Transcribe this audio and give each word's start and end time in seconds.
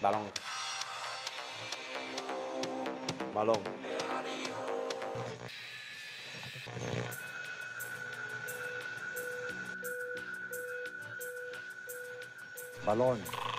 Balón. 0.00 0.32
Balón. 3.34 3.60
Balón. 12.86 13.49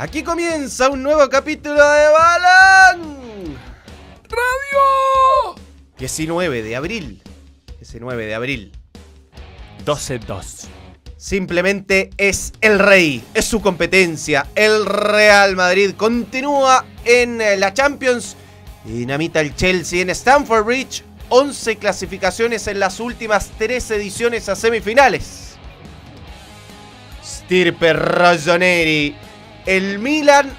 Aquí 0.00 0.22
comienza 0.22 0.88
un 0.88 1.02
nuevo 1.02 1.28
capítulo 1.28 1.74
de 1.74 2.08
Balón 2.08 3.58
¡Radio! 4.30 5.62
19 5.98 6.62
de 6.62 6.74
abril. 6.74 7.22
19 7.76 8.24
de 8.24 8.34
abril. 8.34 8.72
12-2. 9.84 10.68
Simplemente 11.18 12.08
es 12.16 12.54
el 12.62 12.78
rey, 12.78 13.22
es 13.34 13.44
su 13.44 13.60
competencia. 13.60 14.46
El 14.54 14.86
Real 14.86 15.54
Madrid 15.54 15.90
continúa 15.94 16.86
en 17.04 17.36
la 17.60 17.74
Champions. 17.74 18.38
Dinamita 18.86 19.42
el 19.42 19.54
Chelsea 19.54 20.00
en 20.00 20.08
Stamford 20.08 20.64
Bridge. 20.64 21.04
11 21.28 21.76
clasificaciones 21.76 22.66
en 22.68 22.80
las 22.80 23.00
últimas 23.00 23.50
3 23.58 23.90
ediciones 23.90 24.48
a 24.48 24.56
semifinales. 24.56 25.56
Stirpe 27.22 27.92
Rossoneri. 27.92 29.28
El 29.66 29.98
Milan 29.98 30.50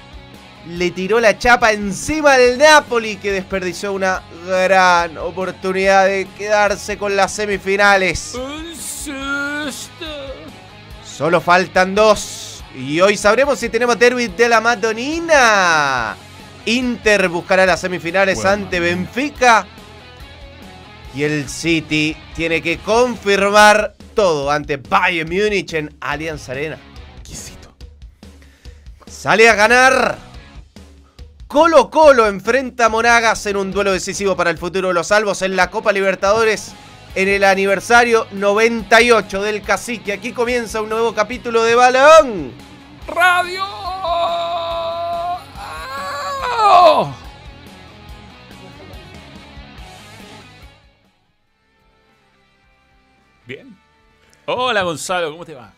le 0.68 0.90
tiró 0.92 1.18
la 1.20 1.38
chapa 1.38 1.72
encima 1.72 2.36
del 2.36 2.58
Napoli 2.58 3.16
que 3.16 3.32
desperdició 3.32 3.92
una 3.92 4.22
gran 4.46 5.18
oportunidad 5.18 6.06
de 6.06 6.28
quedarse 6.38 6.96
con 6.96 7.16
las 7.16 7.32
semifinales. 7.32 8.34
Un 8.34 8.76
susto. 8.76 10.06
Solo 11.04 11.40
faltan 11.40 11.94
dos. 11.94 12.64
Y 12.74 13.00
hoy 13.00 13.16
sabremos 13.16 13.58
si 13.58 13.68
tenemos 13.68 13.98
derby 13.98 14.28
de 14.28 14.48
la 14.48 14.60
Madonina. 14.60 16.16
Inter 16.64 17.28
buscará 17.28 17.66
las 17.66 17.80
semifinales 17.80 18.36
Bueno, 18.36 18.50
ante. 18.50 18.80
Benfica. 18.80 19.66
Y 21.14 21.24
el 21.24 21.48
City 21.48 22.16
tiene 22.34 22.62
que 22.62 22.78
confirmar 22.78 23.94
todo 24.14 24.50
ante 24.50 24.78
Bayern 24.78 25.28
Múnich 25.28 25.74
en 25.74 25.94
Allianz 26.00 26.48
Arena. 26.48 26.78
Sale 29.22 29.48
a 29.48 29.54
ganar. 29.54 30.18
Colo 31.46 31.90
Colo 31.90 32.26
enfrenta 32.26 32.86
a 32.86 32.88
Monagas 32.88 33.46
en 33.46 33.56
un 33.56 33.70
duelo 33.70 33.92
decisivo 33.92 34.34
para 34.34 34.50
el 34.50 34.58
futuro 34.58 34.88
de 34.88 34.94
los 34.94 35.06
salvos 35.06 35.42
en 35.42 35.54
la 35.54 35.70
Copa 35.70 35.92
Libertadores 35.92 36.74
en 37.14 37.28
el 37.28 37.44
aniversario 37.44 38.26
98 38.32 39.42
del 39.42 39.62
cacique. 39.62 40.12
Aquí 40.12 40.32
comienza 40.32 40.82
un 40.82 40.88
nuevo 40.88 41.14
capítulo 41.14 41.62
de 41.62 41.76
Balón. 41.76 42.52
¡Radio! 43.06 43.64
Bien. 53.46 53.78
Hola 54.46 54.82
Gonzalo, 54.82 55.30
¿cómo 55.30 55.44
te 55.44 55.54
va? 55.54 55.72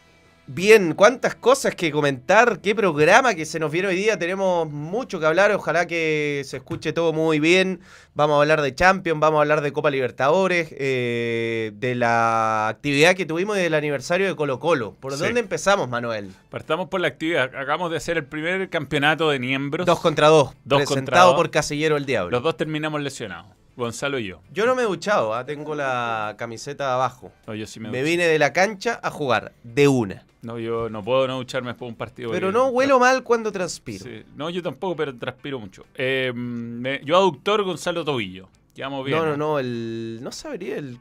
Bien, 0.47 0.93
cuántas 0.93 1.35
cosas 1.35 1.75
que 1.75 1.91
comentar, 1.91 2.61
qué 2.61 2.75
programa 2.75 3.35
que 3.35 3.47
se 3.47 3.59
nos 3.59 3.73
viene 3.73 3.89
hoy 3.89 3.97
día, 3.97 4.19
tenemos 4.19 4.71
mucho 4.71 5.19
que 5.19 5.25
hablar, 5.25 5.51
ojalá 5.53 5.87
que 5.87 6.43
se 6.45 6.59
escuche 6.59 6.93
todo 6.93 7.15
muy 7.15 7.41
bien, 7.41 7.81
vamos 8.15 8.37
a 8.37 8.41
hablar 8.43 8.61
de 8.61 8.75
Champions, 8.75 9.19
vamos 9.21 9.39
a 9.39 9.41
hablar 9.41 9.63
de 9.63 9.73
Copa 9.73 9.91
Libertadores, 9.91 10.69
eh, 10.73 11.73
de 11.77 11.95
la 11.95 12.69
actividad 12.69 13.15
que 13.15 13.25
tuvimos 13.25 13.57
del 13.57 13.73
aniversario 13.73 14.27
de 14.27 14.37
Colo 14.37 14.61
Colo. 14.61 14.95
¿Por 15.01 15.15
Sí. 15.15 15.21
dónde 15.25 15.41
empezamos, 15.41 15.89
Manuel? 15.89 16.31
Partamos 16.51 16.91
por 16.91 17.01
la 17.01 17.09
actividad. 17.09 17.45
Acabamos 17.45 17.91
de 17.91 17.97
hacer 17.97 18.19
el 18.19 18.25
primer 18.27 18.69
campeonato 18.69 19.31
de 19.31 19.39
miembros. 19.39 19.87
Dos 19.87 20.01
contra 20.01 20.29
dos, 20.29 20.53
Dos 20.65 20.81
presentado 20.81 20.95
contra 21.07 21.21
dos. 21.23 21.35
por 21.37 21.51
Casillero 21.51 21.97
el 21.97 22.05
Diablo. 22.05 22.33
Los 22.33 22.43
dos 22.43 22.59
terminamos 22.59 23.01
lesionados. 23.01 23.47
Gonzalo 23.77 24.19
y 24.19 24.27
yo. 24.27 24.41
Yo 24.53 24.67
no 24.67 24.75
me 24.75 24.83
he 24.83 24.87
duchado, 24.87 25.35
ah, 25.35 25.45
tengo 25.45 25.75
la 25.75 26.35
camiseta 26.39 26.95
abajo. 26.95 27.33
No, 27.47 27.55
yo 27.55 27.67
sí 27.67 27.81
me, 27.81 27.91
Me, 27.91 27.99
ducho. 28.01 28.11
vine 28.11 28.27
de 28.27 28.39
la 28.39 28.53
cancha 28.53 29.01
a 29.03 29.11
jugar, 29.11 29.53
de 29.63 29.89
una. 29.89 30.25
No, 30.43 30.59
yo 30.59 30.89
no 30.91 31.03
puedo 31.03 31.27
no 31.27 31.37
ducharme 31.39 31.69
después 31.69 31.89
de 31.89 31.93
un 31.93 31.97
partido. 31.97 32.31
Pero 32.31 32.53
no 32.53 32.67
huelo 32.69 32.99
mal 33.01 33.23
cuando 33.25 33.51
transpiro. 33.51 34.05
Sí. 34.05 34.23
No, 34.37 34.51
yo 34.51 34.63
tampoco, 34.63 34.95
pero 34.95 35.17
transpiro 35.17 35.59
mucho. 35.59 35.87
Eh, 35.95 36.33
me- 36.35 37.01
yo 37.05 37.17
aductor 37.17 37.63
Gonzalo 37.63 38.05
Tobillo. 38.05 38.49
Llevamos 38.75 39.05
bien. 39.07 39.19
no, 39.19 39.25
no, 39.27 39.37
no, 39.37 39.59
el... 39.59 40.19
no 40.23 40.31
sabría 40.33 40.77
el 40.77 40.99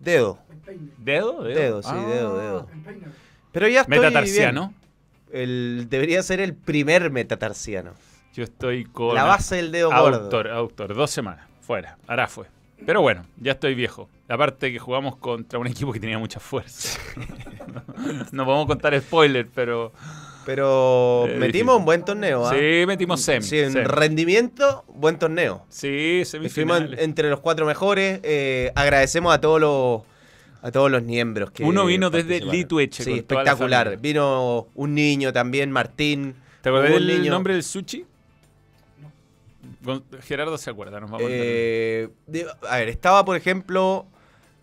dedo. 0.00 0.38
¿Dedo? 0.98 1.42
¿Dedo? 1.42 1.42
Dedo, 1.44 1.82
sí, 1.82 1.88
Ah. 1.92 2.06
dedo, 2.08 2.38
dedo. 2.38 2.68
Pero 3.52 3.68
ya 3.68 3.82
estoy 3.82 3.98
Metatarsiano. 3.98 4.68
bien. 4.68 5.42
El, 5.42 5.86
debería 5.90 6.22
ser 6.22 6.40
el 6.40 6.54
primer 6.54 7.10
metatarsiano. 7.10 7.92
Yo 8.34 8.44
estoy 8.44 8.84
con. 8.84 9.14
La 9.14 9.24
base 9.24 9.56
del 9.56 9.70
dedo 9.72 9.90
gordo. 9.90 10.16
Aductor, 10.16 10.48
aductor. 10.48 10.94
Dos 10.94 11.10
semanas. 11.10 11.46
Fuera. 11.66 11.96
Ahora 12.06 12.26
fue. 12.28 12.46
Pero 12.84 13.00
bueno, 13.00 13.24
ya 13.40 13.52
estoy 13.52 13.74
viejo. 13.74 14.08
Aparte 14.28 14.72
que 14.72 14.78
jugamos 14.78 15.16
contra 15.16 15.58
un 15.58 15.66
equipo 15.66 15.92
que 15.92 16.00
tenía 16.00 16.18
mucha 16.18 16.40
fuerza. 16.40 16.98
no 18.32 18.44
podemos 18.44 18.66
contar 18.66 18.98
spoiler, 19.00 19.48
pero. 19.54 19.92
Pero 20.46 21.24
Eh, 21.26 21.36
metimos 21.38 21.78
un 21.78 21.86
buen 21.86 22.04
torneo. 22.04 22.46
¿ah? 22.46 22.52
Sí, 22.54 22.84
metimos 22.86 23.22
semi. 23.22 23.42
Sí, 23.46 23.58
en 23.60 23.72
semi. 23.72 23.84
rendimiento, 23.86 24.84
buen 24.88 25.18
torneo. 25.18 25.64
Sí, 25.70 26.20
Estuvimos 26.22 26.80
en- 26.82 26.98
entre 26.98 27.30
los 27.30 27.40
cuatro 27.40 27.64
mejores. 27.64 28.20
Eh, 28.22 28.70
agradecemos 28.74 29.34
a 29.34 29.40
todos 29.40 29.58
los 29.60 30.02
a 30.62 30.70
todos 30.70 30.90
los 30.90 31.02
miembros 31.02 31.50
que 31.50 31.62
Uno 31.64 31.86
vino 31.86 32.10
desde. 32.10 32.40
Litueche 32.40 33.04
Sí, 33.04 33.12
espectacular. 33.18 33.98
Vino 33.98 34.66
un 34.74 34.94
niño 34.94 35.32
también, 35.32 35.70
Martín. 35.72 36.34
¿Te 36.60 36.70
un 36.70 36.82
del 36.82 37.06
niño- 37.06 37.30
nombre 37.32 37.54
del 37.54 37.62
sushi? 37.62 38.04
Gerardo 40.22 40.56
se 40.58 40.70
acuerda, 40.70 41.00
nos 41.00 41.10
vamos 41.10 41.26
a 41.26 41.30
entender. 41.30 41.48
Eh, 41.50 42.08
de- 42.26 42.46
a 42.68 42.76
ver, 42.78 42.88
estaba 42.88 43.24
por 43.24 43.36
ejemplo 43.36 44.06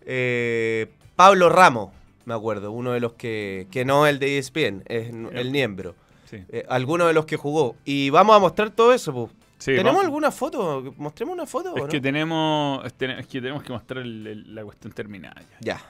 eh, 0.04 0.88
Pablo 1.16 1.48
Ramos, 1.48 1.90
me 2.24 2.34
acuerdo, 2.34 2.72
uno 2.72 2.92
de 2.92 3.00
los 3.00 3.12
que, 3.14 3.66
que 3.70 3.84
no 3.84 4.06
el 4.06 4.18
de 4.18 4.38
ESPN, 4.38 4.82
es 4.86 5.08
el 5.10 5.50
miembro. 5.50 5.94
Sí. 6.28 6.42
Eh, 6.48 6.64
alguno 6.68 7.06
de 7.06 7.12
los 7.12 7.26
que 7.26 7.36
jugó. 7.36 7.76
Y 7.84 8.10
vamos 8.10 8.34
a 8.34 8.38
mostrar 8.38 8.70
todo 8.70 8.92
eso. 8.92 9.12
pues. 9.12 9.30
Sí, 9.58 9.66
¿Tenemos 9.72 9.92
vamos- 9.92 10.04
alguna 10.06 10.30
foto? 10.32 10.94
¿Mostremos 10.96 11.34
una 11.34 11.46
foto? 11.46 11.76
Es 11.76 11.82
o 11.84 11.88
que 11.88 12.00
tenemos, 12.00 12.84
es, 12.84 12.92
que 13.26 13.40
tenemos 13.40 13.62
que 13.62 13.72
mostrar 13.72 14.02
el- 14.02 14.26
el- 14.26 14.54
la 14.54 14.64
cuestión 14.64 14.92
terminada. 14.92 15.40
ya. 15.60 15.76
Ya. 15.76 15.80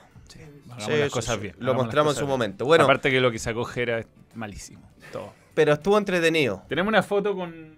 Hagamos 0.66 0.84
Sí, 0.87 0.91
las 0.99 1.09
sí, 1.09 1.10
cosas 1.10 1.38
bien. 1.41 1.54
Lo 1.59 1.66
hagamos 1.66 1.76
las 1.76 1.84
mostramos 1.87 2.12
en 2.14 2.19
su 2.19 2.25
bien. 2.25 2.31
momento. 2.31 2.64
Bueno, 2.64 2.84
Aparte 2.84 3.10
que 3.10 3.20
lo 3.20 3.31
que 3.31 3.38
sacó 3.38 3.64
Gera 3.64 3.99
es 4.00 4.06
malísimo. 4.34 4.81
Todo. 5.12 5.32
pero 5.54 5.75
estuvo 5.75 5.99
entretenido. 5.99 6.62
Tenemos 6.69 6.88
una 6.88 7.03
foto 7.03 7.34
con, 7.37 7.76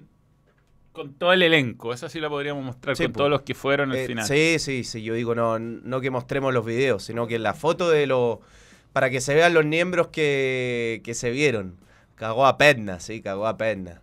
con 0.94 1.12
todo 1.14 1.32
el 1.34 1.42
elenco. 1.42 1.92
Esa 1.92 2.08
sí 2.08 2.20
la 2.20 2.30
podríamos 2.30 2.64
mostrar 2.64 2.96
Sí, 2.96 3.02
con 3.04 3.12
todos 3.12 3.28
los 3.30 3.42
que 3.42 3.54
fueron 3.54 3.90
al 3.90 3.96
Eh, 3.98 4.06
final. 4.06 4.24
sí, 4.26 4.56
sí, 4.58 4.84
sí. 4.84 5.02
Yo 5.02 5.12
digo, 5.12 5.34
no, 5.34 5.58
no 5.58 6.00
que 6.00 6.10
mostremos 6.10 6.54
los 6.54 6.64
videos, 6.64 7.02
sino 7.02 7.26
que 7.26 7.38
la 7.38 7.52
foto 7.52 7.90
de 7.90 8.06
los. 8.06 8.38
Para 8.94 9.10
que 9.10 9.20
se 9.20 9.34
vean 9.34 9.52
los 9.52 9.66
miembros 9.66 10.08
que, 10.08 11.02
que 11.04 11.12
se 11.14 11.30
vieron. 11.30 11.76
Cagó 12.14 12.46
a 12.46 12.56
perna, 12.56 13.00
sí, 13.00 13.20
cagó 13.20 13.46
a 13.48 13.56
perna. 13.56 14.00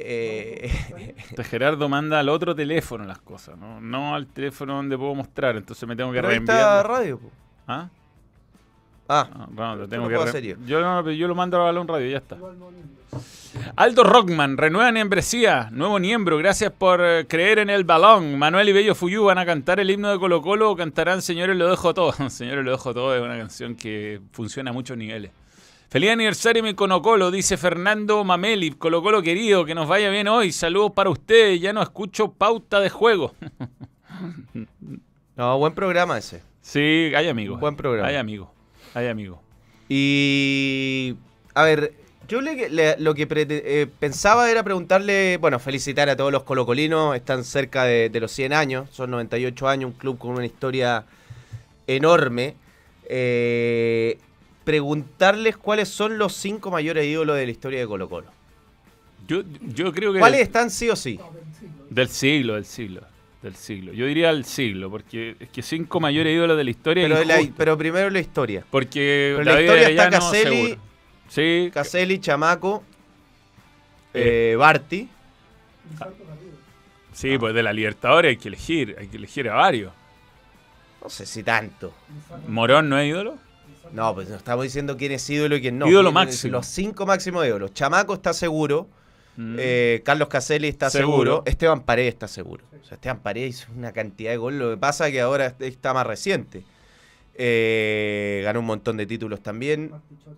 Eh, 0.00 0.70
Este 1.18 1.44
Gerardo 1.44 1.88
manda 1.88 2.20
al 2.20 2.28
otro 2.28 2.54
teléfono 2.54 3.04
las 3.04 3.18
cosas, 3.18 3.58
¿no? 3.58 3.80
No 3.80 4.14
al 4.14 4.26
teléfono 4.28 4.76
donde 4.76 4.96
puedo 4.96 5.14
mostrar. 5.14 5.56
Entonces 5.56 5.86
me 5.88 5.94
tengo 5.96 6.10
que 6.12 6.18
pero 6.18 6.28
ahí 6.28 6.36
está 6.38 6.52
reenviar. 6.82 6.88
radio. 6.88 7.18
po. 7.18 7.30
¿Ah? 7.66 7.88
Ah, 9.10 9.28
Ah, 9.32 9.48
no, 9.50 9.76
lo 9.76 9.88
tengo 9.88 10.08
que 10.08 10.16
re- 10.18 10.56
yo. 10.66 10.80
no, 10.80 11.02
lo 11.02 11.34
mando 11.34 11.56
a 11.60 11.64
Balón 11.64 11.88
Radio, 11.88 12.10
ya 12.10 12.18
está. 12.18 12.36
Aldo 13.76 14.04
Rockman, 14.04 14.56
renueva 14.56 14.92
membresía, 14.92 15.68
nuevo 15.72 15.98
miembro, 15.98 16.38
gracias 16.38 16.72
por 16.72 17.00
eh, 17.02 17.26
creer 17.26 17.58
en 17.58 17.70
el 17.70 17.84
balón. 17.84 18.38
Manuel 18.38 18.68
y 18.68 18.72
Bello 18.72 18.94
Fuyú 18.94 19.24
van 19.24 19.38
a 19.38 19.46
cantar 19.46 19.80
el 19.80 19.90
himno 19.90 20.10
de 20.10 20.18
Colo 20.18 20.42
Colo 20.42 20.70
o 20.70 20.76
cantarán 20.76 21.22
Señores 21.22 21.56
lo 21.56 21.68
dejo 21.68 21.94
todo. 21.94 22.12
Señores 22.30 22.64
lo 22.64 22.70
dejo 22.70 22.94
todo 22.94 23.14
es 23.16 23.22
una 23.22 23.36
canción 23.36 23.74
que 23.74 24.20
funciona 24.32 24.70
a 24.70 24.72
muchos 24.72 24.96
niveles. 24.96 25.30
Feliz 25.88 26.10
aniversario 26.10 26.62
mi 26.62 26.74
Colo 26.74 27.00
Colo, 27.02 27.30
dice 27.30 27.56
Fernando 27.56 28.22
Mameli, 28.22 28.72
Colo 28.72 29.02
Colo 29.02 29.22
querido, 29.22 29.64
que 29.64 29.74
nos 29.74 29.88
vaya 29.88 30.10
bien 30.10 30.28
hoy. 30.28 30.52
Saludos 30.52 30.92
para 30.92 31.10
ustedes, 31.10 31.60
ya 31.60 31.72
no 31.72 31.82
escucho 31.82 32.32
pauta 32.32 32.80
de 32.80 32.90
juego. 32.90 33.34
no, 35.36 35.58
buen 35.58 35.74
programa 35.74 36.18
ese. 36.18 36.42
sí, 36.60 37.12
hay 37.16 37.28
amigos. 37.28 37.58
Buen 37.58 37.76
programa. 37.76 38.08
Hay 38.08 38.16
amigos, 38.16 38.48
hay 38.94 39.08
amigos. 39.08 39.38
Y. 39.88 41.16
A 41.54 41.64
ver, 41.64 41.92
yo 42.28 42.40
le- 42.40 42.68
le- 42.68 42.96
lo 42.98 43.14
que 43.14 43.26
eh, 43.30 43.86
pensaba 43.98 44.50
era 44.50 44.62
preguntarle. 44.62 45.38
Bueno, 45.38 45.58
felicitar 45.58 46.08
a 46.08 46.16
todos 46.16 46.30
los 46.30 46.42
colocolinos. 46.44 47.16
Están 47.16 47.42
cerca 47.44 47.84
de, 47.84 48.10
de 48.10 48.20
los 48.20 48.30
100 48.32 48.52
años. 48.52 48.88
Son 48.92 49.10
98 49.10 49.68
años, 49.68 49.90
un 49.92 49.98
club 49.98 50.18
con 50.18 50.30
una 50.32 50.46
historia 50.46 51.04
enorme. 51.86 52.54
Eh, 53.08 54.18
preguntarles 54.64 55.56
cuáles 55.56 55.88
son 55.88 56.18
los 56.18 56.34
cinco 56.34 56.70
mayores 56.70 57.06
ídolos 57.06 57.36
de 57.36 57.46
la 57.46 57.50
historia 57.52 57.80
de 57.80 57.86
Colo 57.86 58.08
Colo. 58.08 58.26
Yo, 59.26 59.42
yo 59.62 59.92
creo 59.92 60.12
que. 60.12 60.18
¿Cuáles 60.18 60.40
están 60.42 60.70
sí 60.70 60.88
o 60.90 60.96
sí? 60.96 61.18
Del 61.90 62.08
siglo, 62.08 62.54
del 62.54 62.64
siglo. 62.66 63.00
Del 63.42 63.54
siglo. 63.54 63.92
Yo 63.92 64.04
diría 64.06 64.30
el 64.30 64.44
siglo, 64.44 64.90
porque 64.90 65.36
es 65.38 65.48
que 65.48 65.62
cinco 65.62 66.00
mayores 66.00 66.34
ídolos 66.34 66.56
de 66.56 66.64
la 66.64 66.70
historia. 66.70 67.04
Pero, 67.04 67.18
es 67.20 67.26
la- 67.26 67.40
pero 67.56 67.78
primero 67.78 68.10
la 68.10 68.20
historia. 68.20 68.64
porque 68.70 69.34
Pero 69.38 69.44
la 69.54 69.60
historia 69.60 69.88
está 69.88 70.02
Arellano, 70.04 70.18
Caselli, 70.26 70.56
seguro. 70.66 70.80
Sí, 71.28 71.70
Caselli, 71.72 72.18
Chamaco, 72.20 72.82
eh, 74.14 74.56
Barty. 74.58 75.08
sí, 77.12 77.38
pues 77.38 77.54
de 77.54 77.62
la 77.62 77.72
Libertadores 77.72 78.30
hay 78.30 78.36
que 78.36 78.48
elegir, 78.48 78.96
hay 78.98 79.08
que 79.08 79.16
elegir 79.16 79.48
a 79.48 79.54
varios. 79.54 79.92
No 81.02 81.08
sé 81.08 81.26
si 81.26 81.42
tanto. 81.42 81.92
Morón 82.48 82.88
no 82.88 82.98
es 82.98 83.08
ídolo. 83.08 83.36
No, 83.92 84.14
pues 84.14 84.28
no 84.28 84.36
estamos 84.36 84.64
diciendo 84.64 84.96
quién 84.96 85.12
es 85.12 85.28
ídolo 85.30 85.56
y 85.56 85.60
quién 85.60 85.78
no. 85.78 85.86
Ídolo 85.88 86.12
máximo. 86.12 86.52
Los 86.52 86.66
cinco 86.66 87.06
máximos 87.06 87.46
ídolos. 87.46 87.72
Chamaco 87.72 88.14
está 88.14 88.32
seguro. 88.32 88.88
Mm. 89.36 89.56
eh, 89.58 90.02
Carlos 90.04 90.28
Caselli 90.28 90.66
está 90.66 90.90
Seguro. 90.90 91.12
seguro. 91.18 91.42
Esteban 91.46 91.80
Paredes 91.82 92.14
está 92.14 92.26
seguro. 92.26 92.64
O 92.82 92.84
sea, 92.84 92.96
Esteban 92.96 93.20
Paredes 93.20 93.60
hizo 93.60 93.72
una 93.76 93.92
cantidad 93.92 94.32
de 94.32 94.36
goles. 94.36 94.58
Lo 94.60 94.70
que 94.70 94.76
pasa 94.78 95.06
es 95.06 95.12
que 95.12 95.20
ahora 95.20 95.54
está 95.60 95.94
más 95.94 96.06
reciente. 96.06 96.64
Eh, 97.40 98.40
ganó 98.42 98.58
un 98.60 98.66
montón 98.66 98.96
de 98.96 99.06
títulos 99.06 99.40
también. 99.40 99.92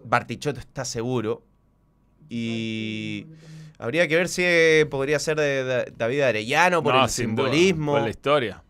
Bartichotto 0.05 0.61
está 0.61 0.85
seguro. 0.85 1.43
Y 2.29 3.27
habría 3.79 4.07
que 4.07 4.17
ver 4.17 4.29
si 4.29 4.43
eh, 4.45 4.87
podría 4.89 5.19
ser 5.19 5.39
de, 5.39 5.93
David 5.97 6.21
Arellano 6.21 6.83
por 6.83 6.93
No, 6.93 7.01
el 7.01 7.07
duda, 7.07 7.09
simbolismo. 7.09 7.93
por 7.93 8.03
la 8.03 8.11
historia. 8.11 8.63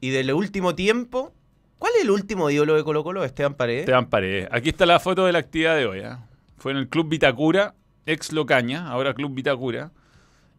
Y 0.00 0.10
del 0.10 0.32
último 0.32 0.74
tiempo, 0.74 1.32
¿cuál 1.78 1.92
es 1.96 2.02
el 2.02 2.10
último 2.10 2.50
ídolo 2.50 2.74
de 2.74 2.82
Colo 2.82 3.04
Colo? 3.04 3.24
Esteban 3.24 3.54
Paredes. 3.54 3.82
Esteban 3.82 4.10
Paredes. 4.10 4.48
Aquí 4.50 4.70
está 4.70 4.84
la 4.84 4.98
foto 4.98 5.24
de 5.24 5.32
la 5.32 5.38
actividad 5.38 5.76
de 5.76 5.86
hoy. 5.86 6.00
¿eh? 6.00 6.16
Fue 6.58 6.72
en 6.72 6.78
el 6.78 6.88
Club 6.88 7.08
Vitacura, 7.08 7.74
ex 8.06 8.32
Locaña, 8.32 8.88
ahora 8.88 9.14
Club 9.14 9.32
Vitacura. 9.34 9.92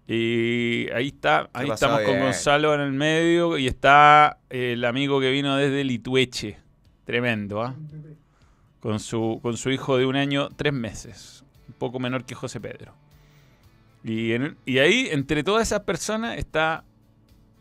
Y 0.08 0.88
ahí 0.92 1.08
está, 1.08 1.50
ahí 1.54 1.70
estamos 1.70 2.02
con. 2.02 2.20
Gonzalo 2.20 2.76
en 2.76 2.82
el 2.82 2.92
medio 2.92 3.58
y 3.58 3.68
está 3.68 4.38
el 4.50 4.86
amigo 4.86 5.20
que 5.20 5.32
vino 5.32 5.56
desde 5.56 5.84
Litueche. 5.84 6.58
Tremendo, 7.06 7.62
¿ah? 7.64 7.76
Con 8.80 9.00
su, 9.00 9.40
con 9.42 9.58
su 9.58 9.72
hijo 9.72 9.98
de 9.98 10.06
un 10.06 10.16
año, 10.16 10.50
tres 10.56 10.74
meses. 10.74 11.44
Un 11.68 11.74
poco 11.76 12.00
menor 12.00 12.24
que 12.24 12.36
José 12.36 12.60
Pedro. 12.60 12.94
Y, 14.04 14.34
en- 14.34 14.56
y 14.66 14.78
ahí, 14.78 15.08
entre 15.12 15.44
todas 15.44 15.64
esas 15.68 15.82
personas, 15.82 16.38
está 16.38 16.84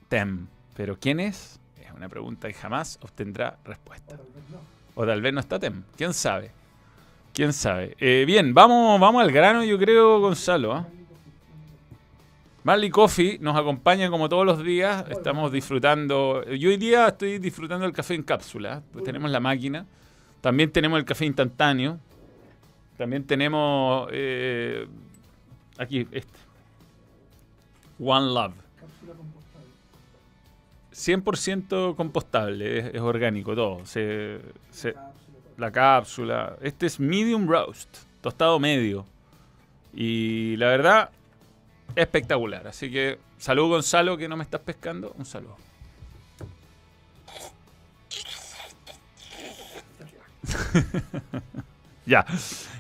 Tem. 0.09 0.47
Pero 0.77 0.99
¿quién 0.99 1.21
es? 1.21 1.59
Es 1.81 1.91
una 1.93 2.09
pregunta 2.11 2.49
que 2.49 2.55
jamás 2.55 2.99
obtendrá 3.01 3.57
respuesta. 3.65 4.17
O 4.95 5.07
tal 5.07 5.23
vez 5.23 5.33
no 5.33 5.41
está 5.41 5.59
Tem. 5.59 5.83
¿Quién 5.97 6.13
sabe? 6.13 6.51
¿Quién 7.33 7.55
sabe? 7.55 7.97
Eh, 7.99 8.25
bien, 8.27 8.53
vamos, 8.53 9.01
vamos 9.01 9.23
al 9.23 9.33
grano, 9.33 9.65
yo 9.65 9.79
creo, 9.79 10.21
Gonzalo. 10.21 10.75
¿ah? 10.75 10.87
Marley 12.65 12.89
Coffee 12.91 13.39
nos 13.41 13.57
acompaña 13.57 14.09
como 14.11 14.29
todos 14.29 14.47
los 14.47 14.65
días. 14.65 15.05
Estamos 15.11 15.53
disfrutando. 15.53 16.43
Yo 16.47 16.71
hoy 16.71 16.79
día 16.79 17.09
estoy 17.09 17.39
disfrutando 17.39 17.85
el 17.85 17.93
café 17.93 18.15
en 18.15 18.23
cápsula. 18.23 18.83
Pues 18.93 19.05
tenemos 19.05 19.31
la 19.31 19.39
máquina. 19.41 19.85
También 20.41 20.71
tenemos 20.73 20.99
el 20.99 21.05
café 21.05 21.27
instantáneo. 21.27 21.99
También 22.97 23.25
tenemos. 23.27 24.09
eh, 24.13 24.87
aquí, 25.79 26.07
este. 26.11 26.39
One 27.99 28.33
Love. 28.33 28.55
100% 30.93 31.97
compostable, 31.97 32.79
es, 32.79 32.95
es 32.95 33.01
orgánico 33.01 33.55
todo. 33.55 33.85
Se- 33.85 34.41
se- 34.71 34.95
la 35.59 35.71
cápsula. 35.71 36.57
Este 36.63 36.87
es 36.87 36.99
medium 36.99 37.47
roast, 37.47 37.89
tostado 38.21 38.59
medio. 38.61 39.05
Y 39.93 40.57
la 40.57 40.69
verdad, 40.69 41.11
espectacular. 41.97 42.67
Así 42.67 42.91
que 42.91 43.19
salud 43.39 43.69
Gonzalo, 43.69 44.17
que 44.17 44.29
no 44.29 44.37
me 44.37 44.45
estás 44.45 44.61
pescando. 44.61 45.15
Un 45.19 45.25
saludo. 45.25 45.57
ya. 52.07 52.25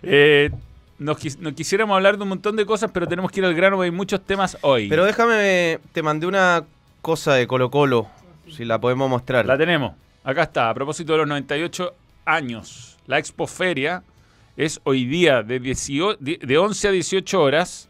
Eh, 0.03 0.51
nos, 0.99 1.19
quis- 1.19 1.39
nos 1.39 1.53
quisiéramos 1.55 1.95
hablar 1.97 2.17
de 2.17 2.23
un 2.23 2.29
montón 2.31 2.57
de 2.57 2.67
cosas, 2.67 2.91
pero 2.93 3.07
tenemos 3.07 3.31
que 3.31 3.41
ir 3.41 3.47
al 3.47 3.55
grano, 3.55 3.77
porque 3.77 3.87
hay 3.87 3.91
muchos 3.97 4.21
temas 4.25 4.57
hoy. 4.63 4.89
Pero 4.89 5.05
déjame, 5.05 5.81
te 5.93 6.03
mandé 6.03 6.27
una 6.27 6.65
cosa 7.03 7.35
de 7.35 7.47
Colo 7.47 7.71
Colo, 7.71 8.09
si 8.51 8.65
la 8.65 8.81
podemos 8.81 9.09
mostrar. 9.11 9.47
La 9.47 9.59
tenemos. 9.59 9.93
Acá 10.23 10.45
está. 10.45 10.71
A 10.71 10.75
propósito 10.75 11.13
de 11.13 11.19
los 11.19 11.29
98 11.29 11.95
años. 12.25 12.97
La 13.07 13.19
Expoferia 13.19 14.03
es 14.57 14.81
hoy 14.85 15.05
día 15.05 15.43
de, 15.43 15.59
18 15.59 16.17
de 16.21 16.39
de 16.39 16.59
11 16.59 16.89
a 16.89 16.91
18 16.93 17.43
horas 17.43 17.89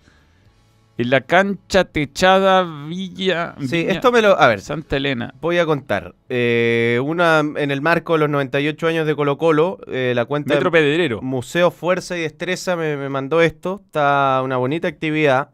en 0.96 1.10
la 1.10 1.22
cancha 1.22 1.84
techada 1.84 2.62
Villa, 2.86 3.56
sí, 3.66 3.84
esto 3.88 4.12
me 4.12 4.22
lo... 4.22 4.38
A 4.40 4.46
ver, 4.46 4.60
Santa 4.60 4.96
Elena. 4.96 5.34
voy 5.40 5.58
a 5.58 5.66
contar. 5.66 6.14
Eh, 6.28 7.00
una 7.04 7.40
En 7.40 7.70
el 7.72 7.80
marco 7.82 8.12
de 8.12 8.20
los 8.20 8.30
98 8.30 8.86
años 8.86 9.06
de 9.06 9.16
Colo 9.16 9.36
Colo, 9.36 9.80
eh, 9.88 10.12
la 10.14 10.24
cuenta 10.24 10.54
Metro 10.54 10.70
Pedrero. 10.70 11.20
Museo 11.20 11.72
Fuerza 11.72 12.16
y 12.16 12.20
Destreza 12.20 12.76
me, 12.76 12.96
me 12.96 13.08
mandó 13.08 13.42
esto. 13.42 13.82
Está 13.84 14.40
una 14.44 14.56
bonita 14.56 14.86
actividad. 14.86 15.50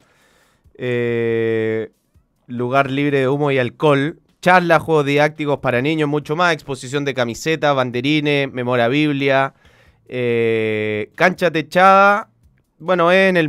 Eh, 0.74 1.90
lugar 2.46 2.90
libre 2.90 3.20
de 3.20 3.28
humo 3.28 3.50
y 3.50 3.58
alcohol. 3.58 4.20
Charlas, 4.42 4.82
juegos 4.82 5.06
didácticos 5.06 5.58
para 5.60 5.80
niños, 5.80 6.08
mucho 6.08 6.36
más. 6.36 6.52
Exposición 6.52 7.06
de 7.06 7.14
camisetas, 7.14 7.74
banderines, 7.74 8.52
memorabilia. 8.52 9.54
cancha 11.14 11.50
techada. 11.50 12.28
Bueno, 12.78 13.10
es 13.10 13.30
en 13.30 13.36
el, 13.38 13.46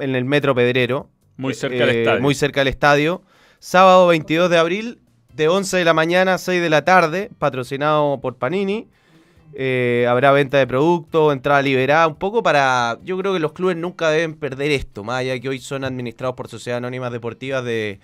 en 0.00 0.14
el 0.14 0.24
Metro 0.26 0.54
Pedrero. 0.54 1.08
Muy 1.40 1.54
cerca 1.54 1.86
del 1.86 1.96
Eh, 1.96 1.98
estadio. 2.02 2.20
Muy 2.20 2.34
cerca 2.34 2.60
del 2.60 2.68
estadio. 2.68 3.22
Sábado 3.58 4.06
22 4.08 4.48
de 4.50 4.58
abril, 4.58 4.98
de 5.34 5.48
11 5.48 5.76
de 5.78 5.84
la 5.84 5.94
mañana 5.94 6.34
a 6.34 6.38
6 6.38 6.60
de 6.62 6.70
la 6.70 6.84
tarde, 6.84 7.30
patrocinado 7.38 8.20
por 8.20 8.36
Panini. 8.36 8.88
Eh, 9.54 10.06
habrá 10.08 10.30
venta 10.32 10.58
de 10.58 10.66
productos, 10.66 11.32
entrada 11.32 11.60
liberada, 11.62 12.06
un 12.06 12.14
poco 12.16 12.42
para... 12.42 12.98
Yo 13.02 13.18
creo 13.18 13.32
que 13.32 13.40
los 13.40 13.52
clubes 13.52 13.76
nunca 13.76 14.08
deben 14.10 14.34
perder 14.34 14.70
esto, 14.70 15.02
más 15.02 15.16
allá 15.20 15.38
que 15.40 15.48
hoy 15.48 15.58
son 15.58 15.82
administrados 15.84 16.36
por 16.36 16.48
sociedades 16.48 16.78
anónimas 16.78 17.10
deportivas 17.10 17.64
de... 17.64 17.98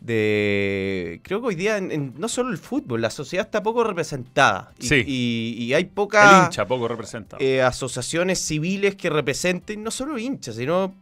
de 0.00 1.20
creo 1.22 1.40
que 1.40 1.46
hoy 1.48 1.54
día 1.54 1.76
en- 1.76 1.92
en- 1.92 2.14
no 2.18 2.28
solo 2.28 2.50
el 2.50 2.58
fútbol, 2.58 3.00
la 3.02 3.10
sociedad 3.10 3.46
está 3.46 3.62
poco 3.62 3.84
representada. 3.84 4.72
Y, 4.80 4.86
Sí. 4.86 5.04
y- 5.06 5.56
y 5.64 5.74
hay 5.74 5.82
El 5.82 5.88
poca 5.90 6.44
hincha 6.46 6.66
poco 6.66 6.88
representado. 6.88 7.40
eh, 7.42 7.62
asociaciones 7.62 8.38
civiles 8.40 8.96
que 8.96 9.10
representen 9.10 9.82
no 9.84 9.90
solo 9.90 10.18
hinchas, 10.18 10.56
sino 10.56 10.92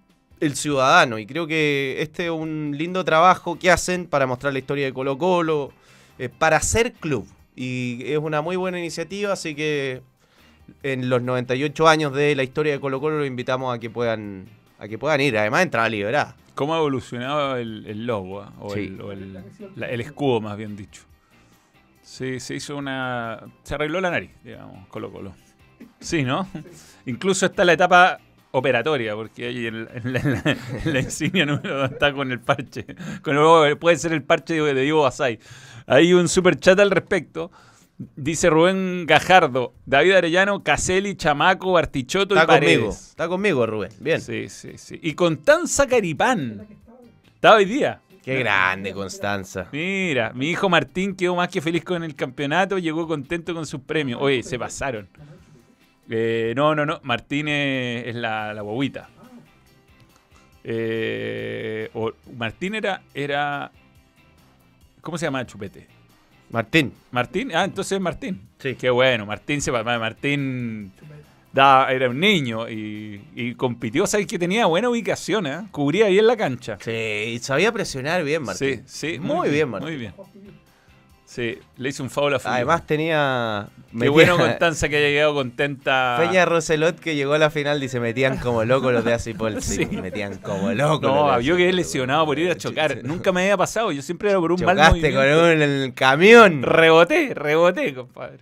el 0.41 0.55
ciudadano. 0.57 1.19
Y 1.19 1.27
creo 1.27 1.47
que 1.47 1.97
este 2.01 2.27
es 2.27 2.31
un 2.31 2.75
lindo 2.77 3.05
trabajo 3.05 3.59
que 3.59 3.71
hacen 3.71 4.07
para 4.07 4.27
mostrar 4.27 4.53
la 4.53 4.59
historia 4.59 4.85
de 4.87 4.93
Colo 4.93 5.19
Colo, 5.19 5.73
eh, 6.19 6.29
para 6.29 6.61
ser 6.61 6.93
club. 6.93 7.27
Y 7.57 8.03
es 8.13 8.19
una 8.19 8.41
muy 8.43 8.57
buena 8.57 8.79
iniciativa, 8.79 9.33
así 9.33 9.55
que 9.55 10.03
en 10.83 11.09
los 11.09 11.23
98 11.23 11.89
años 11.89 12.13
de 12.13 12.37
la 12.37 12.43
historia 12.43 12.73
de 12.73 12.81
Colo 12.81 13.01
Colo 13.01 13.19
los 13.19 13.27
invitamos 13.27 13.75
a 13.75 13.79
que 13.79 13.91
puedan, 13.91 14.47
a 14.79 14.87
que 14.89 14.99
puedan 14.99 15.21
ir. 15.21 15.37
Además, 15.39 15.63
entrada 15.63 15.89
liberada. 15.89 16.37
¿Cómo 16.55 16.75
ha 16.75 16.79
evolucionado 16.79 17.57
el, 17.57 17.85
el 17.87 18.07
logo? 18.07 18.41
ah? 18.43 18.53
O, 18.61 18.75
Sí. 18.75 18.81
el, 18.81 19.01
o 19.01 19.13
el- 19.13 19.39
la- 19.77 19.89
el 19.89 20.01
escudo, 20.01 20.41
más 20.41 20.57
bien 20.57 20.77
dicho. 20.77 21.03
Sí, 22.03 22.41
se 22.41 22.55
hizo 22.55 22.77
una... 22.77 23.41
Se 23.65 23.75
arregló 23.75 24.01
la 24.01 24.11
nariz, 24.11 24.31
digamos, 24.43 24.87
Colo 24.89 25.13
Colo. 25.13 25.35
Sí, 26.01 26.23
¿no? 26.25 26.49
Incluso 27.07 27.47
está 27.47 27.65
la 27.65 27.75
etapa 27.75 28.19
operatoria, 28.51 29.15
porque 29.15 29.47
ahí 29.49 29.67
en, 29.67 29.85
la, 29.87 29.91
en 29.93 30.13
la- 30.13 30.57
en 30.85 30.93
la 30.93 31.01
insignia 31.01 31.45
número 31.47 31.79
dos 31.79 31.93
está 31.93 32.13
con 32.13 32.33
el 32.33 32.41
parche. 32.41 32.87
Con 33.23 33.37
el- 33.37 33.79
puede 33.79 33.97
ser 33.97 34.13
el 34.13 34.23
parche 34.23 34.55
de, 34.55 34.75
de 34.75 34.83
Diego 34.83 35.03
Basay. 35.03 35.39
Hay 35.87 36.13
un 36.13 36.29
super 36.29 36.57
chat 36.59 36.79
al 36.81 36.91
respecto. 36.91 37.51
Dice 38.15 38.49
Rubén 38.49 39.07
Gajardo, 39.07 39.75
David 39.85 40.13
Arellano, 40.13 40.63
Caselli, 40.63 41.17
Chamaco, 41.17 41.73
Bartichotto 41.73 42.35
y 42.37 42.39
Está 42.39 42.47
Paredes. 42.47 42.77
conmigo, 42.79 42.93
está 42.93 43.29
conmigo 43.29 43.67
Rubén. 43.67 43.91
Bien. 43.99 44.21
Sí, 44.21 44.49
sí, 44.49 44.79
sí. 44.79 45.01
Y 45.03 45.15
con 45.15 45.39
tan 45.39 45.67
Sacaripán. 45.67 46.65
Estaba 47.35 47.57
hoy 47.57 47.65
día. 47.65 48.01
Qué 48.23 48.39
grande, 48.39 48.93
Constanza. 48.93 49.67
Mira, 49.73 50.33
mi 50.33 50.51
hijo 50.51 50.69
Martín 50.69 51.17
quedó 51.17 51.35
más 51.35 51.49
que 51.49 51.61
feliz 51.61 51.83
con 51.83 52.05
el 52.05 52.15
campeonato, 52.15 52.79
llegó 52.79 53.09
contento 53.09 53.53
con 53.55 53.67
sus 53.67 53.81
premios. 53.81 54.21
Oye, 54.23 54.43
se 54.45 54.59
pasaron. 54.59 55.09
Eh, 56.11 56.53
no, 56.57 56.75
no, 56.75 56.87
no. 56.87 57.01
Martín 57.03 57.49
es, 57.49 58.15
la, 58.15 58.55
la 58.55 58.63
guaguita. 58.63 59.09
Eh, 60.65 61.91
o- 61.95 62.13
Martín 62.37 62.75
era, 62.75 63.03
era. 63.15 63.71
¿Cómo 65.01 65.17
se 65.19 65.27
llama 65.27 65.41
el 65.41 65.47
chupete? 65.47 65.87
Martín. 66.51 66.93
Martín, 67.11 67.51
ah, 67.55 67.65
entonces 67.65 67.93
es 67.93 68.01
Martín. 68.01 68.41
Sí. 68.59 68.75
Qué 68.75 68.91
bueno, 68.91 69.27
Martín 69.27 69.61
se 69.61 69.71
Martín 69.71 70.93
da- 71.53 71.91
era 71.93 72.09
un 72.09 72.19
niño 72.19 72.69
y, 72.69 73.21
y 73.35 73.55
compitió, 73.55 74.07
sabes 74.07 74.27
que 74.27 74.39
tenía 74.39 74.67
buena 74.67 74.89
ubicación, 74.89 75.47
¿eh? 75.47 75.69
cubría 75.71 76.09
bien 76.09 76.27
la 76.27 76.37
cancha. 76.37 76.79
Sí, 76.81 77.39
sabía 77.41 77.71
presionar 77.73 78.25
bien, 78.25 78.43
Martín. 78.43 78.83
Sí, 78.87 79.13
sí, 79.15 79.19
Muy 79.19 79.51
bien, 79.51 79.69
Martín. 79.69 79.89
Muy 79.89 79.97
bien. 79.99 80.15
Sí, 81.31 81.59
le 81.77 81.91
hice 81.91 82.03
un 82.03 82.09
foul 82.09 82.35
a 82.35 82.39
Fuyú. 82.39 82.55
Además 82.55 82.87
tenía... 82.87 83.69
Qué 83.91 83.97
metía- 83.99 84.11
bueno 84.11 84.39
Constanza 84.39 84.89
que 84.89 84.97
haya 84.97 85.09
llegado 85.09 85.35
contenta. 85.35 86.17
Peña 86.19 86.47
Roselot 86.47 86.99
que 86.99 87.17
llegó 87.17 87.35
a 87.35 87.39
la 87.39 87.51
final 87.51 87.81
dice 87.81 88.01
metían 88.01 88.39
como 88.39 88.65
locos 88.65 88.95
los 88.95 89.05
de 89.05 89.13
Asipol. 89.13 89.61
Sí, 89.63 89.85
Sí. 89.85 89.97
metían 89.99 90.39
como 90.39 90.73
locos. 90.73 91.03
los 91.03 91.13
No, 91.15 91.37
de 91.37 91.45
yo 91.45 91.57
quedé 91.59 91.75
lesionado 91.75 92.25
por 92.25 92.39
ir 92.39 92.51
a 92.51 92.57
chocar. 92.57 92.93
sí. 92.95 93.01
Nunca 93.05 93.31
me 93.33 93.43
había 93.43 93.59
pasado. 93.59 93.93
Yo 93.93 94.01
siempre 94.01 94.31
era 94.31 94.41
por 94.41 94.53
un 94.53 94.61
mal 94.65 94.75
Chocaste 94.77 94.95
movimiento. 95.13 95.19
con 95.21 95.45
un 95.57 95.63
el 95.63 95.93
camión. 95.95 96.63
Reboté, 96.63 97.35
reboté, 97.35 97.95
compadre. 97.95 98.39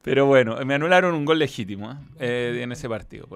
Pero 0.00 0.24
bueno, 0.24 0.56
me 0.64 0.72
anularon 0.72 1.14
un 1.14 1.26
gol 1.26 1.38
legítimo 1.38 1.92
¿eh? 1.92 1.96
Eh, 2.18 2.60
en 2.62 2.72
ese 2.72 2.88
partido. 2.88 3.28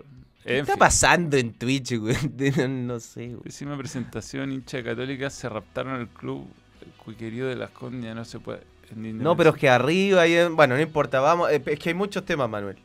¿Qué 0.42 0.54
En 0.54 0.60
está 0.60 0.72
fin. 0.72 0.78
pasando 0.78 1.36
en 1.36 1.52
Twitch, 1.52 1.98
güey? 1.98 2.16
No 2.68 2.98
sé, 2.98 3.26
güey. 3.26 3.42
Pésima 3.42 3.76
presentación, 3.76 4.52
hincha 4.52 4.82
católica, 4.82 5.28
se 5.28 5.50
raptaron 5.50 6.00
el 6.00 6.08
club. 6.08 6.48
El 6.80 6.92
cuiquerío 6.92 7.46
de 7.46 7.56
las 7.56 7.68
condias 7.70 8.14
no 8.16 8.24
se 8.24 8.38
puede. 8.40 8.60
No, 8.94 9.36
pero 9.36 9.50
es 9.50 9.56
que 9.56 9.68
arriba, 9.68 10.26
en- 10.26 10.54
bueno, 10.56 10.76
no 10.76 10.80
importa, 10.80 11.20
vamos, 11.20 11.50
eh, 11.50 11.62
es 11.66 11.78
que 11.78 11.88
hay 11.90 11.94
muchos 11.94 12.24
temas, 12.24 12.48
Manuel. 12.48 12.76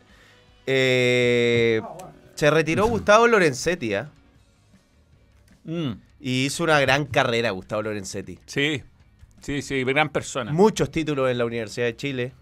Eh, 0.66 1.82
se 2.36 2.50
retiró 2.50 2.86
Gustavo 2.88 3.28
Lorenzetti, 3.28 3.94
¿ah? 3.94 4.10
Mm, 5.64 5.92
Y 6.20 6.46
hizo 6.46 6.64
una 6.64 6.80
gran 6.80 7.06
carrera 7.06 7.52
Gustavo 7.52 7.84
Lorenzetti. 7.84 8.40
sí, 8.46 8.82
sí, 9.42 9.62
sí, 9.62 9.84
gran 9.84 10.10
persona. 10.10 10.52
Muchos 10.52 10.90
títulos 10.92 11.30
en 11.30 11.38
la 11.38 11.46
Universidad 11.46 11.86
de 11.88 11.96
Chile. 11.96 12.34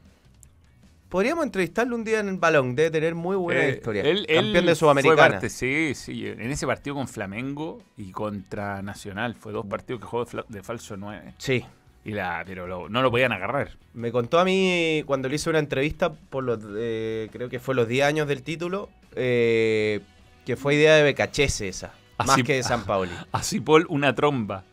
Podríamos 1.10 1.44
entrevistarlo 1.44 1.96
un 1.96 2.04
día 2.04 2.20
en 2.20 2.30
el 2.30 2.38
balón, 2.38 2.76
debe 2.76 2.92
tener 2.92 3.16
muy 3.16 3.36
buena 3.36 3.66
Eh, 3.66 3.72
historia. 3.72 4.04
él- 4.04 4.28
Campeón 4.28 4.46
él 4.46 4.54
de 4.54 4.62
fue 4.64 4.76
Sudamericana. 4.76 5.16
parte, 5.32 5.50
sí, 5.50 5.94
sí. 5.96 6.28
En 6.28 6.52
ese 6.52 6.68
partido 6.68 6.96
con 6.98 7.08
Flamengo 7.08 7.82
y 7.98 8.12
contra 8.12 8.84
Nacional. 8.84 9.34
Fue 9.34 9.52
dos 9.52 9.66
partidos 9.66 10.02
que 10.02 10.08
jugó 10.08 10.26
de 10.48 10.62
falso 10.62 10.98
9. 10.98 11.34
Sí. 11.40 11.66
Y 12.06 12.12
la, 12.12 12.44
pero 12.46 12.66
lo- 12.66 12.90
no 12.90 13.02
lo 13.02 13.12
podían 13.12 13.32
agarrar. 13.32 13.72
Me 13.94 14.12
contó 14.12 14.40
a 14.40 14.46
mí 14.46 15.04
cuando 15.06 15.28
le 15.30 15.36
hice 15.36 15.50
una 15.50 15.60
entrevista 15.60 16.12
por 16.14 16.44
los, 16.44 16.60
eh, 16.78 17.28
creo 17.32 17.50
que 17.50 17.60
fue 17.60 17.76
los 17.76 17.88
10 17.88 18.06
años 18.06 18.28
del 18.28 18.42
título, 18.44 18.90
eh, 19.16 20.00
que 20.46 20.56
fue 20.56 20.76
idea 20.76 20.96
de 20.96 21.04
Becachese 21.04 21.68
esa, 21.68 21.94
más 22.26 22.42
que 22.44 22.56
de 22.56 22.64
San 22.64 22.86
Pauli. 22.86 23.12
Así 23.32 23.60
Paul, 23.60 23.86
una 23.90 24.16
tromba. 24.16 24.64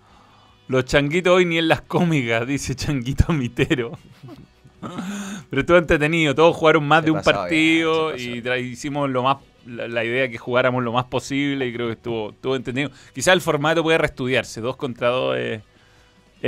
Los 0.68 0.84
changuitos 0.84 1.32
hoy 1.34 1.44
ni 1.44 1.58
en 1.58 1.68
las 1.68 1.80
cómicas, 1.82 2.46
dice 2.46 2.74
Changuito 2.74 3.32
Mitero. 3.32 3.92
Pero 5.50 5.60
estuvo 5.60 5.78
entretenido, 5.78 6.34
todos 6.34 6.54
jugaron 6.54 6.86
más 6.86 7.00
Se 7.00 7.06
de 7.06 7.10
un 7.10 7.16
bien, 7.18 7.24
partido 7.24 8.16
y 8.16 8.42
hicimos 8.60 9.10
lo 9.10 9.22
más 9.22 9.38
la, 9.66 9.88
la 9.88 10.04
idea 10.04 10.28
que 10.28 10.38
jugáramos 10.38 10.84
lo 10.84 10.92
más 10.92 11.06
posible 11.06 11.66
y 11.66 11.72
creo 11.72 11.86
que 11.88 11.94
estuvo, 11.94 12.30
estuvo 12.30 12.54
entretenido. 12.54 12.90
Quizás 13.12 13.34
el 13.34 13.40
formato 13.40 13.82
puede 13.82 13.98
reestudiarse, 13.98 14.60
dos 14.60 14.76
contra 14.76 15.08
dos, 15.08 15.36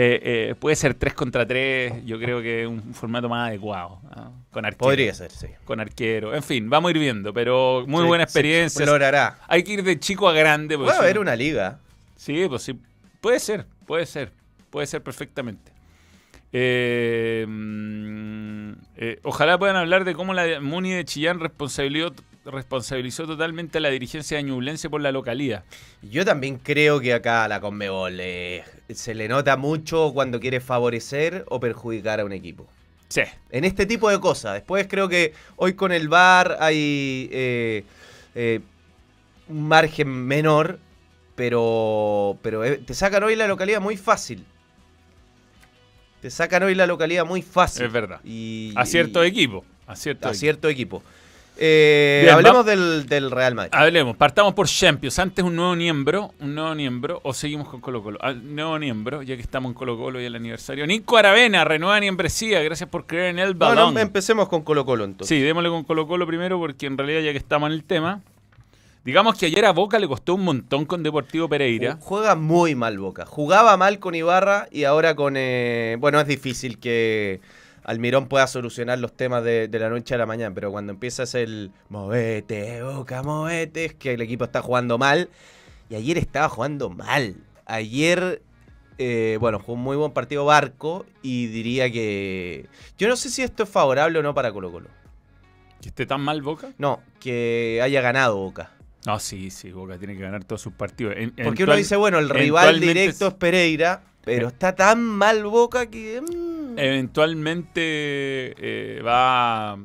eh, 0.01 0.21
eh, 0.51 0.55
puede 0.55 0.77
ser 0.77 0.95
tres 0.95 1.13
contra 1.13 1.45
tres, 1.45 1.93
yo 2.05 2.21
creo 2.21 2.41
que 2.41 2.63
es 2.63 2.69
un 2.69 2.95
formato 2.95 3.29
más 3.29 3.49
adecuado, 3.49 4.01
con 4.53 4.65
arquero. 4.65 4.79
Podría 4.79 5.13
ser, 5.13 5.33
sí. 5.33 5.49
Con 5.65 5.81
arquero, 5.81 6.37
en 6.37 6.43
fin, 6.45 6.71
vamos 6.71 6.91
a 6.91 6.93
ir 6.93 6.99
viendo, 7.01 7.35
pero 7.35 7.85
muy 7.89 8.03
Sí, 8.03 8.07
buena 8.07 8.23
se 8.23 8.29
experiencia. 8.29 8.83
explorará. 8.85 9.41
Hay 9.49 9.65
que 9.65 9.73
ir 9.73 9.83
de 9.83 9.99
chico 9.99 10.29
a 10.29 10.33
grande. 10.33 10.79
Puede 10.79 10.97
haber 10.97 11.19
una 11.19 11.35
liga. 11.35 11.81
Sí, 12.15 12.47
pues 12.49 12.63
sí. 12.63 12.79
Puede 13.21 13.41
ser, 13.41 13.67
puede 13.87 14.07
ser. 14.07 14.31
Puede 14.71 14.87
ser 14.87 15.03
perfectamente. 15.03 15.73
Eh, 16.53 17.45
mm, 17.49 18.73
eh, 18.99 19.19
ojalá 19.25 19.59
puedan 19.59 19.77
hablar 19.77 20.05
de 20.05 20.15
cómo 20.15 20.33
la 20.33 20.61
Muni 20.61 20.93
de 20.93 21.05
Chillán 21.05 21.41
responsabilizó, 21.41 22.15
responsabilizó 22.45 23.27
totalmente 23.27 23.79
a 23.79 23.81
la 23.81 23.91
dirigencia 23.91 24.37
de 24.37 24.45
Ñublense 24.45 24.89
por 24.89 25.01
la 25.01 25.11
localía. 25.11 25.65
Yo 26.03 26.25
también 26.25 26.59
creo 26.59 27.01
que 27.01 27.13
acá 27.15 27.49
la 27.49 27.61
Conmebol 27.61 28.19
eh, 28.21 28.63
se 28.91 29.15
le 29.15 29.29
nota 29.29 29.57
mucho 29.57 30.13
cuando 30.15 30.41
quiere 30.41 30.61
favorecer 30.61 31.45
o 31.49 31.61
perjudicar 31.61 32.21
a 32.21 32.25
un 32.25 32.33
equipo. 32.33 32.67
Sí. 33.09 33.23
En 33.51 33.65
este 33.65 33.87
tipo 33.87 34.11
de 34.11 34.21
cosas. 34.21 34.55
Después 34.55 34.87
creo 34.89 35.09
que 35.09 35.33
hoy 35.57 35.75
con 35.75 35.93
el 35.93 36.09
VAR 36.09 36.57
hay 36.61 37.29
eh, 37.33 37.85
eh, 38.35 38.61
un 39.49 39.67
margen 39.69 40.09
menor, 40.09 40.79
pero, 41.35 42.39
pero 42.43 42.65
eh, 42.65 42.79
te 42.79 42.95
sacan 42.95 43.23
hoy 43.23 43.37
la 43.37 43.47
localidad 43.47 43.81
muy 43.81 43.97
fácil. 43.97 44.45
Te 46.21 46.31
sacan 46.31 46.65
hoy 46.65 46.75
la 46.75 46.87
localidad 46.87 47.25
muy 47.25 47.43
fácil. 47.43 47.87
Es 47.87 47.93
verdad. 47.93 48.21
Y, 48.25 48.73
A 48.77 48.85
cierto 48.85 49.25
y- 49.25 49.29
equipo. 49.29 49.65
A 49.87 49.95
cierto 49.97 50.27
A 50.29 50.31
equipo. 50.31 50.41
cierto 50.41 50.69
equipo. 50.69 51.03
Eh, 51.61 52.21
Bien, 52.23 52.35
hablemos 52.37 52.65
del, 52.65 53.07
del 53.07 53.31
Real 53.33 53.55
Madrid. 53.57 53.73
Hablemos, 53.75 54.17
partamos 54.17 54.55
por 54.55 54.69
Champions. 54.69 55.19
Antes 55.19 55.45
un 55.45 55.57
nuevo 55.57 55.75
miembro, 55.75 56.33
un 56.39 56.55
nuevo 56.55 56.73
miembro, 56.77 57.21
o 57.25 57.35
seguimos 57.35 57.69
con 57.69 57.81
Colo 57.81 58.01
Colo. 58.03 58.19
Al 58.23 58.55
nuevo 58.55 58.79
miembro, 58.79 59.23
ya 59.23 59.35
que 59.35 59.43
estamos 59.43 59.71
en 59.71 59.75
Colo 59.75 59.99
Colo 59.99 60.21
y 60.21 60.25
el 60.25 60.37
aniversario. 60.37 60.87
Nico 60.87 61.17
Aravena, 61.17 61.65
renueva 61.65 61.99
membresía. 61.99 62.63
Gracias 62.63 62.89
por 62.89 63.07
creer 63.07 63.31
en 63.31 63.39
el 63.41 63.53
No, 63.55 63.59
balón. 63.59 63.95
no, 63.95 64.01
empecemos 64.01 64.49
con 64.49 64.63
Colo 64.63 64.85
Colo 64.85 65.05
entonces. 65.05 65.37
Sí, 65.37 65.43
démosle 65.43 65.69
con 65.71 65.83
Colo 65.83 66.07
Colo 66.07 66.27
primero 66.29 66.59
porque 66.61 66.87
en 66.87 66.97
realidad 66.97 67.23
ya 67.23 67.33
que 67.33 67.39
estamos 67.39 67.67
en 67.69 67.73
el 67.75 67.83
tema. 67.83 68.21
Digamos 69.05 69.37
que 69.39 69.47
ayer 69.47 69.65
a 69.65 69.73
Boca 69.73 69.99
le 69.99 70.07
costó 70.07 70.35
un 70.35 70.45
montón 70.45 70.85
con 70.85 71.03
Deportivo 71.03 71.49
Pereira. 71.49 71.97
Juega 72.01 72.35
muy 72.37 72.75
mal 72.75 72.99
Boca. 72.99 73.25
Jugaba 73.25 73.77
mal 73.77 73.99
con 73.99 74.15
Ibarra 74.15 74.69
y 74.71 74.85
ahora 74.85 75.15
con... 75.17 75.35
eh, 75.37 75.97
bueno, 75.99 76.21
es 76.21 76.27
difícil 76.27 76.79
que 76.79 77.41
Almirón 77.89 78.29
pueda 78.29 78.47
solucionar 78.47 78.99
los 78.99 79.15
temas 79.15 79.43
de, 79.45 79.67
de 79.69 79.79
la 79.79 79.89
noche 79.89 80.15
a 80.15 80.19
la 80.19 80.27
mañana, 80.27 80.55
pero 80.55 80.71
cuando 80.71 80.93
empiezas 80.93 81.35
el 81.35 81.71
movete, 81.89 82.83
Boca, 82.83 83.23
movete, 83.23 83.87
es 83.87 83.95
que 83.95 84.13
el 84.13 84.21
equipo 84.21 84.45
está 84.45 84.61
jugando 84.63 84.99
mal. 84.99 85.31
Y 85.89 85.95
ayer 85.95 86.19
estaba 86.19 86.49
jugando 86.51 86.91
mal. 86.91 87.37
Ayer, 87.65 88.43
eh, 88.99 89.39
bueno, 89.41 89.59
fue 89.59 89.75
un 89.75 89.81
muy 89.81 89.97
buen 89.97 90.13
partido 90.13 90.45
Barco 90.45 91.07
y 91.23 91.47
diría 91.47 91.91
que... 91.91 92.67
Yo 92.99 93.09
no 93.09 93.17
sé 93.17 93.31
si 93.31 93.43
esto 93.43 93.63
es 93.63 93.69
favorable 93.71 94.19
o 94.19 94.23
no 94.23 94.35
para 94.35 94.53
Colo 94.53 94.71
Colo. 94.71 94.89
¿Que 95.81 95.89
esté 95.89 96.05
tan 96.05 96.21
mal 96.21 96.43
Boca? 96.43 96.73
No, 96.77 97.01
que 97.21 97.81
haya 97.83 98.01
ganado 98.03 98.37
Boca. 98.37 98.73
No, 99.07 99.19
sí, 99.19 99.51
sí, 99.51 99.71
Boca 99.73 99.97
tiene 99.97 100.15
que 100.15 100.23
ganar 100.23 100.45
todos 100.45 100.61
sus 100.61 100.75
partidos. 100.75 101.15
En- 101.17 101.31
Porque 101.31 101.63
uno 101.63 101.73
eventual- 101.73 101.79
dice, 101.79 101.97
bueno, 101.97 102.19
el 102.19 102.29
rival 102.29 102.81
directo 102.81 103.29
es- 103.29 103.33
es 103.33 103.39
Pereira, 103.39 104.03
pero 104.25 104.49
Eh. 104.49 104.51
está 104.51 104.75
tan 104.75 105.01
mal 105.03 105.43
Boca 105.45 105.87
que... 105.87 106.21
mm, 106.21 106.58
Eventualmente 106.79 107.81
eh, 107.81 109.03
va, 109.03 109.77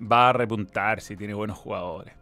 va 0.00 0.28
a 0.28 0.32
repuntar 0.32 1.00
si 1.00 1.16
tiene 1.16 1.34
buenos 1.34 1.58
jugadores. 1.58 2.14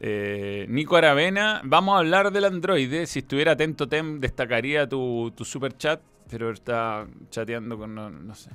Eh, 0.00 0.66
Nico 0.68 0.96
Aravena, 0.96 1.62
vamos 1.64 1.94
a 1.94 1.98
hablar 2.00 2.30
del 2.32 2.44
androide. 2.44 3.06
Si 3.06 3.20
estuviera 3.20 3.52
atento, 3.52 3.88
Tem, 3.88 4.20
destacaría 4.20 4.88
tu, 4.88 5.32
tu 5.34 5.44
super 5.44 5.76
chat, 5.76 6.00
pero 6.28 6.50
está 6.50 7.06
chateando 7.30 7.78
con. 7.78 7.94
No, 7.94 8.10
no 8.10 8.34
sé. 8.34 8.50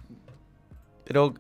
Pero 1.06 1.34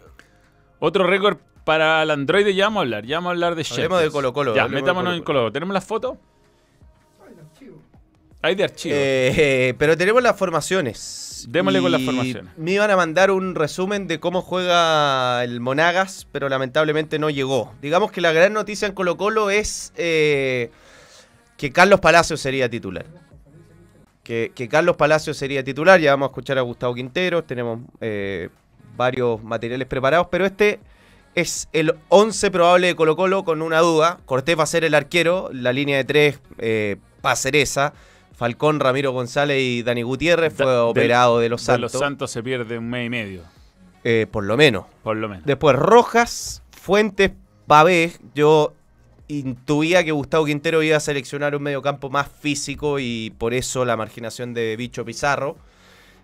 Otro 0.80 1.06
récord 1.06 1.38
para 1.64 2.02
el 2.02 2.10
androide, 2.10 2.56
ya 2.56 2.66
vamos 2.66 2.80
a 2.80 2.82
hablar. 2.82 3.06
Ya 3.06 3.18
vamos 3.18 3.30
a 3.30 3.32
hablar 3.34 3.56
de 3.56 3.68
Hablemos 3.70 4.02
de 4.02 4.10
Colo-Colo, 4.10 4.56
Ya, 4.56 4.64
hablemos 4.64 4.82
de 4.82 4.82
metámonos 4.82 5.14
en 5.16 5.24
Colo-Colo. 5.24 5.40
Colo. 5.42 5.52
¿Tenemos 5.52 5.74
las 5.74 5.86
fotos? 5.86 6.18
Hay 8.42 8.56
de 8.56 8.64
archivo. 8.64 8.96
Eh, 8.98 9.76
pero 9.78 9.96
tenemos 9.98 10.24
las 10.24 10.36
formaciones. 10.36 11.29
Démosle 11.48 11.82
con 11.82 11.92
las 11.92 12.02
formaciones. 12.02 12.54
Me 12.58 12.72
iban 12.72 12.92
a 12.92 12.96
mandar 12.96 13.32
un 13.32 13.56
resumen 13.56 14.08
de 14.08 14.20
cómo 14.20 14.42
juega 14.42 15.44
el 15.44 15.60
Monagas, 15.60 16.28
pero 16.32 16.50
lamentablemente 16.50 17.20
no 17.20 17.30
llegó. 17.30 17.74
Digamos 17.82 18.12
que 18.12 18.22
la 18.22 18.32
gran 18.32 18.54
noticia 18.54 18.88
en 18.88 18.94
Colo 18.94 19.18
Colo 19.18 19.50
es 19.50 19.94
eh, 19.96 20.72
que 21.58 21.72
Carlos 21.72 22.00
Palacios 22.00 22.42
sería 22.42 22.70
titular. 22.70 23.06
Que, 24.24 24.52
que 24.54 24.68
Carlos 24.68 24.96
Palacios 24.96 25.38
sería 25.38 25.64
titular. 25.64 26.00
Ya 26.00 26.12
vamos 26.12 26.28
a 26.28 26.32
escuchar 26.32 26.58
a 26.58 26.62
Gustavo 26.62 26.94
Quinteros. 26.94 27.48
Tenemos 27.48 27.80
eh, 28.02 28.50
varios 28.96 29.44
materiales 29.44 29.88
preparados, 29.88 30.28
pero 30.30 30.46
este 30.46 30.80
es 31.36 31.70
el 31.74 31.96
11 32.10 32.52
probable 32.52 32.88
de 32.88 32.96
Colo 32.96 33.16
Colo 33.16 33.44
con 33.44 33.62
una 33.62 33.80
duda. 33.80 34.20
Cortés 34.26 34.58
va 34.58 34.64
a 34.64 34.68
ser 34.68 34.84
el 34.84 34.94
arquero. 34.94 35.50
La 35.54 35.74
línea 35.74 35.98
de 35.98 36.04
tres 36.04 36.40
eh, 36.58 36.98
va 37.26 37.32
a 37.32 37.36
ser 37.36 37.56
esa. 37.56 37.94
Falcón, 38.40 38.80
Ramiro 38.80 39.12
González 39.12 39.60
y 39.62 39.84
Dani 39.84 40.02
Gutiérrez 40.02 40.54
fue 40.54 40.66
Da- 40.66 40.72
del- 40.72 40.82
operado 40.82 41.40
de 41.40 41.50
los 41.50 41.62
de 41.62 41.66
Santos. 41.66 41.94
los 41.94 42.00
Santos 42.00 42.32
se 42.32 42.42
pierde 42.42 42.78
un 42.78 42.90
mes 42.90 43.06
y 43.06 43.10
medio, 43.10 43.42
eh, 44.04 44.26
por 44.32 44.46
lo 44.46 44.56
menos. 44.58 44.86
por 45.04 45.18
lo 45.18 45.28
menos. 45.30 45.46
Después 45.46 45.76
Rojas, 45.76 46.64
Fuentes, 46.72 47.32
Pavé. 47.68 48.14
Yo 48.34 48.74
intuía 49.28 50.04
que 50.04 50.12
Gustavo 50.12 50.46
Quintero 50.46 50.82
iba 50.82 50.98
a 50.98 51.00
seleccionar 51.00 51.56
un 51.56 51.62
mediocampo 51.64 52.10
más 52.10 52.28
físico 52.28 52.98
y 53.00 53.32
por 53.38 53.54
eso 53.54 53.86
la 53.86 53.96
marginación 53.98 54.54
de 54.54 54.76
Bicho 54.78 55.06
Pizarro. 55.06 55.58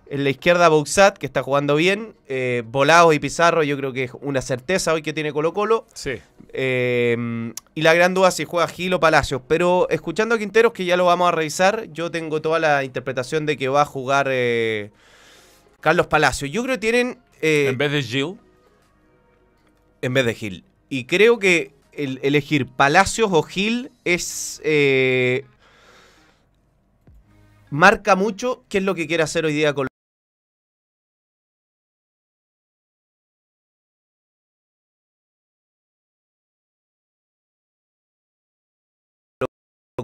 En 0.07 0.23
la 0.23 0.29
izquierda 0.29 0.69
Bouxat, 0.69 1.17
que 1.17 1.25
está 1.25 1.41
jugando 1.41 1.75
bien. 1.75 2.13
Eh, 2.27 2.63
y 3.13 3.19
Pizarro, 3.19 3.63
yo 3.63 3.75
creo 3.75 3.91
que 3.91 4.03
es 4.03 4.11
una 4.21 4.41
certeza 4.41 4.93
hoy 4.93 5.01
que 5.01 5.13
tiene 5.13 5.33
Colo 5.33 5.53
Colo. 5.53 5.87
Sí. 5.93 6.11
Eh, 6.53 7.53
y 7.73 7.81
la 7.81 7.93
gran 7.93 8.13
duda 8.13 8.29
si 8.29 8.45
juega 8.45 8.67
Gil 8.67 8.93
o 8.93 8.99
Palacios. 8.99 9.41
Pero 9.47 9.89
escuchando 9.89 10.35
a 10.35 10.37
Quinteros, 10.37 10.73
que 10.73 10.85
ya 10.85 10.95
lo 10.95 11.05
vamos 11.05 11.27
a 11.27 11.31
revisar, 11.31 11.85
yo 11.91 12.11
tengo 12.11 12.41
toda 12.41 12.59
la 12.59 12.83
interpretación 12.83 13.47
de 13.47 13.57
que 13.57 13.67
va 13.67 13.81
a 13.81 13.85
jugar 13.85 14.27
eh, 14.29 14.91
Carlos 15.81 16.05
Palacios. 16.05 16.51
Yo 16.51 16.61
creo 16.61 16.75
que 16.75 16.79
tienen... 16.79 17.17
eh, 17.41 17.67
en 17.69 17.77
vez 17.77 17.91
de 17.91 18.03
Gil, 18.03 18.37
en 20.03 20.13
vez 20.13 20.25
de 20.25 20.35
Gil. 20.35 20.63
Y 20.87 21.05
creo 21.05 21.39
que 21.39 21.73
el 21.93 22.19
elegir 22.21 22.67
Palacios 22.67 23.29
o 23.31 23.41
Gil 23.41 23.89
es. 24.03 24.61
marca 27.71 28.15
mucho 28.15 28.63
qué 28.69 28.77
es 28.77 28.83
lo 28.83 28.93
que 28.93 29.07
quiere 29.07 29.23
hacer 29.23 29.45
hoy 29.45 29.53
día 29.53 29.73
con 29.73 29.87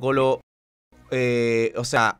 Colo, 0.01 0.41
eh, 1.11 1.71
o 1.77 1.85
sea, 1.85 2.17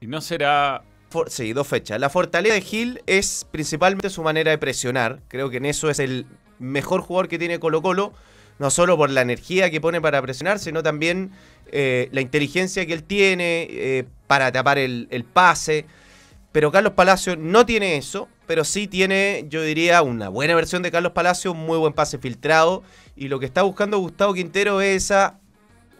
Y 0.00 0.06
no 0.06 0.20
será. 0.20 0.82
For- 1.10 1.28
sí, 1.28 1.52
dos 1.52 1.66
fechas. 1.66 1.98
La 1.98 2.08
fortaleza 2.08 2.54
de 2.54 2.60
Gil 2.60 3.02
es 3.06 3.44
principalmente 3.50 4.10
su 4.10 4.22
manera 4.22 4.52
de 4.52 4.58
presionar. 4.58 5.20
Creo 5.26 5.50
que 5.50 5.56
en 5.56 5.66
eso 5.66 5.90
es 5.90 5.98
el 5.98 6.26
mejor 6.60 7.00
jugador 7.00 7.26
que 7.26 7.36
tiene 7.38 7.58
Colo 7.58 7.82
Colo. 7.82 8.12
No 8.60 8.70
solo 8.70 8.96
por 8.96 9.10
la 9.10 9.22
energía 9.22 9.70
que 9.70 9.80
pone 9.80 10.00
para 10.00 10.22
presionar, 10.22 10.60
sino 10.60 10.82
también 10.84 11.32
eh, 11.72 12.08
la 12.12 12.20
inteligencia 12.20 12.86
que 12.86 12.92
él 12.92 13.02
tiene 13.02 13.66
eh, 13.70 14.04
para 14.28 14.52
tapar 14.52 14.78
el, 14.78 15.08
el 15.10 15.24
pase. 15.24 15.86
Pero 16.52 16.70
Carlos 16.70 16.92
Palacio 16.92 17.36
no 17.36 17.66
tiene 17.66 17.96
eso, 17.96 18.28
pero 18.46 18.64
sí 18.64 18.86
tiene, 18.86 19.46
yo 19.48 19.62
diría, 19.62 20.02
una 20.02 20.28
buena 20.28 20.54
versión 20.54 20.82
de 20.82 20.92
Carlos 20.92 21.12
Palacio, 21.12 21.52
un 21.52 21.58
muy 21.58 21.78
buen 21.78 21.92
pase 21.92 22.18
filtrado. 22.18 22.84
Y 23.16 23.26
lo 23.28 23.40
que 23.40 23.46
está 23.46 23.62
buscando 23.62 23.98
Gustavo 23.98 24.34
Quintero 24.34 24.80
es 24.80 25.04
esa 25.04 25.39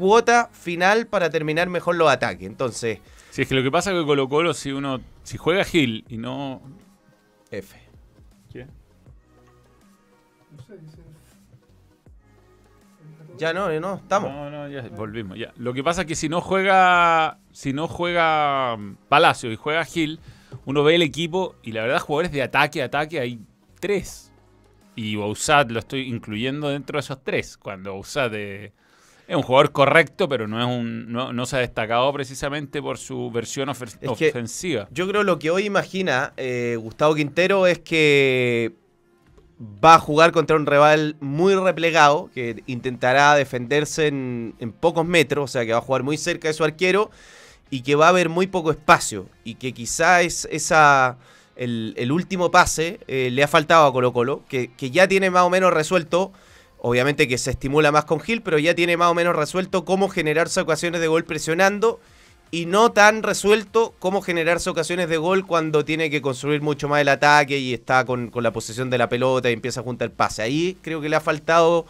cuota 0.01 0.49
final 0.53 1.07
para 1.07 1.31
terminar 1.31 1.69
mejor 1.69 1.97
los 1.97 2.11
ataques. 2.11 2.47
Entonces, 2.47 2.99
Si 3.31 3.43
es 3.43 3.49
que 3.49 3.55
lo 3.55 3.63
que 3.63 3.71
pasa 3.71 3.93
es 3.93 3.99
que 3.99 4.05
Colo 4.05 4.29
Colo, 4.29 4.55
si 4.55 4.73
uno. 4.73 5.01
Si 5.23 5.37
juega 5.37 5.63
Gil 5.65 6.05
y 6.09 6.17
no. 6.17 6.63
F. 7.51 7.79
Ya 13.37 13.55
no, 13.55 13.71
no, 13.81 13.95
estamos. 13.95 14.31
No, 14.31 14.51
no, 14.51 14.69
ya 14.69 14.83
volvimos. 14.91 15.39
Ya. 15.39 15.53
Lo 15.57 15.73
que 15.73 15.83
pasa 15.83 16.03
es 16.03 16.07
que 16.07 16.15
si 16.15 16.29
no 16.29 16.41
juega. 16.41 17.39
Si 17.53 17.73
no 17.73 17.89
juega 17.89 18.77
mm, 18.77 18.97
Palacio 19.09 19.51
y 19.53 19.57
juega 19.57 19.85
Gil, 19.85 20.21
uno 20.67 20.83
ve 20.83 20.97
el 20.97 21.03
equipo 21.03 21.57
y 21.63 21.73
la 21.73 21.83
verdad, 21.83 22.01
jugadores 22.01 22.33
de 22.33 22.43
ataque, 22.43 22.83
ataque, 22.83 23.21
hay 23.21 23.41
tres. 23.81 24.33
Y 24.95 25.17
Bausat 25.17 25.71
lo 25.71 25.79
estoy 25.79 26.09
incluyendo 26.09 26.69
dentro 26.69 26.97
de 26.97 27.01
esos 27.01 27.23
tres. 27.23 27.57
Cuando 27.57 27.93
Bausat 27.93 28.33
eh, 28.35 28.73
es 29.31 29.37
un 29.37 29.43
jugador 29.43 29.71
correcto, 29.71 30.29
pero 30.29 30.49
no, 30.49 30.59
es 30.61 30.67
un, 30.67 31.13
no, 31.13 31.33
no 31.33 31.47
se 31.47 31.57
ha 31.57 31.61
destacado 31.61 32.13
precisamente 32.13 32.83
por 32.83 32.99
su 32.99 33.31
versión 33.31 33.69
ofer- 33.69 33.97
Es 34.01 34.11
que- 34.19 34.29
ofensiva. 34.31 34.89
Yo 34.91 35.07
creo 35.09 35.23
lo 35.23 35.39
que 35.39 35.51
hoy 35.51 35.67
imagina 35.67 36.33
eh, 36.37 36.77
Gustavo 36.81 37.15
Quintero 37.15 37.67
es 37.69 37.79
que 37.79 38.73
va 39.85 39.95
a 39.95 39.99
jugar 40.01 40.33
contra 40.33 40.57
un 40.57 40.67
rival 40.67 41.17
muy 41.21 41.55
replegado, 41.55 42.29
que 42.35 42.63
intentará 42.67 43.35
defenderse 43.35 44.09
en, 44.09 44.55
en 44.59 44.73
pocos 44.73 45.07
metros, 45.07 45.45
o 45.45 45.53
sea 45.53 45.65
que 45.65 45.73
va 45.73 45.79
a 45.79 45.83
jugar 45.83 46.03
muy 46.03 46.17
cerca 46.17 46.49
de 46.49 46.55
su 46.55 46.65
arquero 46.65 47.11
y 47.71 47.83
que 47.83 47.95
va 47.95 48.07
a 48.07 48.09
haber 48.09 48.31
muy 48.31 48.49
poco 48.49 48.71
espacio 48.73 49.27
y 49.45 49.55
que 49.57 49.73
quizá 49.73 50.23
es 50.23 50.49
esa 50.51 51.19
el, 51.57 51.95
el 51.99 52.11
último 52.11 52.51
pase 52.51 52.99
eh, 53.07 53.29
le 53.31 53.45
ha 53.45 53.49
faltado 53.49 53.87
a 53.87 53.93
Colo 53.93 54.13
Colo, 54.13 54.43
que, 54.49 54.73
que 54.77 54.91
ya 54.91 55.07
tiene 55.07 55.31
más 55.31 55.43
o 55.45 55.51
menos 55.51 55.73
resuelto, 55.73 56.33
obviamente 56.81 57.29
que 57.29 57.39
se 57.39 57.51
estimula 57.51 57.93
más 57.93 58.05
con 58.05 58.21
Gil, 58.21 58.43
pero 58.43 58.59
ya 58.59 58.75
tiene 58.75 58.97
más 58.97 59.11
o 59.11 59.15
menos 59.15 59.37
resuelto 59.37 59.85
cómo 59.85 60.09
generarse 60.09 60.61
ocasiones 60.61 61.01
de 61.01 61.09
gol 61.09 61.25
presionando 61.25 62.01
y 62.51 62.67
no 62.67 62.93
tan 62.93 63.23
resuelto 63.23 63.95
cómo 63.99 64.23
generarse 64.23 64.71
ocasiones 64.71 65.09
de 65.09 65.17
gol 65.17 65.47
cuando 65.47 65.85
tiene 65.85 66.11
que 66.11 66.21
construir 66.21 66.63
mucho 66.63 66.89
más 66.89 67.01
el 67.01 67.09
ataque 67.09 67.59
y 67.59 67.75
está 67.75 68.05
con, 68.05 68.29
con 68.29 68.43
la 68.43 68.53
posesión 68.53 68.91
de 68.91 68.99
la 68.99 69.09
pelota 69.09 69.51
y 69.51 69.53
empieza 69.53 69.81
a 69.81 69.85
juntar 69.85 70.11
pase. 70.11 70.43
Ahí 70.43 70.77
creo 70.83 71.01
que 71.01 71.09
le 71.09 71.17
ha 71.17 71.21
faltado 71.21 71.87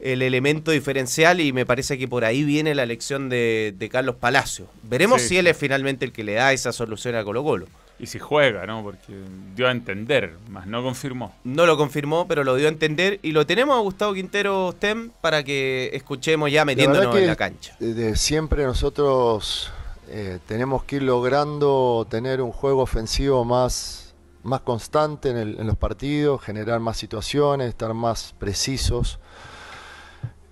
el 0.00 0.22
elemento 0.22 0.70
diferencial 0.70 1.40
y 1.40 1.52
me 1.52 1.66
parece 1.66 1.98
que 1.98 2.08
por 2.08 2.24
ahí 2.24 2.42
viene 2.42 2.74
la 2.74 2.82
elección 2.82 3.28
de, 3.28 3.74
de 3.76 3.88
Carlos 3.88 4.16
Palacio. 4.16 4.66
Veremos 4.82 5.22
Sí, 5.22 5.28
si 5.28 5.38
él 5.38 5.46
es 5.46 5.56
finalmente 5.56 6.04
el 6.06 6.12
que 6.12 6.24
le 6.24 6.34
da 6.34 6.52
esa 6.52 6.72
solución 6.72 7.14
a 7.14 7.22
Colo 7.22 7.44
Colo. 7.44 7.66
Y 8.02 8.06
si 8.06 8.18
juega, 8.18 8.64
¿no? 8.64 8.82
Porque 8.82 9.12
dio 9.54 9.68
a 9.68 9.70
entender, 9.70 10.34
más 10.48 10.66
no 10.66 10.82
confirmó. 10.82 11.34
No 11.44 11.66
lo 11.66 11.76
confirmó, 11.76 12.26
pero 12.26 12.44
lo 12.44 12.56
dio 12.56 12.66
a 12.66 12.70
entender 12.70 13.20
y 13.22 13.32
lo 13.32 13.46
tenemos 13.46 13.76
a 13.76 13.80
Gustavo 13.80 14.14
Quintero 14.14 14.72
Stem 14.72 15.10
para 15.20 15.44
que 15.44 15.90
escuchemos 15.92 16.50
ya 16.50 16.64
metiéndonos 16.64 17.14
que 17.14 17.20
en 17.20 17.26
la 17.26 17.36
cancha. 17.36 17.76
de- 17.78 18.16
siempre 18.16 18.64
nosotros 18.64 19.70
eh, 20.08 20.38
tenemos 20.46 20.82
que 20.84 20.96
ir 20.96 21.02
logrando 21.02 22.06
tener 22.08 22.40
un 22.40 22.52
juego 22.52 22.80
ofensivo 22.82 23.44
más, 23.44 24.14
más 24.42 24.62
constante 24.62 25.28
en, 25.28 25.36
el- 25.36 25.60
en 25.60 25.66
los 25.66 25.76
partidos, 25.76 26.40
generar 26.42 26.80
más 26.80 26.96
situaciones, 26.96 27.68
estar 27.68 27.92
más 27.92 28.34
precisos 28.38 29.18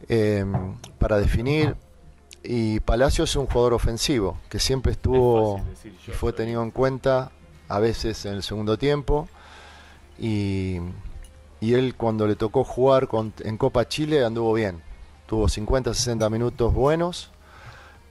eh, 0.09 0.45
para 0.99 1.19
definir. 1.19 1.77
Y 2.45 2.81
Palacio 2.81 3.25
es 3.25 3.35
un 3.37 3.47
jugador 3.47 3.75
ofensivo 3.75 4.39
que 4.49 4.59
siempre 4.59 4.93
estuvo 4.93 5.61
y 5.85 6.11
fue 6.13 6.33
tenido 6.33 6.63
en 6.63 6.71
cuenta 6.71 7.33
a 7.69 7.79
veces 7.79 8.25
en 8.27 8.35
el 8.35 8.43
segundo 8.43 8.79
tiempo. 8.79 9.29
Y, 10.19 10.79
y 11.61 11.75
él 11.75 11.95
cuando 11.97 12.27
le 12.27 12.37
tocó 12.37 12.65
jugar 12.65 13.09
con- 13.09 13.33
en 13.45 13.57
Copa 13.57 13.87
Chile 13.89 14.25
anduvo 14.25 14.53
bien. 14.55 14.83
Tuvo 15.27 15.49
50, 15.49 15.93
60 15.95 16.29
minutos 16.31 16.73
buenos. 16.75 17.31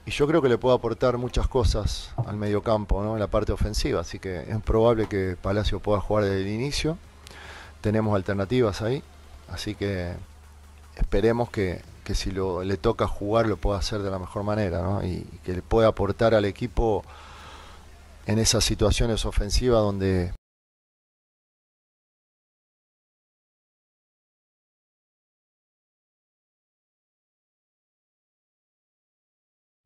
Y 0.05 0.11
yo 0.11 0.25
creo 0.27 0.41
que 0.41 0.47
le 0.49 0.57
puede 0.57 0.75
aportar 0.75 1.17
muchas 1.17 1.47
cosas 1.47 2.11
al 2.25 2.37
mediocampo, 2.37 3.03
¿no? 3.03 3.13
en 3.15 3.19
la 3.19 3.27
parte 3.27 3.51
ofensiva. 3.51 3.99
Así 4.01 4.19
que 4.19 4.41
es 4.49 4.61
probable 4.61 5.07
que 5.07 5.35
Palacio 5.41 5.79
pueda 5.81 5.99
jugar 5.99 6.23
desde 6.25 6.41
el 6.41 6.47
inicio. 6.47 6.97
Tenemos 7.81 8.15
alternativas 8.15 8.81
ahí. 8.81 9.03
Así 9.51 9.75
que 9.75 10.13
esperemos 10.95 11.49
que, 11.49 11.81
que 12.05 12.15
si 12.15 12.31
lo, 12.31 12.63
le 12.63 12.77
toca 12.77 13.05
jugar 13.07 13.47
lo 13.47 13.57
pueda 13.57 13.79
hacer 13.79 14.01
de 14.01 14.09
la 14.09 14.17
mejor 14.19 14.43
manera. 14.43 14.81
¿no? 14.81 15.03
Y, 15.03 15.27
y 15.29 15.39
que 15.43 15.53
le 15.53 15.61
pueda 15.61 15.89
aportar 15.89 16.33
al 16.33 16.45
equipo 16.45 17.03
en 18.27 18.39
esas 18.39 18.63
situaciones 18.65 19.25
ofensivas 19.25 19.79
donde 19.79 20.33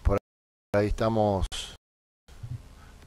por 0.04 0.18
ahí 0.76 0.88
estamos, 0.88 1.46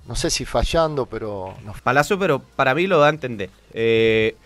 no 0.07 0.15
sé 0.15 0.31
si 0.31 0.45
fallando, 0.45 1.07
pero 1.07 1.57
nos 1.65 1.81
Palacio, 1.81 2.17
pero 2.17 2.39
para 2.39 2.75
mí 2.77 2.87
lo 2.87 3.01
da 3.01 3.09
a 3.09 3.11
entender. 3.11 3.51
Eh, 3.73 4.37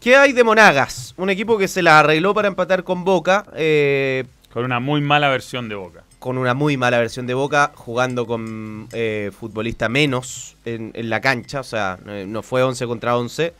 ¿Qué 0.00 0.16
hay 0.16 0.32
de 0.32 0.42
Monagas? 0.42 1.14
Un 1.16 1.30
equipo 1.30 1.56
que 1.56 1.68
se 1.68 1.82
la 1.82 2.00
arregló 2.00 2.34
para 2.34 2.48
empatar 2.48 2.82
con 2.82 3.04
Boca, 3.04 3.46
eh, 3.54 4.24
Con 4.52 4.64
una 4.64 4.80
muy 4.80 5.00
mala 5.00 5.28
versión 5.28 5.68
de 5.68 5.76
Boca. 5.76 6.05
Con 6.26 6.38
una 6.38 6.54
muy 6.54 6.76
mala 6.76 6.98
versión 6.98 7.28
de 7.28 7.34
Boca, 7.34 7.70
jugando 7.76 8.26
con 8.26 8.88
eh, 8.90 9.30
futbolista 9.38 9.88
menos 9.88 10.56
en, 10.64 10.90
la 11.08 11.20
cancha, 11.20 11.60
o 11.60 11.62
sea, 11.62 12.00
no, 12.04 12.42
fue 12.42 12.64
11 12.64 12.84
contra 12.88 13.16
11. 13.16 13.54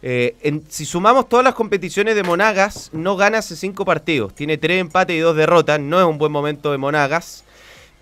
Eh, 0.00 0.62
si 0.70 0.86
sumamos 0.86 1.28
todas 1.28 1.44
las 1.44 1.52
competiciones 1.52 2.14
de 2.14 2.22
Monagas, 2.22 2.88
no 2.94 3.18
gana 3.18 3.36
hace 3.36 3.54
5 3.54 3.84
partidos. 3.84 4.34
Tiene 4.34 4.56
3 4.56 4.80
empates 4.80 5.14
y 5.14 5.18
2 5.18 5.36
derrotas. 5.36 5.78
No 5.78 6.00
es 6.00 6.06
un 6.06 6.16
buen 6.16 6.32
momento 6.32 6.72
de 6.72 6.78
Monagas. 6.78 7.44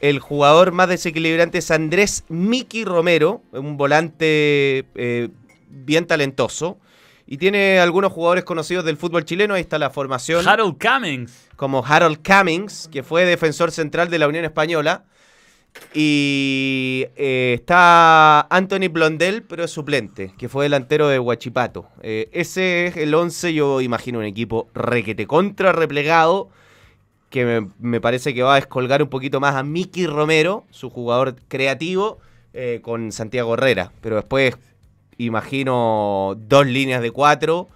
El 0.01 0.21
jugador 0.21 0.71
más 0.71 0.89
desequilibrante 0.89 1.59
es 1.59 1.73
Andrés 1.73 2.23
Miki 2.29 2.85
Romero, 2.85 3.43
un 3.51 3.77
volante 3.77 4.85
eh, 4.95 5.29
bien 5.71 6.07
talentoso. 6.07 6.79
Y 7.27 7.39
tiene 7.39 7.79
algunos 7.79 8.13
jugadores 8.13 8.45
conocidos 8.45 8.85
del 8.85 8.97
fútbol 8.97 9.25
chileno. 9.25 9.55
Ahí 9.55 9.63
está 9.63 9.79
la 9.79 9.91
formación 9.91 10.47
Harold 10.47 10.77
Cummings. 10.79 11.49
como 11.57 11.85
Harold 11.85 12.19
Cummings, 12.23 12.89
que 12.93 13.03
fue 13.03 13.25
defensor 13.25 13.71
central 13.71 14.11
de 14.11 14.19
la 14.19 14.29
Unión 14.29 14.45
Española. 14.45 15.05
Y 15.93 17.07
eh, 17.17 17.55
está 17.59 18.43
Anthony 18.43 18.89
Blondel, 18.91 19.43
pero 19.43 19.65
es 19.65 19.71
suplente, 19.71 20.33
que 20.39 20.49
fue 20.49 20.65
delantero 20.65 21.09
de 21.09 21.19
Huachipato. 21.19 21.89
Eh, 22.03 22.29
ese 22.33 22.87
es 22.87 22.97
el 22.97 23.13
11, 23.15 23.55
yo 23.55 23.81
imagino 23.81 24.21
un 24.21 24.25
equipo 24.25 24.69
requete 24.75 25.27
contra 25.27 25.73
replegado, 25.73 26.51
que 27.29 27.45
me, 27.45 27.71
me 27.81 28.01
parece 28.01 28.35
que 28.35 28.45
va 28.45 28.53
a 28.53 28.57
descolgar 28.57 29.03
un 29.03 29.09
poquito 29.09 29.41
más 29.41 29.57
a 29.57 29.65
Miki 29.65 30.07
Romero, 30.07 30.65
su 30.71 30.91
jugador 30.91 31.35
creativo, 31.49 32.21
eh, 32.57 32.79
con 32.83 33.11
Santiago 33.11 33.55
Herrera. 33.55 33.91
Pero 34.01 34.15
después 34.15 34.57
imagino 35.19 36.35
dos 36.39 36.67
líneas 36.67 37.03
de 37.03 37.11
cuatro. 37.11 37.69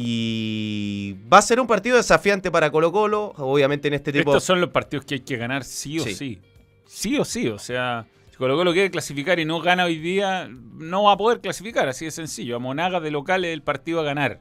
Y 0.00 1.16
va 1.32 1.38
a 1.38 1.42
ser 1.42 1.58
un 1.60 1.66
partido 1.66 1.96
desafiante 1.96 2.50
para 2.50 2.70
Colo 2.70 2.92
Colo, 2.92 3.32
obviamente 3.36 3.88
en 3.88 3.94
este 3.94 4.12
tipo... 4.12 4.30
Estos 4.30 4.44
son 4.44 4.60
los 4.60 4.70
partidos 4.70 5.04
que 5.04 5.14
hay 5.16 5.20
que 5.20 5.36
ganar 5.36 5.64
sí 5.64 5.98
o 5.98 6.04
Sí. 6.04 6.14
sí. 6.14 6.40
Sí 6.86 7.18
o 7.18 7.24
sí. 7.24 7.48
O 7.48 7.58
sea, 7.58 8.06
si 8.30 8.36
Colo 8.36 8.56
Colo 8.56 8.72
quiere 8.72 8.90
clasificar 8.90 9.40
y 9.40 9.44
no 9.44 9.60
gana 9.60 9.84
hoy 9.84 9.98
día, 9.98 10.48
no 10.48 11.04
va 11.04 11.12
a 11.12 11.16
poder 11.16 11.40
clasificar. 11.40 11.88
Así 11.88 12.04
de 12.04 12.12
sencillo. 12.12 12.56
A 12.56 12.58
Monaga 12.60 13.00
de 13.00 13.10
local 13.10 13.44
es 13.44 13.52
el 13.52 13.62
partido 13.62 14.00
a 14.00 14.04
ganar. 14.04 14.40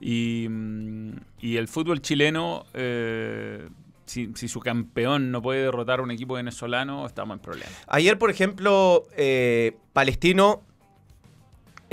Y, 0.00 0.48
mm, 0.50 1.12
y 1.40 1.56
el 1.56 1.66
fútbol 1.68 2.02
chileno, 2.02 2.66
eh, 2.74 3.68
si, 4.04 4.32
si 4.34 4.48
su 4.48 4.60
campeón 4.60 5.30
no 5.30 5.40
puede 5.40 5.62
derrotar 5.62 6.00
a 6.00 6.02
un 6.02 6.10
equipo 6.10 6.34
venezolano, 6.34 7.06
estamos 7.06 7.36
en 7.36 7.40
problemas. 7.40 7.72
Ayer, 7.86 8.18
por 8.18 8.30
ejemplo, 8.30 9.06
eh, 9.16 9.76
Palestino 9.92 10.62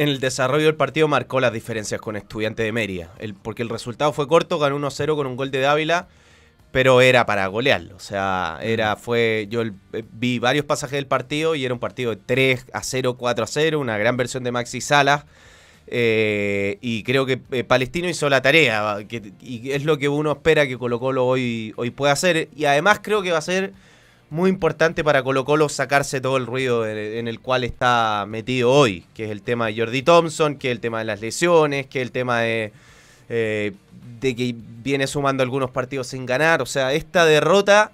en 0.01 0.09
el 0.09 0.19
desarrollo 0.19 0.65
del 0.65 0.75
partido 0.75 1.07
marcó 1.07 1.39
las 1.39 1.51
diferencias 1.53 1.99
con 1.99 2.15
Estudiante 2.15 2.63
de 2.63 2.71
Mérida. 2.71 3.11
El- 3.19 3.33
porque 3.33 3.63
el 3.63 3.69
resultado 3.69 4.13
fue 4.13 4.27
corto, 4.27 4.57
ganó 4.57 4.75
1-0 4.77 5.15
con 5.15 5.27
un 5.27 5.35
gol 5.35 5.51
de 5.51 5.59
Dávila, 5.59 6.07
pero 6.71 7.01
era 7.01 7.25
para 7.25 7.45
golearlo. 7.47 7.95
O 7.95 7.99
sea, 7.99 8.59
era, 8.61 8.95
fue. 8.95 9.47
Yo 9.49 9.61
el- 9.61 9.73
eh, 9.93 10.03
vi 10.13 10.39
varios 10.39 10.65
pasajes 10.65 10.95
del 10.95 11.07
partido 11.07 11.53
y 11.55 11.65
era 11.65 11.73
un 11.73 11.79
partido 11.79 12.11
de 12.11 12.21
3 12.25 12.65
a 12.73 12.81
0, 12.83 13.17
4 13.17 13.43
a 13.43 13.47
0, 13.47 13.79
una 13.79 13.97
gran 13.97 14.15
versión 14.17 14.43
de 14.43 14.51
Maxi 14.51 14.79
Salas. 14.81 15.25
Eh, 15.87 16.77
y 16.81 17.03
creo 17.03 17.25
que 17.25 17.41
eh, 17.51 17.63
Palestino 17.63 18.07
hizo 18.07 18.29
la 18.29 18.41
tarea, 18.41 18.99
que- 19.07 19.33
y 19.41 19.71
es 19.71 19.83
lo 19.85 19.97
que 19.97 20.07
uno 20.07 20.31
espera 20.31 20.67
que 20.67 20.77
Colo 20.77 20.99
Colo 20.99 21.25
hoy, 21.25 21.73
hoy 21.77 21.89
pueda 21.89 22.13
hacer. 22.13 22.47
Y 22.55 22.65
además 22.65 22.99
creo 23.01 23.21
que 23.21 23.31
va 23.31 23.39
a 23.39 23.41
ser 23.41 23.73
muy 24.29 24.49
importante 24.49 25.03
para 25.03 25.23
Colo 25.23 25.45
Colo 25.45 25.69
sacarse 25.69 26.21
todo 26.21 26.37
el 26.37 26.45
ruido 26.45 26.87
en, 26.87 27.27
el 27.27 27.39
cual 27.39 27.63
está 27.63 28.25
metido 28.27 28.71
hoy, 28.71 29.05
que 29.13 29.25
es 29.25 29.31
el 29.31 29.41
tema 29.41 29.67
de 29.67 29.77
Jordi 29.77 30.01
Thompson, 30.01 30.55
que 30.55 30.69
es 30.69 30.71
el 30.73 30.79
tema 30.79 30.99
de 30.99 31.05
las 31.05 31.21
lesiones, 31.21 31.87
que 31.87 31.99
es 32.01 32.05
el 32.05 32.11
tema 32.11 32.41
de, 32.41 32.71
eh, 33.29 33.73
de 34.19 34.35
que 34.35 34.55
viene 34.83 35.07
sumando 35.07 35.43
algunos 35.43 35.71
partidos 35.71 36.07
sin 36.07 36.25
ganar. 36.25 36.61
O 36.61 36.65
sea, 36.65 36.93
esta 36.93 37.25
derrota 37.25 37.91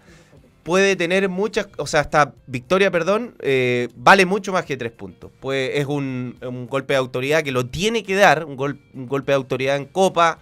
puede 0.63 0.95
tener 0.95 1.29
muchas, 1.29 1.67
o 1.77 1.87
sea, 1.87 2.01
esta 2.01 2.33
victoria, 2.47 2.89
perdón, 2.91 3.35
eh, 3.39 3.89
vale 3.95 4.25
mucho 4.25 4.51
más 4.51 4.65
que 4.65 4.77
tres 4.77 4.91
puntos. 4.91 5.31
Pues 5.39 5.71
es 5.75 5.85
un, 5.85 6.37
un 6.41 6.67
golpe 6.67 6.93
de 6.93 6.97
autoridad 6.97 7.43
que 7.43 7.51
lo 7.51 7.65
tiene 7.67 8.03
que 8.03 8.15
dar, 8.15 8.45
un, 8.45 8.57
gol- 8.57 8.79
un 8.93 9.07
golpe 9.07 9.31
de 9.31 9.35
autoridad 9.35 9.77
en 9.77 9.85
Copa. 9.85 10.39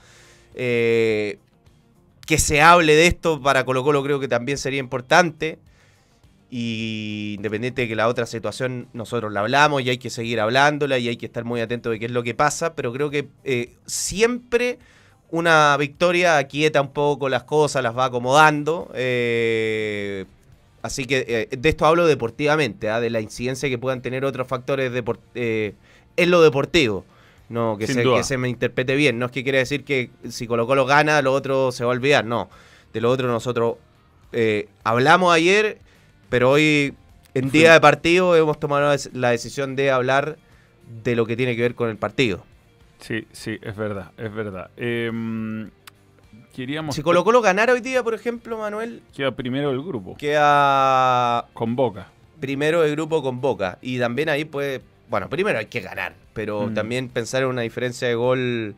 eh, 0.55 1.37
que 2.25 2.37
se 2.37 2.61
hable 2.61 2.95
de 2.95 3.07
esto 3.07 3.41
para 3.41 3.65
Colo 3.65 3.83
Colo 3.83 4.01
creo 4.01 4.17
que 4.17 4.29
también 4.29 4.57
sería 4.57 4.79
importante. 4.79 5.59
Y 6.55 7.33
independiente 7.37 7.81
de 7.81 7.87
que 7.87 7.95
la 7.95 8.07
otra 8.07 8.27
situación 8.27 8.87
nosotros 8.93 9.33
la 9.33 9.39
hablamos 9.39 9.81
y 9.81 9.89
hay 9.89 9.97
que 9.97 10.11
seguir 10.11 10.39
hablándola 10.39 10.99
y 10.99 11.07
hay 11.07 11.17
que 11.17 11.25
estar 11.25 11.43
muy 11.45 11.61
atento 11.61 11.89
de 11.89 11.97
qué 11.97 12.05
es 12.05 12.11
lo 12.11 12.21
que 12.21 12.35
pasa, 12.35 12.75
pero 12.75 12.93
creo 12.93 13.09
que 13.09 13.27
eh, 13.43 13.73
siempre 13.87 14.77
una 15.33 15.75
victoria 15.77 16.37
aquieta 16.37 16.79
un 16.79 16.93
poco 16.93 17.27
las 17.27 17.43
cosas, 17.43 17.81
las 17.81 17.97
va 17.97 18.05
acomodando. 18.05 18.91
eh, 18.93 20.25
así 20.83 21.05
que 21.05 21.25
eh, 21.27 21.57
de 21.57 21.69
esto 21.69 21.87
hablo 21.87 22.05
deportivamente, 22.05 22.91
¿ah? 22.91 22.99
de 22.99 23.09
la 23.09 23.19
incidencia 23.19 23.67
que 23.67 23.79
puedan 23.79 24.03
tener 24.03 24.25
otros 24.25 24.47
factores 24.47 24.91
eh, 25.33 25.73
en 26.17 26.29
lo 26.29 26.43
deportivo. 26.43 27.03
No, 27.49 27.77
que 27.79 27.87
se, 27.87 28.03
que 28.03 28.23
se 28.23 28.37
me 28.37 28.47
interprete 28.47 28.95
bien. 28.95 29.17
No 29.17 29.25
es 29.25 29.31
que 29.31 29.43
quiera 29.43 29.57
decir 29.57 29.83
que 29.83 30.11
si 30.29 30.45
Colo 30.45 30.67
Colo 30.67 30.85
gana, 30.85 31.19
lo 31.23 31.33
otro 31.33 31.71
se 31.71 31.83
va 31.83 31.89
a 31.93 31.95
olvidar. 31.95 32.25
No. 32.25 32.47
De 32.93 33.01
lo 33.01 33.09
otro 33.09 33.27
nosotros 33.27 33.77
hablamos 34.83 35.33
ayer, 35.33 35.79
pero 36.33 36.49
hoy, 36.49 36.95
en 37.35 37.51
día 37.51 37.73
de 37.73 37.79
partido, 37.79 38.35
hemos 38.35 38.59
tomado 38.59 38.81
la 38.87 38.95
dec- 38.95 39.11
la 39.13 39.29
decisión 39.29 39.75
de 39.75 39.91
hablar 39.91 40.39
de 41.03 41.15
lo 41.15 41.27
que 41.27 41.37
tiene 41.37 41.55
que 41.55 41.61
ver 41.61 41.75
con 41.75 41.91
el 41.91 41.95
partido. 41.97 42.43
Sí, 43.01 43.27
sí, 43.31 43.59
es 43.61 43.75
verdad, 43.75 44.09
es 44.17 44.33
verdad. 44.33 44.71
Em, 44.75 45.69
queríamos... 46.55 46.95
Si 46.95 47.03
Colo 47.03 47.23
Colo 47.23 47.39
ganara 47.43 47.73
hoy 47.73 47.81
día, 47.81 48.01
por 48.01 48.15
ejemplo, 48.15 48.57
Manuel, 48.57 49.03
Queda 49.15 49.29
primero 49.29 49.69
el 49.69 49.83
grupo, 49.83 50.17
queda 50.17 51.45
con 51.53 51.75
Boca. 51.75 52.07
primero 52.39 52.81
de 52.81 52.89
grupo 52.89 53.21
con 53.21 53.39
Boca. 53.39 53.77
Y 53.83 53.99
también 53.99 54.27
ahí 54.29 54.43
puede. 54.43 54.81
Bueno, 55.11 55.29
primero 55.29 55.59
hay 55.59 55.67
que 55.67 55.81
ganar. 55.81 56.15
Pero 56.33 56.65
Mm. 56.65 56.73
también 56.73 57.09
pensar 57.09 57.43
en 57.43 57.49
una 57.49 57.61
diferencia 57.61 58.07
de 58.07 58.15
gol 58.15 58.73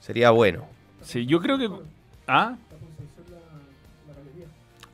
sería 0.00 0.30
bueno. 0.30 0.66
Sí, 1.02 1.26
yo 1.26 1.40
creo 1.42 1.58
que... 1.58 1.68
¿Ah? 2.26 2.56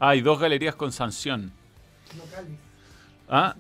Ah, 0.01 0.09
hay 0.11 0.20
dos 0.20 0.40
galerías 0.40 0.75
con 0.75 0.90
sanción. 0.90 1.53
Ah, 3.29 3.55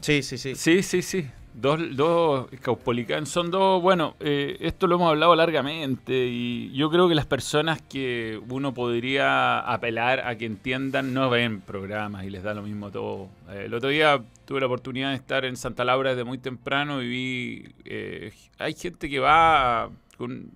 Sí, 0.00 0.22
sí, 0.22 0.38
sí. 0.38 0.54
sí, 0.54 0.82
sí, 0.82 1.02
sí. 1.02 1.26
Dos, 1.54 1.80
dos 1.96 2.48
Caupolicán. 2.60 3.24
Son 3.24 3.50
dos, 3.50 3.80
bueno, 3.80 4.14
eh, 4.20 4.58
esto 4.60 4.86
lo 4.86 4.96
hemos 4.96 5.08
hablado 5.08 5.34
largamente 5.34 6.26
y 6.26 6.70
yo 6.74 6.90
creo 6.90 7.08
que 7.08 7.14
las 7.14 7.24
personas 7.24 7.80
que 7.80 8.38
uno 8.50 8.74
podría 8.74 9.60
apelar 9.60 10.20
a 10.26 10.36
que 10.36 10.44
entiendan 10.44 11.14
no 11.14 11.30
ven 11.30 11.62
programas 11.62 12.24
y 12.24 12.30
les 12.30 12.42
da 12.42 12.52
lo 12.52 12.62
mismo 12.62 12.90
todo. 12.90 13.28
Eh, 13.50 13.62
el 13.66 13.74
otro 13.74 13.88
día 13.88 14.22
tuve 14.44 14.60
la 14.60 14.66
oportunidad 14.66 15.10
de 15.10 15.16
estar 15.16 15.46
en 15.46 15.56
Santa 15.56 15.82
Laura 15.84 16.10
desde 16.10 16.24
muy 16.24 16.36
temprano 16.36 17.00
y 17.00 17.08
vi, 17.08 17.74
eh, 17.86 18.32
hay 18.58 18.74
gente 18.74 19.08
que 19.08 19.18
va 19.18 19.88
con, 20.18 20.50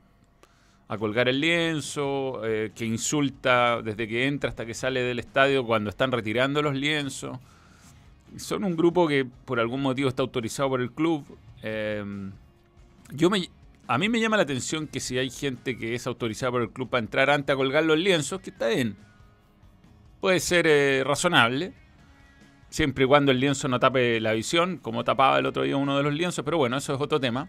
a 0.90 0.98
colgar 0.98 1.28
el 1.28 1.40
lienzo, 1.40 2.44
eh, 2.44 2.72
que 2.74 2.84
insulta 2.84 3.80
desde 3.80 4.08
que 4.08 4.26
entra 4.26 4.50
hasta 4.50 4.66
que 4.66 4.74
sale 4.74 5.00
del 5.00 5.20
estadio 5.20 5.64
cuando 5.64 5.88
están 5.88 6.10
retirando 6.10 6.60
los 6.62 6.74
lienzos. 6.74 7.38
Son 8.36 8.64
un 8.64 8.76
grupo 8.76 9.06
que 9.06 9.24
por 9.24 9.60
algún 9.60 9.82
motivo 9.82 10.08
está 10.08 10.22
autorizado 10.22 10.70
por 10.70 10.80
el 10.80 10.90
club. 10.90 11.24
Eh, 11.62 12.04
yo 13.12 13.30
me, 13.30 13.48
a 13.86 13.98
mí 13.98 14.08
me 14.08 14.18
llama 14.18 14.36
la 14.36 14.42
atención 14.42 14.88
que 14.88 14.98
si 14.98 15.16
hay 15.16 15.30
gente 15.30 15.78
que 15.78 15.94
es 15.94 16.08
autorizada 16.08 16.50
por 16.50 16.62
el 16.62 16.70
club 16.70 16.90
para 16.90 17.04
entrar 17.04 17.30
antes 17.30 17.54
a 17.54 17.56
colgar 17.56 17.84
los 17.84 17.96
lienzos, 17.96 18.40
que 18.40 18.50
está 18.50 18.66
bien. 18.66 18.96
Puede 20.20 20.40
ser 20.40 20.66
eh, 20.66 21.04
razonable, 21.06 21.72
siempre 22.68 23.04
y 23.04 23.06
cuando 23.06 23.30
el 23.30 23.38
lienzo 23.38 23.68
no 23.68 23.78
tape 23.78 24.18
la 24.18 24.32
visión, 24.32 24.78
como 24.78 25.04
tapaba 25.04 25.38
el 25.38 25.46
otro 25.46 25.62
día 25.62 25.76
uno 25.76 25.96
de 25.96 26.02
los 26.02 26.14
lienzos, 26.14 26.44
pero 26.44 26.58
bueno, 26.58 26.78
eso 26.78 26.92
es 26.92 27.00
otro 27.00 27.20
tema. 27.20 27.48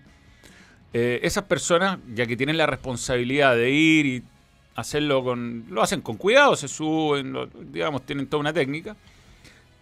Eh, 0.94 1.20
esas 1.24 1.46
personas, 1.46 2.00
ya 2.14 2.26
que 2.28 2.36
tienen 2.36 2.58
la 2.58 2.66
responsabilidad 2.66 3.56
de 3.56 3.72
ir 3.72 4.06
y 4.06 4.24
hacerlo 4.76 5.24
con. 5.24 5.66
lo 5.70 5.82
hacen 5.82 6.02
con 6.02 6.18
cuidado, 6.18 6.56
se 6.56 6.68
suben, 6.68 7.36
digamos, 7.72 8.06
tienen 8.06 8.28
toda 8.28 8.42
una 8.42 8.54
técnica. 8.54 8.96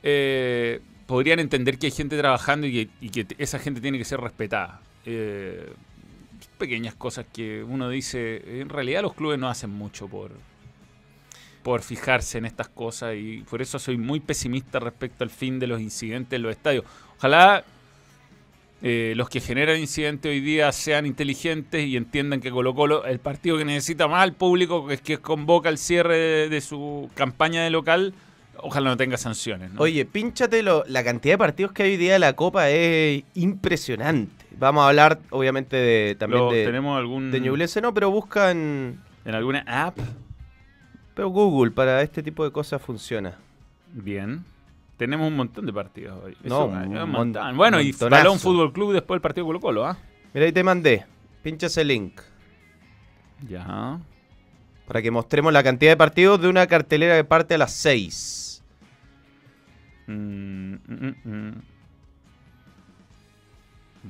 eh, 0.03 0.81
podrían 1.07 1.39
entender 1.39 1.79
que 1.79 1.87
hay 1.87 1.91
gente 1.91 2.15
trabajando 2.19 2.67
y 2.67 2.71
que, 2.71 2.89
y 3.01 3.09
que 3.09 3.25
esa 3.39 3.57
gente 3.57 3.81
tiene 3.81 3.97
que 3.97 4.05
ser 4.05 4.21
respetada. 4.21 4.79
Eh, 5.05 5.73
pequeñas 6.59 6.93
cosas 6.93 7.25
que 7.33 7.63
uno 7.63 7.89
dice, 7.89 8.61
en 8.61 8.69
realidad 8.69 9.01
los 9.01 9.15
clubes 9.15 9.39
no 9.39 9.49
hacen 9.49 9.71
mucho 9.71 10.07
por, 10.07 10.31
por 11.63 11.81
fijarse 11.81 12.37
en 12.37 12.45
estas 12.45 12.69
cosas 12.69 13.15
y 13.15 13.43
por 13.49 13.61
eso 13.61 13.79
soy 13.79 13.97
muy 13.97 14.19
pesimista 14.19 14.79
respecto 14.79 15.23
al 15.23 15.31
fin 15.31 15.57
de 15.57 15.65
los 15.67 15.81
incidentes 15.81 16.37
en 16.37 16.43
los 16.43 16.51
estadios. 16.51 16.85
Ojalá 17.17 17.63
eh, 18.81 19.13
los 19.15 19.29
que 19.29 19.39
generan 19.41 19.77
incidentes 19.79 20.29
hoy 20.29 20.39
día 20.39 20.71
sean 20.71 21.05
inteligentes 21.05 21.85
y 21.85 21.97
entiendan 21.97 22.39
que 22.41 22.49
Colo 22.51 22.73
Colo, 22.73 23.05
el 23.05 23.19
partido 23.19 23.57
que 23.57 23.65
necesita 23.65 24.07
más 24.07 24.23
al 24.23 24.33
público, 24.33 24.87
que 24.87 24.93
es 24.95 25.01
que 25.01 25.17
convoca 25.17 25.69
el 25.69 25.77
cierre 25.77 26.17
de, 26.17 26.49
de 26.49 26.61
su 26.61 27.09
campaña 27.15 27.63
de 27.63 27.69
local, 27.69 28.13
ojalá 28.57 28.89
no 28.91 28.97
tenga 28.97 29.17
sanciones. 29.17 29.71
¿no? 29.73 29.81
Oye, 29.81 30.05
pínchate 30.05 30.63
lo- 30.63 30.83
la 30.87 31.03
cantidad 31.03 31.33
de 31.33 31.37
partidos 31.39 31.71
que 31.73 31.83
hay 31.83 31.91
hoy 31.91 31.97
día 31.97 32.13
de 32.13 32.19
la 32.19 32.33
Copa 32.33 32.69
es 32.69 33.23
impresionante. 33.35 34.45
Vamos 34.57 34.83
a 34.83 34.89
hablar, 34.89 35.19
obviamente, 35.29 35.75
de, 35.77 36.15
también 36.15 36.43
Lo- 36.43 36.51
de, 36.51 36.65
¿Tenemos 36.65 36.97
algún 36.97 37.31
de 37.31 37.39
Ñublense, 37.39 37.81
no, 37.81 37.93
pero 37.93 38.09
busca 38.11 38.51
en. 38.51 38.99
en 39.25 39.35
alguna 39.35 39.63
app? 39.67 39.97
Pero 41.15 41.29
Google 41.29 41.71
para 41.71 42.01
este 42.01 42.23
tipo 42.23 42.43
de 42.45 42.51
cosas 42.51 42.81
funciona. 42.81 43.35
Bien. 43.93 44.43
Tenemos 44.99 45.29
un 45.29 45.37
montón 45.37 45.65
de 45.65 45.71
partidos 45.71 46.21
hoy. 46.21 46.35
No, 46.43 46.65
Eso, 46.65 47.03
un 47.05 47.09
montón. 47.09 47.55
Bueno, 47.55 47.79
y 47.79 47.93
montonazo. 47.93 48.21
Balón 48.21 48.37
Fútbol 48.37 48.73
Club 48.73 48.91
después 48.91 49.15
del 49.15 49.21
partido 49.21 49.45
Colo 49.45 49.61
Colo, 49.61 49.85
¿ah? 49.85 49.97
Mira, 50.33 50.45
ahí 50.45 50.51
te 50.51 50.61
mandé. 50.61 51.05
Pincha 51.41 51.67
ese 51.67 51.85
link. 51.85 52.19
Ya. 53.47 53.97
Para 54.85 55.01
que 55.01 55.09
mostremos 55.09 55.53
la 55.53 55.63
cantidad 55.63 55.93
de 55.93 55.95
partidos 55.95 56.41
de 56.41 56.49
una 56.49 56.67
cartelera 56.67 57.15
que 57.15 57.23
parte 57.23 57.55
a 57.55 57.57
las 57.59 57.71
6. 57.75 58.61
Mm, 60.07 60.13
mm, 60.13 60.77
mm, 60.85 61.15
mm. 61.23 61.61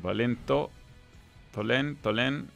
Valento. 0.02 0.72
Tolén, 1.54 1.98
Tolén. 1.98 2.50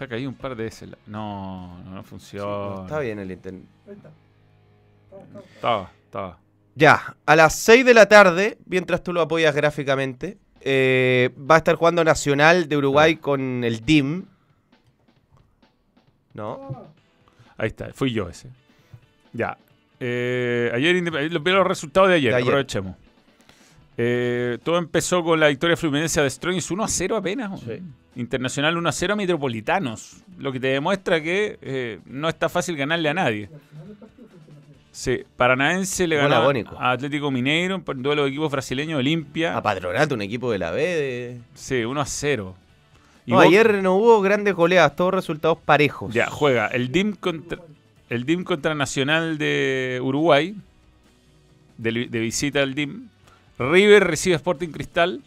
Ha 0.00 0.06
caído 0.06 0.30
un 0.30 0.36
par 0.36 0.54
de 0.54 0.62
veces. 0.62 0.90
no, 1.08 1.82
no 1.82 2.04
funciona. 2.04 2.82
está 2.82 3.00
bien 3.00 3.18
el 3.18 3.32
internet. 3.32 3.64
Estaba, 5.56 5.90
estaba. 6.04 6.38
Ya, 6.80 7.14
a 7.26 7.36
las 7.36 7.56
6 7.56 7.84
de 7.84 7.92
la 7.92 8.06
tarde, 8.06 8.56
mientras 8.64 9.02
tú 9.02 9.12
lo 9.12 9.20
apoyas 9.20 9.54
gráficamente, 9.54 10.38
eh, 10.62 11.28
va 11.38 11.56
a 11.56 11.58
estar 11.58 11.74
jugando 11.74 12.02
Nacional 12.02 12.70
de 12.70 12.76
Uruguay 12.78 13.16
con 13.16 13.64
el 13.64 13.84
DIM. 13.84 14.24
¿No? 16.32 16.86
Ahí 17.58 17.66
está, 17.66 17.92
fui 17.92 18.12
yo 18.14 18.30
ese. 18.30 18.48
Ya. 19.34 19.58
Eh, 20.00 20.70
ayer, 20.72 20.96
los 21.30 21.44
los 21.44 21.66
resultados 21.66 22.08
de 22.08 22.14
ayer, 22.14 22.30
De 22.30 22.36
ayer. 22.38 22.48
aprovechemos. 22.48 22.96
Eh, 23.98 24.56
todo 24.62 24.78
empezó 24.78 25.22
con 25.22 25.38
la 25.38 25.48
victoria 25.48 25.76
fluminense 25.76 26.22
de 26.22 26.30
Strongest 26.30 26.70
1 26.70 26.82
a 26.82 26.88
0 26.88 27.16
apenas. 27.18 27.60
Sí. 27.60 27.82
Internacional 28.16 28.78
1 28.78 28.88
a 28.88 28.92
0 28.92 29.12
a 29.12 29.16
Metropolitanos. 29.16 30.22
Lo 30.38 30.50
que 30.50 30.58
te 30.58 30.68
demuestra 30.68 31.22
que 31.22 31.58
eh, 31.60 32.00
no 32.06 32.30
está 32.30 32.48
fácil 32.48 32.74
ganarle 32.74 33.10
a 33.10 33.14
nadie. 33.14 33.50
Sí, 34.92 35.22
Paranaense 35.36 36.06
le 36.08 36.16
ganó 36.16 36.34
agónico. 36.36 36.76
a 36.78 36.90
Atlético 36.92 37.30
Mineiro 37.30 37.80
por 37.82 37.96
duelo 38.00 38.24
de 38.24 38.30
equipos 38.30 38.50
brasileños 38.50 38.98
Olimpia. 38.98 39.56
A 39.56 39.62
Patronato, 39.62 40.14
un 40.16 40.22
equipo 40.22 40.50
de 40.50 40.58
la 40.58 40.70
B. 40.72 40.82
de- 40.82 41.38
Sí, 41.54 41.84
1 41.84 42.00
a 42.00 42.06
0. 42.06 42.56
Y 43.26 43.30
No, 43.32 43.40
ayer 43.40 43.82
no 43.82 43.94
hubo 43.96 44.20
grandes 44.20 44.54
goleadas, 44.54 44.96
todos 44.96 45.14
resultados 45.14 45.58
parejos. 45.64 46.12
Ya, 46.12 46.26
juega 46.28 46.66
el 46.68 46.90
DIM 46.90 47.12
contra, 47.14 47.58
el 48.08 48.24
DIM 48.24 48.42
contra 48.42 48.74
Nacional 48.74 49.38
de 49.38 50.00
Uruguay. 50.02 50.56
De, 51.78 52.08
de 52.08 52.18
visita 52.18 52.60
al 52.62 52.74
DIM. 52.74 53.08
River 53.58 54.04
recibe 54.04 54.34
Sporting 54.36 54.68
Cristal. 54.68 55.22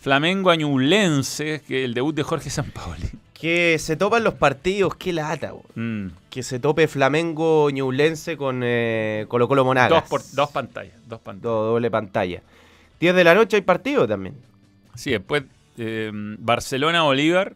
Flamengo 0.00 0.50
a 0.50 0.56
Ñublense, 0.56 1.62
que 1.66 1.84
el 1.84 1.94
debut 1.94 2.14
de 2.14 2.22
Jorge 2.22 2.50
Sampaoli. 2.50 3.08
Que 3.40 3.78
se 3.78 3.96
topan 3.96 4.24
los 4.24 4.34
partidos, 4.34 4.96
qué 4.96 5.12
lata. 5.12 5.52
Mm. 5.74 6.08
Que 6.28 6.42
se 6.42 6.58
tope 6.58 6.88
Flamengo 6.88 7.70
Ñublense 7.70 8.36
con 8.36 8.62
eh, 8.64 9.26
Colo 9.28 9.46
Colo 9.46 9.64
Monagas. 9.64 10.02
Dos, 10.02 10.08
por, 10.10 10.22
dos 10.32 10.50
pantallas. 10.50 10.94
Dos 11.06 11.20
pantallas. 11.20 11.42
Do- 11.42 11.64
doble 11.66 11.90
pantalla. 11.90 12.42
10 12.98 13.14
de 13.14 13.24
la 13.24 13.34
noche 13.34 13.56
hay 13.56 13.62
partido 13.62 14.08
también. 14.08 14.34
Sí, 14.96 15.12
después 15.12 15.44
eh, 15.76 16.10
Barcelona-Bolívar. 16.12 17.54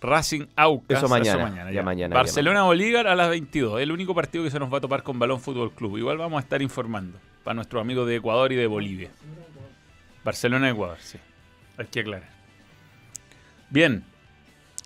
Racing 0.00 0.46
Aucas. 0.56 0.98
Eso 0.98 1.08
mañana, 1.08 1.38
ya. 1.66 1.70
ya 1.70 1.82
mañana, 1.84 2.12
ya 2.12 2.18
Barcelona 2.18 2.64
Bolívar 2.64 3.06
a 3.06 3.14
las 3.14 3.30
22. 3.30 3.80
El 3.80 3.92
único 3.92 4.16
partido 4.16 4.42
que 4.42 4.50
se 4.50 4.58
nos 4.58 4.72
va 4.72 4.78
a 4.78 4.80
topar 4.80 5.04
con 5.04 5.16
Balón 5.20 5.40
Fútbol 5.40 5.70
Club. 5.70 5.96
Igual 5.98 6.18
vamos 6.18 6.38
a 6.38 6.40
estar 6.42 6.60
informando 6.60 7.18
para 7.44 7.54
nuestros 7.54 7.80
amigos 7.80 8.08
de 8.08 8.16
Ecuador 8.16 8.50
y 8.50 8.56
de 8.56 8.66
Bolivia. 8.66 9.10
Barcelona 10.24 10.70
Ecuador, 10.70 10.98
sí. 11.00 11.18
Hay 11.78 11.86
que 11.86 12.00
aclarar. 12.00 12.28
Bien. 13.70 14.04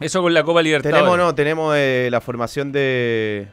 Eso 0.00 0.22
con 0.22 0.34
la 0.34 0.42
Copa 0.42 0.62
Libertadores. 0.62 1.00
Tenemos, 1.00 1.18
no, 1.18 1.34
tenemos 1.34 1.74
eh, 1.76 2.08
la 2.10 2.20
formación 2.20 2.72
de. 2.72 3.48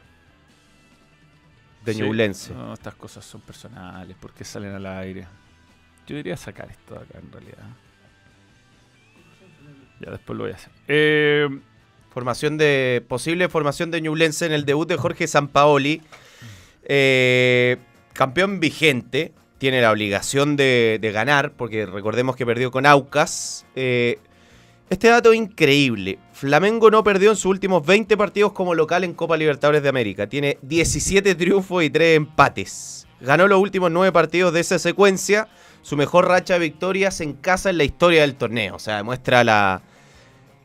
de 1.84 1.94
Sí. 1.94 2.02
Ñublense. 2.02 2.52
No, 2.54 2.74
estas 2.74 2.94
cosas 2.94 3.24
son 3.24 3.40
personales. 3.40 4.16
¿Por 4.20 4.32
qué 4.32 4.44
salen 4.44 4.74
al 4.74 4.86
aire? 4.86 5.26
Yo 6.06 6.16
diría 6.16 6.36
sacar 6.36 6.70
esto 6.70 6.94
de 6.94 7.00
acá 7.00 7.18
en 7.18 7.32
realidad. 7.32 7.64
Ya 10.00 10.10
después 10.10 10.36
lo 10.36 10.44
voy 10.44 10.52
a 10.52 10.56
hacer. 10.56 10.72
Eh, 10.88 11.48
Formación 12.14 12.58
de. 12.58 13.04
Posible 13.08 13.48
formación 13.48 13.90
de 13.90 14.00
Ñublense 14.00 14.46
en 14.46 14.52
el 14.52 14.64
debut 14.64 14.88
de 14.88 14.96
Jorge 14.96 15.26
Sampaoli. 15.26 16.00
Eh, 16.84 17.78
campeón 18.12 18.60
vigente. 18.60 19.32
Tiene 19.58 19.80
la 19.80 19.90
obligación 19.90 20.56
de, 20.56 20.98
de 21.00 21.10
ganar. 21.10 21.52
Porque 21.52 21.86
recordemos 21.86 22.36
que 22.36 22.46
perdió 22.46 22.70
con 22.70 22.86
Aucas. 22.86 23.66
Eh, 23.74 24.18
este 24.90 25.08
dato 25.08 25.32
es 25.32 25.38
increíble. 25.38 26.18
Flamengo 26.34 26.90
no 26.90 27.04
perdió 27.04 27.30
en 27.30 27.36
sus 27.36 27.46
últimos 27.46 27.86
20 27.86 28.16
partidos 28.16 28.52
como 28.52 28.74
local 28.74 29.04
en 29.04 29.14
Copa 29.14 29.36
Libertadores 29.36 29.82
de 29.82 29.88
América. 29.88 30.26
Tiene 30.26 30.58
17 30.62 31.34
triunfos 31.36 31.84
y 31.84 31.90
3 31.90 32.16
empates. 32.16 33.06
Ganó 33.20 33.46
los 33.46 33.60
últimos 33.60 33.90
9 33.92 34.10
partidos 34.12 34.52
de 34.52 34.60
esa 34.60 34.78
secuencia. 34.80 35.48
Su 35.82 35.96
mejor 35.96 36.26
racha 36.26 36.54
de 36.54 36.60
victorias 36.60 37.20
en 37.20 37.34
casa 37.34 37.70
en 37.70 37.78
la 37.78 37.84
historia 37.84 38.22
del 38.22 38.34
torneo. 38.34 38.74
O 38.74 38.78
sea, 38.80 38.96
demuestra 38.96 39.44
la, 39.44 39.82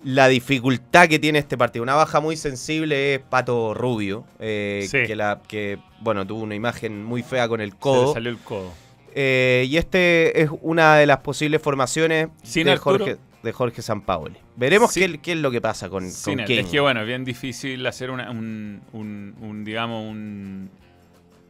la 0.03 0.27
dificultad 0.27 1.07
que 1.07 1.19
tiene 1.19 1.37
este 1.39 1.55
partido. 1.57 1.83
Una 1.83 1.93
baja 1.95 2.19
muy 2.19 2.35
sensible 2.35 3.13
es 3.15 3.19
Pato 3.21 3.73
Rubio. 3.75 4.25
eh, 4.39 4.87
Sí. 4.89 5.03
que, 5.05 5.15
la, 5.15 5.41
que, 5.47 5.77
bueno, 6.01 6.25
tuvo 6.25 6.41
una 6.41 6.55
imagen 6.55 7.03
muy 7.03 7.21
fea 7.21 7.47
con 7.47 7.61
el 7.61 7.69
se 7.69 7.75
le 7.75 7.79
codo. 7.79 8.13
salió 8.13 8.29
el 8.31 8.37
codo. 8.39 8.71
Eh, 9.13 9.65
y 9.69 9.77
este 9.77 10.41
es 10.41 10.49
una 10.61 10.95
de 10.95 11.05
las 11.05 11.17
posibles 11.19 11.61
formaciones 11.61 12.29
Sin 12.43 12.65
de, 12.65 12.71
Arturo. 12.73 12.97
Jorge, 13.05 13.17
de 13.43 13.51
Jorge 13.53 13.81
Sampaoli. 13.81 14.37
Veremos 14.55 14.91
Sí. 14.91 14.99
qué, 15.01 15.17
qué 15.19 15.31
es 15.33 15.37
lo 15.37 15.51
que 15.51 15.61
pasa 15.61 15.89
con, 15.89 16.09
Sin 16.11 16.39
con. 16.39 16.51
Es 16.51 16.65
que 16.67 16.79
bueno, 16.79 17.01
es 17.01 17.07
bien 17.07 17.23
difícil 17.25 17.85
hacer 17.87 18.11
una, 18.11 18.29
un, 18.31 18.81
un- 18.93 19.35
un, 19.41 19.63
digamos, 19.63 20.03
un, 20.09 20.69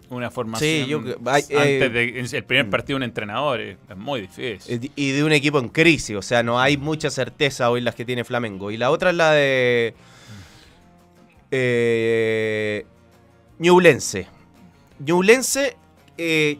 una 0.10 0.30
formación. 0.32 0.86
Sí, 0.86 0.90
yo- 0.90 1.02
hay- 1.26 1.44
antes 1.44 1.52
eh, 1.52 1.90
de 1.90 2.20
en 2.20 2.26
el 2.36 2.44
primer 2.44 2.66
mm. 2.68 2.70
partido 2.70 2.96
de 3.00 3.04
un 3.06 3.10
entrenador. 3.10 3.60
Es, 3.62 3.78
es 3.90 3.98
muy 3.98 4.22
difícil. 4.22 4.80
Eh, 4.84 4.90
Y 4.96 5.12
de 5.12 5.24
un 5.24 5.32
equipo 5.32 5.60
en 5.60 5.70
crisis, 5.70 6.16
o 6.16 6.22
sea, 6.22 6.44
no 6.44 6.60
hay 6.60 6.78
mucha 6.78 7.10
certeza 7.10 7.70
hoy 7.70 7.82
las 7.82 7.96
que 7.96 8.06
tiene 8.06 8.24
Flamengo. 8.24 8.70
Y 8.72 8.78
la 8.78 8.92
otra 8.92 9.10
es 9.12 9.16
la 9.16 9.32
de. 9.32 9.94
Eh, 11.52 12.86
Ñublense. 13.58 14.28
Ñublense 15.00 15.76
eh, 16.18 16.60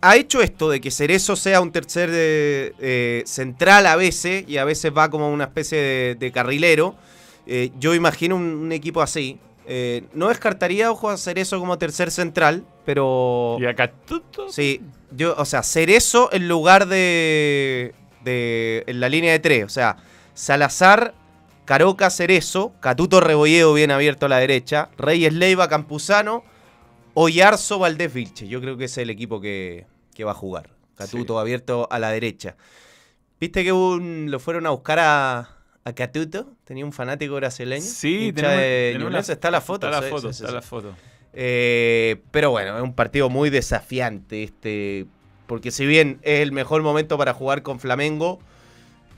ha 0.00 0.16
hecho 0.16 0.40
esto 0.42 0.70
de 0.70 0.80
que 0.80 0.90
Cerezo 0.90 1.36
sea 1.36 1.60
un 1.60 1.72
tercer 1.72 2.10
eh, 2.12 2.72
eh, 2.78 3.22
central 3.26 3.86
a 3.86 3.96
veces 3.96 4.44
y 4.48 4.56
a 4.58 4.64
veces 4.64 4.92
va 4.96 5.10
como 5.10 5.30
una 5.30 5.44
especie 5.44 5.78
de, 5.78 6.14
de 6.14 6.32
carrilero. 6.32 6.94
Eh, 7.46 7.70
yo 7.78 7.94
imagino 7.94 8.36
un, 8.36 8.42
un 8.42 8.72
equipo 8.72 9.02
así. 9.02 9.40
Eh, 9.70 10.04
no 10.14 10.28
descartaría, 10.28 10.90
ojo, 10.90 11.10
a 11.10 11.18
Cerezo 11.18 11.58
como 11.58 11.76
tercer 11.76 12.10
central, 12.10 12.64
pero. 12.86 13.58
Y 13.60 13.66
acá 13.66 13.92
Sí, 14.48 14.80
yo, 15.10 15.34
o 15.36 15.44
sea, 15.44 15.62
Cerezo 15.62 16.30
en 16.32 16.48
lugar 16.48 16.86
de, 16.86 17.94
de. 18.24 18.82
en 18.86 18.98
la 18.98 19.10
línea 19.10 19.32
de 19.32 19.40
tres. 19.40 19.64
O 19.66 19.68
sea, 19.68 19.98
Salazar, 20.32 21.12
Caroca, 21.66 22.08
Cerezo, 22.08 22.72
Catuto 22.80 23.20
Rebolledo 23.20 23.74
bien 23.74 23.90
abierto 23.90 24.24
a 24.24 24.30
la 24.30 24.38
derecha, 24.38 24.88
Reyes 24.96 25.34
Leiva, 25.34 25.68
Campuzano, 25.68 26.44
Oyarzo, 27.20 27.80
Valdés 27.80 28.14
Vilche. 28.14 28.46
Yo 28.46 28.60
creo 28.60 28.76
que 28.76 28.84
ese 28.84 29.00
es 29.00 29.02
el 29.04 29.10
equipo 29.10 29.40
que, 29.40 29.86
que 30.14 30.22
va 30.22 30.30
a 30.30 30.34
jugar. 30.34 30.70
Catuto 30.94 31.38
abierto 31.40 31.88
a 31.90 31.98
la 31.98 32.10
derecha. 32.10 32.56
¿Viste 33.40 33.64
que 33.64 33.72
un- 33.72 34.30
lo 34.30 34.38
fueron 34.38 34.66
a 34.66 34.70
buscar 34.70 35.00
a, 35.00 35.50
a 35.84 35.92
Catuto? 35.94 36.52
Tenía 36.64 36.84
un 36.84 36.92
fanático 36.92 37.34
brasileño. 37.34 37.82
Sí, 37.84 38.32
tenemos- 38.32 38.56
de 38.58 38.90
tenemos 38.92 39.10
Ñublense. 39.10 39.32
la- 39.32 39.34
está 39.34 39.50
la 39.50 39.60
foto. 39.60 39.88
Está 39.88 40.00
la 40.00 40.06
foto, 40.08 40.32
sí, 40.32 40.38
sí, 40.38 40.44
está 40.44 40.54
la 40.54 40.62
foto. 40.62 40.94
Eh, 41.32 42.20
pero 42.30 42.50
bueno, 42.52 42.76
es 42.76 42.82
un 42.84 42.94
partido 42.94 43.28
muy 43.28 43.50
desafiante 43.50 44.44
este. 44.44 45.06
Porque 45.48 45.70
si 45.72 45.86
bien 45.86 46.20
es 46.22 46.40
el 46.40 46.52
mejor 46.52 46.82
momento 46.82 47.18
para 47.18 47.34
jugar 47.34 47.62
con 47.64 47.80
Flamengo, 47.80 48.38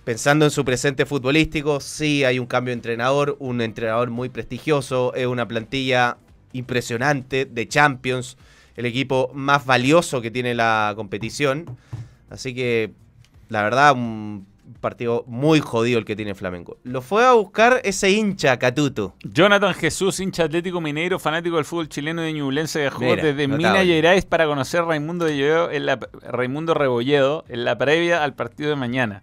pensando 0.04 0.46
en 0.46 0.50
su 0.50 0.64
presente 0.64 1.04
futbolístico, 1.04 1.80
sí 1.80 2.24
hay 2.24 2.38
un 2.38 2.46
cambio 2.46 2.70
de 2.72 2.76
entrenador, 2.76 3.36
un 3.40 3.60
entrenador 3.60 4.08
muy 4.10 4.30
prestigioso, 4.30 5.12
es 5.14 5.26
una 5.26 5.46
plantilla 5.46 6.16
impresionante 6.52 7.44
de 7.44 7.68
Champions, 7.68 8.36
el 8.76 8.86
equipo 8.86 9.30
más 9.34 9.66
valioso 9.66 10.20
que 10.20 10.30
tiene 10.30 10.54
la 10.54 10.92
competición. 10.96 11.76
Así 12.30 12.54
que, 12.54 12.92
la 13.48 13.62
verdad, 13.62 13.92
un 13.92 14.46
partido 14.80 15.24
muy 15.26 15.60
jodido 15.60 15.98
el 15.98 16.04
que 16.04 16.16
tiene 16.16 16.34
Flamengo. 16.34 16.76
Lo 16.84 17.02
fue 17.02 17.24
a 17.26 17.32
buscar 17.32 17.80
ese 17.84 18.10
hincha, 18.10 18.58
Catuto. 18.58 19.14
Jonathan 19.24 19.74
Jesús, 19.74 20.20
hincha 20.20 20.44
atlético 20.44 20.80
mineiro, 20.80 21.18
fanático 21.18 21.56
del 21.56 21.64
fútbol 21.64 21.88
chileno 21.88 22.22
de 22.22 22.32
Ñublense, 22.32 22.80
viajó 22.80 23.00
Mira, 23.00 23.22
desde 23.22 23.46
notable. 23.48 23.68
Minas 23.68 23.84
Gerais 23.86 24.24
para 24.24 24.46
conocer 24.46 24.84
Raimundo, 24.84 25.26
en 25.28 25.86
la, 25.86 25.98
Raimundo 26.22 26.74
Rebolledo 26.74 27.44
en 27.48 27.64
la 27.64 27.76
previa 27.76 28.22
al 28.22 28.34
partido 28.34 28.70
de 28.70 28.76
mañana. 28.76 29.22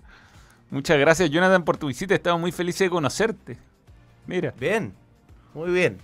Muchas 0.70 1.00
gracias, 1.00 1.30
Jonathan, 1.30 1.64
por 1.64 1.78
tu 1.78 1.88
visita. 1.88 2.14
Estamos 2.14 2.42
muy 2.42 2.52
felices 2.52 2.80
de 2.82 2.90
conocerte. 2.90 3.58
Mira, 4.26 4.54
Bien, 4.60 4.94
muy 5.54 5.72
bien. 5.72 5.98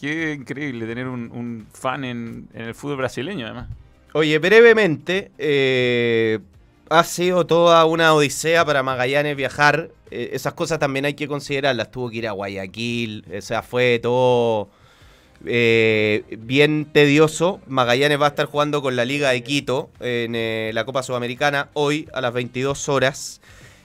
Qué 0.00 0.32
increíble 0.32 0.86
tener 0.86 1.06
un, 1.06 1.30
un 1.32 1.66
fan 1.72 2.04
en, 2.04 2.48
en 2.54 2.62
el 2.62 2.74
fútbol 2.74 2.98
brasileño, 2.98 3.46
además. 3.46 3.68
Oye, 4.12 4.38
brevemente, 4.38 5.32
eh, 5.38 6.38
ha 6.88 7.04
sido 7.04 7.46
toda 7.46 7.84
una 7.84 8.14
odisea 8.14 8.64
para 8.64 8.82
Magallanes 8.82 9.36
viajar. 9.36 9.90
Eh, 10.10 10.30
esas 10.32 10.52
cosas 10.54 10.78
también 10.78 11.04
hay 11.04 11.14
que 11.14 11.26
considerarlas. 11.26 11.90
Tuvo 11.90 12.10
que 12.10 12.18
ir 12.18 12.28
a 12.28 12.32
Guayaquil, 12.32 13.24
o 13.36 13.40
sea, 13.40 13.62
fue 13.62 13.98
todo 14.00 14.68
eh, 15.46 16.24
bien 16.38 16.86
tedioso. 16.86 17.60
Magallanes 17.66 18.20
va 18.20 18.26
a 18.26 18.28
estar 18.30 18.46
jugando 18.46 18.82
con 18.82 18.96
la 18.96 19.04
Liga 19.04 19.30
de 19.30 19.42
Quito 19.42 19.90
en 20.00 20.34
eh, 20.34 20.70
la 20.74 20.84
Copa 20.84 21.02
Sudamericana 21.02 21.68
hoy 21.74 22.08
a 22.12 22.20
las 22.20 22.32
22 22.32 22.88
horas. 22.88 23.40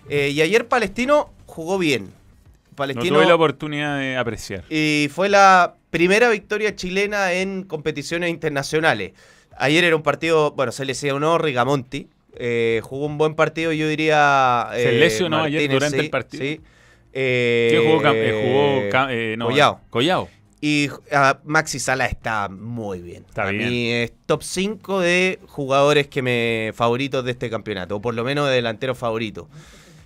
Eh, 0.09 0.29
y 0.29 0.41
ayer 0.41 0.67
Palestino 0.67 1.31
jugó 1.45 1.77
bien. 1.77 2.05
No 2.05 2.75
Palestino 2.75 3.15
tuve 3.15 3.25
la 3.25 3.35
oportunidad 3.35 3.99
de 3.99 4.15
apreciar. 4.15 4.63
y 4.69 5.09
fue 5.13 5.27
la 5.27 5.75
primera 5.89 6.29
victoria 6.29 6.75
chilena 6.75 7.33
en 7.33 7.63
competiciones 7.63 8.29
internacionales. 8.29 9.13
Ayer 9.57 9.83
era 9.83 9.95
un 9.95 10.03
partido, 10.03 10.51
bueno, 10.51 10.71
se 10.71 10.85
lesionó 10.85 11.37
Rigamonti. 11.37 12.07
eh, 12.35 12.79
jugó 12.83 13.05
un 13.07 13.17
buen 13.17 13.35
partido, 13.35 13.71
yo 13.73 13.87
diría. 13.87 14.69
Se 14.73 14.89
eh, 14.95 14.99
lesionó 14.99 15.43
ayer 15.43 15.69
durante 15.69 15.97
sí, 15.97 16.05
el 16.05 16.09
partido. 16.09 16.43
Sí. 16.43 16.61
Eh, 17.11 17.69
¿Qué 17.71 17.79
jugó? 17.79 18.01
Eh, 18.13 18.89
jugó 18.91 19.09
eh, 19.09 19.35
no, 19.37 19.47
Collao. 19.47 19.81
Collao. 19.89 20.29
Y 20.61 20.89
ah, 21.11 21.39
Maxi 21.45 21.79
Sala 21.79 22.05
está 22.05 22.49
muy 22.49 22.99
bien. 23.01 23.25
Está 23.27 23.43
A 23.47 23.51
bien. 23.51 23.69
mí 23.69 23.91
es 23.91 24.11
top 24.25 24.43
5 24.43 24.99
de 24.99 25.39
jugadores 25.47 26.07
que 26.07 26.21
me 26.21 26.71
favoritos 26.75 27.23
de 27.25 27.31
este 27.31 27.49
campeonato, 27.49 27.95
o 27.95 28.01
por 28.01 28.13
lo 28.13 28.23
menos 28.23 28.47
de 28.47 28.55
delantero 28.55 28.93
favorito. 28.93 29.49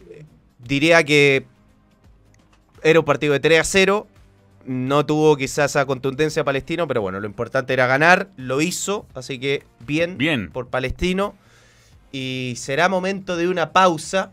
Eh, 0.10 0.24
Diría 0.60 1.04
que 1.04 1.46
era 2.84 3.00
un 3.00 3.06
partido 3.06 3.34
de 3.34 3.40
3 3.40 3.60
a 3.60 3.64
0. 3.64 4.08
No 4.66 5.06
tuvo 5.06 5.36
quizás 5.36 5.72
esa 5.72 5.86
contundencia 5.86 6.44
palestino, 6.44 6.88
pero 6.88 7.02
bueno, 7.02 7.20
lo 7.20 7.28
importante 7.28 7.74
era 7.74 7.86
ganar, 7.88 8.30
lo 8.38 8.62
hizo, 8.62 9.06
así 9.14 9.40
que 9.40 9.64
bien, 9.86 10.18
Bien. 10.18 10.50
por 10.50 10.70
palestino. 10.70 11.36
Y 12.12 12.54
será 12.58 12.88
momento 12.90 13.36
de 13.36 13.48
una 13.48 13.72
pausa 13.74 14.32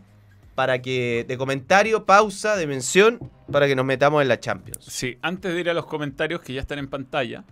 para 0.55 0.81
que, 0.81 1.25
de 1.27 1.37
comentario, 1.37 2.05
pausa, 2.05 2.55
de 2.55 2.67
mención, 2.67 3.19
para 3.51 3.67
que 3.67 3.75
nos 3.75 3.85
metamos 3.85 4.21
en 4.21 4.27
la 4.27 4.39
Champions. 4.39 4.85
Sí, 4.85 5.17
antes 5.21 5.53
de 5.53 5.59
ir 5.59 5.69
a 5.69 5.73
los 5.73 5.85
comentarios 5.85 6.41
que 6.41 6.53
ya 6.53 6.61
están 6.61 6.79
en 6.79 6.87
pantalla, 6.87 7.43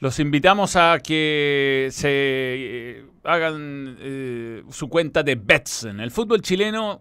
los 0.00 0.18
invitamos 0.20 0.76
a 0.76 1.00
que 1.02 1.88
se 1.90 2.08
eh, 2.10 3.06
hagan 3.24 3.96
eh, 4.00 4.62
su 4.70 4.88
cuenta 4.88 5.22
de 5.22 5.34
Betson. 5.34 6.00
El 6.00 6.10
fútbol 6.10 6.40
chileno 6.42 7.00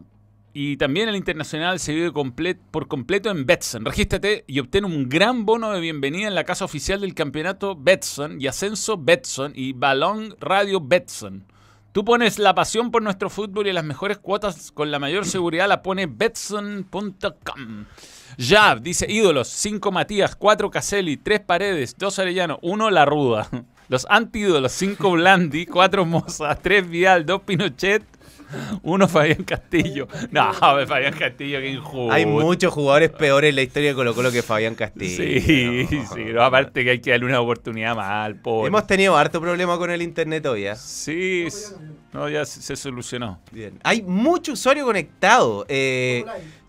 y 0.54 0.78
también 0.78 1.10
el 1.10 1.16
internacional 1.16 1.80
se 1.80 1.94
vive 1.94 2.12
por 2.12 2.88
completo 2.88 3.32
en 3.32 3.46
Betson. 3.46 3.86
Regístrate 3.86 4.46
y 4.48 4.60
obtén 4.60 4.86
un 4.86 5.10
gran 5.10 5.46
bono 5.46 5.72
de 5.72 5.82
bienvenida 5.82 6.28
en 6.28 6.36
la 6.36 6.44
casa 6.44 6.63
oficial 6.63 7.02
del 7.02 7.16
campeonato 7.16 7.76
Betson 7.76 8.39
y 8.39 8.46
Ascenso 8.46 8.98
Betson 8.98 9.54
y 9.56 9.74
Balón 9.74 10.36
Radio 10.39 10.80
Betson. 10.80 11.46
Tú 11.92 12.06
pones 12.06 12.39
la 12.39 12.56
pasión 12.56 12.92
por 12.92 13.02
nuestro 13.02 13.30
fútbol 13.30 13.68
y 13.68 13.74
las 13.74 13.84
mejores 13.84 14.20
cuotas 14.20 14.72
con 14.72 14.92
la 14.92 15.00
mayor 15.00 15.26
seguridad 15.26 15.68
la 15.68 15.82
pone 15.82 16.06
betson.com. 16.08 17.86
Ya, 18.38 18.76
dice 18.76 19.06
ídolos, 19.10 19.48
5 19.48 19.92
Matías, 19.92 20.36
4 20.36 20.72
Caselli, 20.72 21.18
3 21.18 21.42
Paredes, 21.42 21.96
2 21.98 22.20
Arellano, 22.20 22.60
1 22.62 22.89
La 22.89 23.06
Ruda. 23.06 23.48
Los 23.89 24.08
antídolos, 24.10 24.72
5 24.72 25.12
Blandi, 25.12 25.66
4 25.68 26.06
Moza, 26.06 26.56
3 26.56 26.89
Vidal, 26.89 27.26
2 27.26 27.42
Pinochet, 27.42 28.04
Uno 28.84 29.08
Fabián 29.08 29.44
Castillo. 29.44 30.08
No, 30.32 30.54
Fabián 30.88 31.13
Castillo, 31.18 31.60
qué 31.60 31.70
injusto. 31.70 32.12
Hay 32.12 32.26
muchos 32.26 32.74
jugadores 32.74 33.10
peores 33.10 33.50
en 33.50 33.56
la 33.56 33.62
historia 33.62 33.89
de 33.89 33.96
Colo 33.96 34.13
Colo 34.13 34.32
que 34.32 34.42
Fabián 34.42 34.76
Castillo. 34.76 35.16
Sí, 35.16 35.88
sí, 35.88 36.26
no, 36.34 36.44
aparte 36.44 36.84
que 36.84 36.92
hay 36.92 37.00
que 37.00 37.12
darle 37.12 37.26
una 37.26 37.42
oportunidad 37.42 37.96
más 37.96 38.08
al 38.10 38.36
pobre. 38.36 38.68
Hemos 38.68 38.88
tenido 38.88 39.18
harto 39.18 39.39
problema 39.42 39.78
con 39.78 39.92
el 39.92 40.02
internet 40.02 40.46
hoy, 40.46 40.66
¿eh? 40.68 40.76
Sí, 40.76 41.48
no, 42.12 42.30
ya 42.30 42.46
se, 42.46 42.62
se 42.62 42.76
solucionó. 42.76 43.39
Bien. 43.52 43.80
Hay 43.84 44.02
mucho 44.02 44.54
usuario 44.54 44.86
conectado. 44.86 45.66
Eh, 45.68 46.26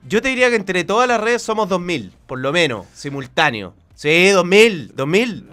yo 0.07 0.21
te 0.21 0.29
diría 0.29 0.51
que 0.51 0.57
entre 0.57 0.85
todas 0.85 1.09
las 1.09 1.21
redes 1.21 1.43
somos 1.43 1.69
2000, 1.69 2.13
por 2.27 2.39
lo 2.39 2.53
menos, 2.53 2.87
simultáneo. 2.93 3.75
Sí, 3.95 4.29
2000, 4.29 4.93
2000. 4.95 5.47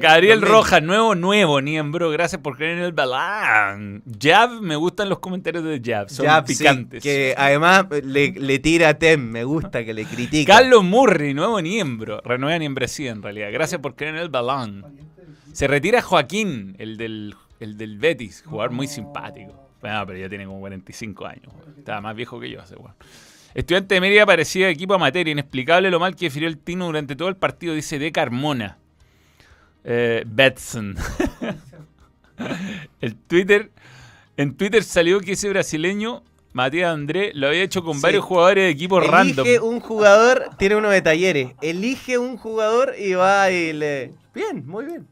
Gabriel 0.00 0.40
2000. 0.40 0.52
Rojas, 0.54 0.82
nuevo, 0.82 1.14
nuevo, 1.14 1.60
Niembro, 1.60 2.10
gracias 2.10 2.40
por 2.40 2.56
creer 2.56 2.78
en 2.78 2.84
el 2.84 2.92
balán. 2.92 4.02
Jab, 4.20 4.60
me 4.60 4.76
gustan 4.76 5.08
los 5.08 5.18
comentarios 5.18 5.64
de 5.64 5.80
Jab, 5.84 6.10
son 6.10 6.26
sí, 6.46 6.54
picantes. 6.54 7.02
que 7.02 7.34
además 7.36 7.86
le, 8.02 8.32
le 8.32 8.58
tira 8.58 8.90
a 8.90 8.94
Tem, 8.94 9.20
me 9.20 9.44
gusta 9.44 9.84
que 9.84 9.94
le 9.94 10.04
critica. 10.04 10.54
Carlos 10.54 10.84
Murray, 10.84 11.34
nuevo 11.34 11.60
Niembro, 11.60 12.20
renueva 12.24 12.58
Niembresía 12.58 13.10
en 13.12 13.22
realidad, 13.22 13.48
gracias 13.52 13.80
por 13.80 13.94
creer 13.94 14.14
en 14.14 14.20
el 14.20 14.28
balán. 14.28 14.84
Se 15.52 15.66
retira 15.66 16.02
Joaquín, 16.02 16.76
el 16.78 16.96
del, 16.96 17.34
el 17.60 17.76
del 17.76 17.98
Betis, 17.98 18.42
jugador 18.46 18.72
muy 18.72 18.86
simpático. 18.86 19.52
Bueno, 19.80 20.04
pero 20.06 20.18
ya 20.18 20.28
tiene 20.28 20.46
como 20.46 20.60
45 20.60 21.26
años, 21.26 21.52
estaba 21.78 22.00
más 22.00 22.16
viejo 22.16 22.40
que 22.40 22.50
yo 22.50 22.60
ese 22.60 22.76
weón. 22.76 22.94
Estudiante 23.54 23.94
de 23.94 24.00
Mérida 24.02 24.26
parecía 24.26 24.68
equipo 24.68 24.92
amateur, 24.92 25.26
inexplicable 25.28 25.90
lo 25.90 25.98
mal 25.98 26.14
que 26.14 26.26
definió 26.26 26.46
el 26.46 26.58
Tino 26.58 26.84
durante 26.84 27.16
todo 27.16 27.28
el 27.28 27.36
partido, 27.36 27.72
dice 27.72 27.98
De 27.98 28.12
Carmona. 28.12 28.76
Eh, 29.88 30.24
Betson. 30.26 30.96
el 33.00 33.14
Twitter, 33.16 33.70
en 34.36 34.56
Twitter 34.56 34.82
salió 34.82 35.20
que 35.20 35.32
ese 35.32 35.48
brasileño, 35.48 36.22
Matías 36.52 36.92
André, 36.92 37.32
lo 37.34 37.48
había 37.48 37.62
hecho 37.62 37.84
con 37.84 37.94
Sí. 37.94 38.02
varios 38.02 38.24
jugadores 38.24 38.64
de 38.64 38.70
equipos 38.70 39.06
random. 39.06 39.46
Elige 39.46 39.60
un 39.60 39.78
jugador, 39.80 40.50
tiene 40.58 40.76
uno 40.76 40.90
de 40.90 41.02
talleres. 41.02 41.52
Elige 41.62 42.18
un 42.18 42.36
jugador 42.36 42.94
y 42.98 43.12
va 43.14 43.50
y 43.50 43.72
le. 43.72 44.12
Bien, 44.34 44.66
muy 44.66 44.84
bien. 44.86 45.06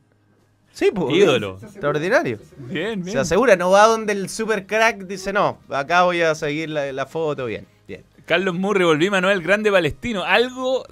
Sí, 0.73 0.91
pues. 0.93 1.15
Ídolo. 1.15 1.57
bien. 1.59 1.71
Extraordinario. 1.71 2.39
Bien, 2.59 3.01
bien. 3.03 3.13
Se 3.13 3.19
asegura, 3.21 3.55
no 3.57 3.71
va 3.71 3.87
donde 3.87 4.13
el 4.13 4.29
super 4.29 4.67
crack 4.67 5.05
dice, 5.07 5.33
no, 5.33 5.59
acá 5.69 6.03
voy 6.03 6.21
a 6.23 6.35
seguir 6.35 6.71
la, 6.71 6.93
la 6.93 7.07
foto. 7.07 7.47
Bien, 7.47 7.65
bien. 7.87 8.03
Carlos 8.27 8.55
Murray, 8.55 8.85
volví 8.85 9.09
Manuel 9.09 9.41
Grande 9.43 9.71
Palestino. 9.71 10.25
Algo, 10.25 10.85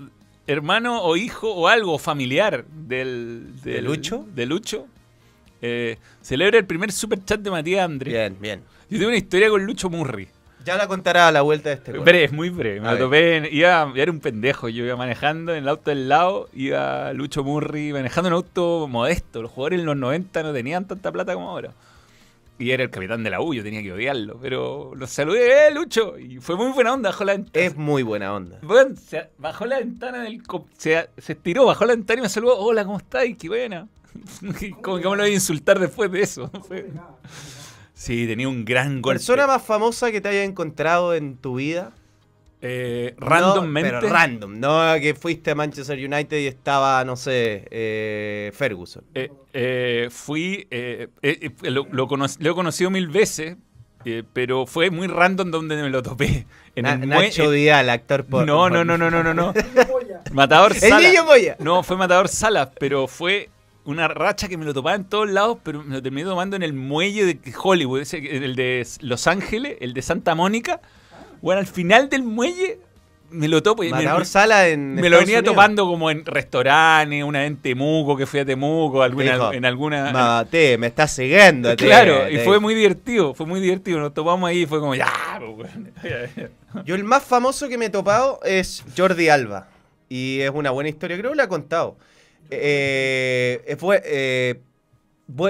hermano 0.46 1.02
o 1.02 1.16
hijo 1.16 1.52
o 1.52 1.68
algo 1.68 1.98
familiar 1.98 2.64
del, 2.66 3.60
¿De 3.62 3.80
Lucho? 3.82 4.24
De 4.34 4.46
Lucho. 4.46 4.86
Eh, 5.60 5.98
celebra 6.20 6.58
el 6.58 6.66
primer 6.66 6.90
super 6.92 7.24
chat 7.24 7.40
de 7.40 7.50
Matías 7.50 7.84
André. 7.84 8.10
Bien, 8.10 8.36
bien. 8.40 8.62
Yo 8.90 8.98
tengo 8.98 9.08
una 9.08 9.16
historia 9.18 9.48
con 9.48 9.64
Lucho 9.64 9.88
Murray. 9.88 10.28
Ya 10.64 10.76
la 10.76 10.86
contará 10.86 11.28
a 11.28 11.32
la 11.32 11.42
vuelta 11.42 11.70
de 11.70 11.76
este 11.76 11.92
gol. 11.92 12.00
Breve, 12.04 12.24
es 12.24 12.32
muy 12.32 12.48
breve. 12.50 12.80
Me 12.80 12.88
A 12.88 12.92
lo 12.92 12.98
topé. 12.98 13.36
en- 13.38 13.48
iba, 13.50 13.92
era 13.96 14.10
un 14.12 14.20
pendejo. 14.20 14.68
Yo 14.68 14.84
iba 14.84 14.94
manejando 14.96 15.52
en 15.52 15.58
el 15.64 15.68
auto 15.68 15.90
del 15.90 16.08
lado. 16.08 16.48
Iba 16.54 17.12
Lucho 17.14 17.42
Murray 17.42 17.92
manejando 17.92 18.28
un 18.28 18.34
auto 18.34 18.86
modesto. 18.88 19.42
Los 19.42 19.50
jugadores 19.50 19.80
en 19.80 19.86
los 19.86 19.96
90 19.96 20.42
no 20.44 20.52
tenían 20.52 20.86
tanta 20.86 21.10
plata 21.10 21.34
como 21.34 21.50
ahora. 21.50 21.72
Y 22.58 22.70
era 22.70 22.84
el 22.84 22.90
capitán 22.90 23.24
de 23.24 23.30
la 23.30 23.40
U. 23.40 23.54
Yo 23.54 23.62
tenía 23.62 23.82
que 23.82 23.92
odiarlo. 23.92 24.38
Pero 24.40 24.92
lo 24.94 25.06
saludé, 25.06 25.68
¡eh, 25.68 25.74
Lucho! 25.74 26.18
Y 26.18 26.38
fue 26.38 26.56
muy 26.56 26.70
buena 26.72 26.92
onda. 26.92 27.10
Bajó 27.10 27.24
la 27.24 27.32
ventana. 27.32 27.66
Es 27.66 27.76
muy 27.76 28.02
buena 28.02 28.32
onda. 28.34 28.58
Bueno, 28.62 28.94
se 28.96 29.30
bajó 29.38 29.66
la 29.66 29.78
ventana 29.78 30.22
del. 30.22 30.42
Se, 30.76 31.08
se 31.18 31.32
estiró, 31.32 31.66
bajó 31.66 31.86
la 31.86 31.94
ventana 31.94 32.20
y 32.20 32.22
me 32.22 32.28
saludó. 32.28 32.58
Hola, 32.58 32.84
¿cómo 32.84 32.98
estás? 32.98 33.24
Qué 33.38 33.48
buena. 33.48 33.88
¿Cómo 34.82 34.98
que 34.98 35.08
me 35.08 35.16
lo 35.16 35.22
voy 35.22 35.30
a 35.30 35.34
insultar 35.34 35.78
después 35.78 36.10
de 36.10 36.20
eso? 36.22 36.50
Sí, 37.94 38.26
tenía 38.26 38.48
un 38.48 38.64
gran 38.64 39.00
golpe. 39.00 39.18
¿Persona 39.18 39.46
más 39.46 39.62
famosa 39.62 40.10
que 40.10 40.20
te 40.20 40.28
haya 40.28 40.44
encontrado 40.44 41.14
en 41.14 41.36
tu 41.36 41.56
vida? 41.56 41.92
Eh, 42.64 43.14
No, 43.18 43.26
randommente. 43.26 43.90
pero 43.90 44.08
random, 44.08 44.60
no 44.60 44.94
que 45.00 45.14
fuiste 45.14 45.50
a 45.50 45.54
Manchester 45.56 45.98
United 45.98 46.38
y 46.38 46.46
estaba, 46.46 47.04
no 47.04 47.16
sé, 47.16 47.66
eh, 47.72 48.52
Ferguson. 48.54 49.02
Eh, 49.14 49.30
eh, 49.52 50.08
fui. 50.12 50.66
eh, 50.70 51.08
lo, 51.62 51.86
lo 51.90 52.06
cono- 52.06 52.26
lo 52.38 52.50
he 52.50 52.54
conocido 52.54 52.88
mil 52.90 53.08
veces, 53.08 53.56
eh, 54.04 54.22
pero 54.32 54.66
fue 54.66 54.90
muy 54.90 55.08
random 55.08 55.50
donde 55.50 55.74
me 55.82 55.90
lo 55.90 56.02
topé. 56.02 56.46
En 56.76 56.84
Na- 56.84 56.92
el 56.92 57.08
Nacho 57.08 57.50
Vidal, 57.50 57.90
actor 57.90 58.24
por. 58.24 58.46
No, 58.46 58.70
no, 58.70 58.84
no, 58.84 58.96
no, 58.96 59.10
no, 59.10 59.22
no, 59.24 59.34
no. 59.34 59.52
Matador 60.32 60.72
El 60.72 60.78
Salas. 60.80 61.02
niño 61.02 61.24
Moya. 61.24 61.56
No, 61.58 61.82
fue 61.82 61.96
Matador 61.96 62.28
Salas, 62.28 62.68
pero 62.78 63.06
fue 63.08 63.50
una 63.84 64.06
racha 64.08 64.48
que 64.48 64.56
me 64.56 64.64
lo 64.64 64.72
topaba 64.72 64.94
en 64.94 65.04
todos 65.04 65.28
lados, 65.28 65.58
pero 65.64 65.82
me 65.82 65.96
lo 65.96 66.02
terminé 66.02 66.24
tomando 66.28 66.54
en 66.56 66.62
el 66.62 66.72
muelle 66.72 67.26
de 67.26 67.38
Hollywood, 67.60 68.00
ese, 68.02 68.18
el 68.18 68.54
de 68.54 68.86
Los 69.00 69.26
Ángeles, 69.26 69.76
el 69.80 69.92
de 69.94 70.02
Santa 70.02 70.34
Mónica. 70.36 70.80
Bueno, 71.42 71.60
al 71.60 71.66
final 71.66 72.08
del 72.08 72.22
muelle 72.22 72.78
me 73.30 73.48
lo 73.48 73.62
topo 73.62 73.82
y 73.82 73.86
me, 73.88 73.96
Matador 73.98 74.20
me- 74.20 74.24
Sala 74.26 74.68
en. 74.68 74.94
me 74.94 75.08
lo 75.10 75.18
venía 75.18 75.38
Unidos. 75.38 75.54
topando 75.54 75.86
como 75.86 76.10
en 76.10 76.24
restaurantes, 76.24 77.24
una 77.24 77.40
vez 77.40 77.48
en 77.48 77.56
Temuco, 77.56 78.16
que 78.16 78.26
fui 78.26 78.40
a 78.40 78.44
Temuco, 78.44 79.02
alguna, 79.02 79.50
en 79.54 79.64
alguna... 79.64 80.12
Mate, 80.12 80.76
me 80.78 80.86
estás 80.88 81.12
siguiendo. 81.12 81.70
te- 81.76 81.84
Claro, 81.84 82.28
y 82.30 82.36
te- 82.36 82.44
fue 82.44 82.60
muy 82.60 82.74
divertido, 82.74 83.34
fue 83.34 83.46
muy 83.46 83.60
divertido. 83.60 83.98
Nos 84.00 84.12
topamos 84.14 84.48
ahí 84.48 84.62
y 84.62 84.66
fue 84.66 84.80
como, 84.80 84.94
ya, 84.94 85.10
pues, 85.38 85.74
weón". 85.74 85.92
Yo 86.84 86.94
el 86.94 87.04
más 87.04 87.22
famoso 87.24 87.68
que 87.68 87.76
me 87.78 87.86
he 87.86 87.90
topado 87.90 88.38
es 88.44 88.84
Jordi 88.96 89.28
Alba. 89.28 89.68
Y 90.08 90.40
es 90.40 90.50
una 90.50 90.70
buena 90.70 90.90
historia, 90.90 91.16
creo 91.18 91.30
que 91.30 91.36
la 91.38 91.44
he 91.44 91.48
contado. 91.48 91.96
Eh, 92.50 93.62
eh, 93.66 93.76
fue, 93.76 94.02
eh, 94.04 94.60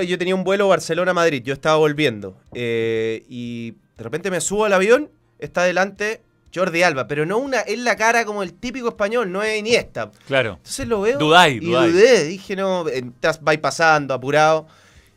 yo 0.06 0.18
tenía 0.18 0.34
un 0.36 0.44
vuelo 0.44 0.68
Barcelona-Madrid, 0.68 1.42
yo 1.44 1.52
estaba 1.52 1.76
volviendo. 1.76 2.36
eh, 2.54 3.24
y 3.28 3.72
de 3.96 4.04
repente 4.04 4.30
me 4.30 4.40
subo 4.40 4.64
al 4.64 4.72
avión, 4.72 5.08
está 5.44 5.64
delante 5.64 6.22
Jordi 6.54 6.82
Alba, 6.82 7.06
pero 7.08 7.24
no 7.24 7.38
una, 7.38 7.60
es 7.60 7.78
la 7.78 7.96
cara 7.96 8.24
como 8.24 8.42
el 8.42 8.52
típico 8.52 8.88
español, 8.88 9.32
no 9.32 9.42
es 9.42 9.58
Iniesta. 9.58 10.10
Claro. 10.26 10.54
Entonces 10.58 10.86
lo 10.86 11.00
veo 11.00 11.18
Dudáis, 11.18 11.62
y 11.62 11.66
dudáis. 11.66 11.92
dudé, 11.92 12.24
dije, 12.24 12.56
no, 12.56 12.86
estás 12.88 13.42
vais 13.42 13.58
pasando, 13.58 14.12
apurado. 14.12 14.66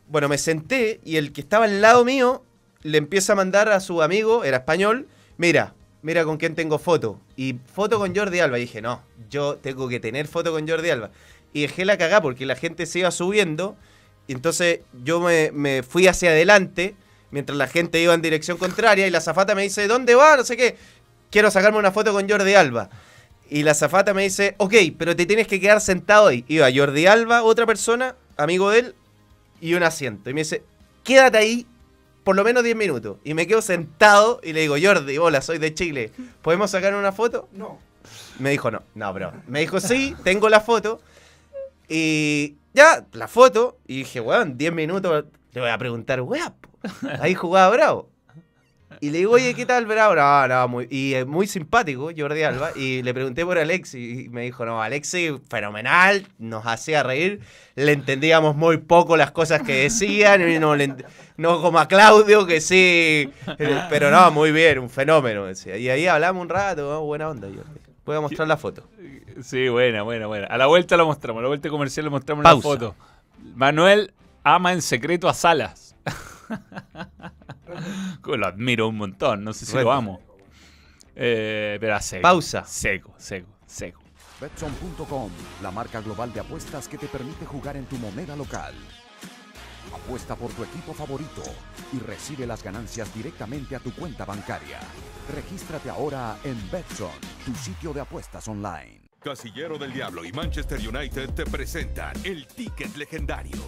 Bueno, 0.08 0.28
me 0.28 0.38
senté 0.38 1.00
y 1.04 1.16
el 1.16 1.32
que 1.32 1.40
estaba 1.40 1.64
al 1.66 1.82
lado 1.82 2.04
mío 2.04 2.42
le 2.82 2.98
empieza 2.98 3.32
a 3.32 3.36
mandar 3.36 3.68
a 3.68 3.80
su 3.80 4.02
amigo, 4.02 4.44
era 4.44 4.58
español, 4.58 5.08
mira, 5.36 5.74
mira 6.02 6.24
con 6.24 6.36
quién 6.36 6.54
tengo 6.54 6.78
foto. 6.78 7.20
Y 7.36 7.56
foto 7.74 7.98
con 7.98 8.14
Jordi 8.14 8.38
Alba. 8.38 8.58
Y 8.58 8.62
dije, 8.62 8.80
no, 8.80 9.02
yo 9.28 9.56
tengo 9.56 9.88
que 9.88 10.00
tener 10.00 10.28
foto 10.28 10.52
con 10.52 10.66
Jordi 10.66 10.90
Alba. 10.90 11.10
Y 11.52 11.62
dejé 11.62 11.84
la 11.84 11.98
cagá 11.98 12.22
porque 12.22 12.46
la 12.46 12.54
gente 12.54 12.86
se 12.86 13.00
iba 13.00 13.10
subiendo. 13.10 13.76
Y 14.28 14.32
entonces 14.32 14.80
yo 15.04 15.20
me, 15.20 15.50
me 15.52 15.82
fui 15.82 16.06
hacia 16.06 16.30
adelante 16.30 16.94
mientras 17.30 17.56
la 17.56 17.66
gente 17.68 18.00
iba 18.00 18.14
en 18.14 18.22
dirección 18.22 18.58
contraria. 18.58 19.06
Y 19.06 19.10
la 19.10 19.20
zafata 19.20 19.54
me 19.54 19.62
dice, 19.62 19.86
¿dónde 19.88 20.14
va? 20.14 20.36
No 20.36 20.44
sé 20.44 20.56
qué. 20.56 20.76
Quiero 21.30 21.50
sacarme 21.50 21.78
una 21.78 21.92
foto 21.92 22.12
con 22.12 22.28
Jordi 22.28 22.54
Alba. 22.54 22.88
Y 23.48 23.62
la 23.62 23.74
zafata 23.74 24.12
me 24.12 24.22
dice, 24.22 24.54
ok, 24.58 24.74
pero 24.98 25.14
te 25.14 25.26
tienes 25.26 25.46
que 25.46 25.60
quedar 25.60 25.80
sentado 25.80 26.28
ahí. 26.28 26.44
Iba 26.48 26.68
Jordi 26.74 27.06
Alba, 27.06 27.42
otra 27.42 27.66
persona, 27.66 28.16
amigo 28.36 28.70
de 28.70 28.78
él, 28.80 28.94
y 29.60 29.74
un 29.74 29.82
asiento. 29.82 30.30
Y 30.30 30.34
me 30.34 30.40
dice, 30.40 30.64
quédate 31.04 31.38
ahí 31.38 31.66
por 32.24 32.34
lo 32.34 32.42
menos 32.42 32.64
10 32.64 32.74
minutos. 32.74 33.18
Y 33.22 33.34
me 33.34 33.46
quedo 33.46 33.62
sentado 33.62 34.40
y 34.42 34.52
le 34.52 34.62
digo, 34.62 34.74
Jordi, 34.82 35.16
hola, 35.16 35.40
soy 35.42 35.58
de 35.58 35.72
Chile. 35.74 36.10
¿Podemos 36.42 36.72
sacar 36.72 36.92
una 36.94 37.12
foto? 37.12 37.48
No. 37.52 37.78
Me 38.40 38.50
dijo, 38.50 38.68
no, 38.70 38.82
no, 38.96 39.14
bro. 39.14 39.32
Me 39.46 39.60
dijo, 39.60 39.78
sí, 39.78 40.16
tengo 40.24 40.48
la 40.48 40.60
foto. 40.60 41.00
Y 41.88 42.56
ya, 42.74 43.06
la 43.12 43.28
foto. 43.28 43.78
Y 43.86 43.98
dije, 43.98 44.20
weón, 44.20 44.58
10 44.58 44.72
minutos, 44.72 45.24
le 45.52 45.60
voy 45.60 45.70
a 45.70 45.78
preguntar, 45.78 46.20
weón. 46.20 46.52
Ahí 47.20 47.34
jugaba 47.34 47.74
Bravo. 47.74 48.08
Y 49.00 49.10
le 49.10 49.18
digo, 49.18 49.32
oye, 49.32 49.54
¿qué 49.54 49.66
tal, 49.66 49.84
Bravo? 49.84 50.14
No, 50.14 50.48
no, 50.48 50.68
muy, 50.68 50.88
y 50.90 51.14
es 51.14 51.26
muy 51.26 51.46
simpático, 51.46 52.10
Jordi 52.16 52.42
Alba. 52.42 52.70
Y 52.74 53.02
le 53.02 53.12
pregunté 53.12 53.44
por 53.44 53.58
Alexi. 53.58 54.24
Y 54.24 54.28
me 54.30 54.42
dijo, 54.42 54.64
no, 54.64 54.80
Alexi, 54.80 55.38
fenomenal, 55.50 56.26
nos 56.38 56.66
hacía 56.66 57.02
reír. 57.02 57.40
Le 57.74 57.92
entendíamos 57.92 58.56
muy 58.56 58.78
poco 58.78 59.16
las 59.16 59.32
cosas 59.32 59.62
que 59.62 59.82
decían. 59.82 60.48
y 60.48 60.58
no, 60.58 60.76
le 60.76 60.94
no 61.36 61.60
como 61.60 61.78
a 61.78 61.88
Claudio, 61.88 62.46
que 62.46 62.60
sí. 62.60 63.30
Pero 63.90 64.10
no, 64.10 64.30
muy 64.30 64.52
bien, 64.52 64.78
un 64.78 64.88
fenómeno. 64.88 65.44
decía. 65.44 65.76
Y 65.76 65.90
ahí 65.90 66.06
hablamos 66.06 66.42
un 66.42 66.48
rato, 66.48 66.90
¿no? 66.90 67.02
buena 67.02 67.28
onda, 67.28 67.48
Jordi. 67.48 67.80
Voy 68.06 68.16
a 68.16 68.20
mostrar 68.20 68.46
la 68.46 68.56
foto. 68.56 68.88
Sí, 69.42 69.68
buena, 69.68 70.02
buena, 70.02 70.26
buena. 70.26 70.46
A 70.46 70.56
la 70.56 70.66
vuelta 70.66 70.96
lo 70.96 71.06
mostramos, 71.06 71.40
a 71.40 71.42
la 71.42 71.48
vuelta 71.48 71.68
comercial 71.68 72.06
lo 72.06 72.12
mostramos 72.12 72.44
Pausa. 72.44 72.68
la 72.68 72.74
foto. 72.74 72.94
Manuel 73.54 74.14
ama 74.44 74.72
en 74.72 74.80
secreto 74.80 75.28
a 75.28 75.34
Salas. 75.34 75.96
lo 78.24 78.46
admiro 78.46 78.88
un 78.88 78.96
montón, 78.96 79.44
no 79.44 79.52
sé 79.52 79.66
si 79.66 79.76
lo 79.76 79.92
amo. 79.92 80.20
Eh, 81.14 81.78
pero 81.80 81.96
a 81.96 82.00
seco. 82.00 82.22
Pausa. 82.22 82.64
Seco, 82.66 83.14
seco, 83.16 83.48
seco. 83.66 84.02
Betson.com, 84.40 85.30
la 85.62 85.70
marca 85.70 86.02
global 86.02 86.32
de 86.32 86.40
apuestas 86.40 86.88
que 86.88 86.98
te 86.98 87.06
permite 87.06 87.46
jugar 87.46 87.76
en 87.76 87.86
tu 87.86 87.96
moneda 87.96 88.36
local. 88.36 88.74
Apuesta 89.94 90.36
por 90.36 90.52
tu 90.52 90.62
equipo 90.62 90.92
favorito 90.92 91.42
y 91.92 91.98
recibe 92.00 92.46
las 92.46 92.62
ganancias 92.62 93.14
directamente 93.14 93.76
a 93.76 93.80
tu 93.80 93.92
cuenta 93.94 94.26
bancaria. 94.26 94.78
Regístrate 95.34 95.88
ahora 95.88 96.36
en 96.44 96.70
Betson, 96.70 97.18
tu 97.46 97.54
sitio 97.54 97.94
de 97.94 98.00
apuestas 98.00 98.46
online. 98.48 99.05
Casillero 99.26 99.76
del 99.76 99.92
Diablo 99.92 100.24
y 100.24 100.30
Manchester 100.30 100.78
United 100.78 101.30
te 101.30 101.44
presentan 101.46 102.14
el 102.22 102.46
ticket 102.46 102.96
legendario. 102.96 103.58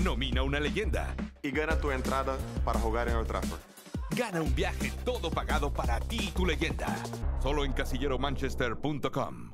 Nomina 0.00 0.44
una 0.44 0.60
leyenda. 0.60 1.12
y 1.42 1.50
gana 1.50 1.76
tu 1.76 1.90
entrada 1.90 2.38
para 2.64 2.78
jugar 2.78 3.08
en 3.08 3.16
Old 3.16 3.26
Trafford. 3.26 3.58
Gana 4.16 4.40
un 4.40 4.54
viaje 4.54 4.92
todo 5.04 5.28
pagado 5.28 5.72
para 5.72 5.98
ti 5.98 6.28
y 6.28 6.30
tu 6.30 6.46
leyenda. 6.46 6.86
Solo 7.42 7.64
en 7.64 7.72
casilleromanchester.com. 7.72 9.50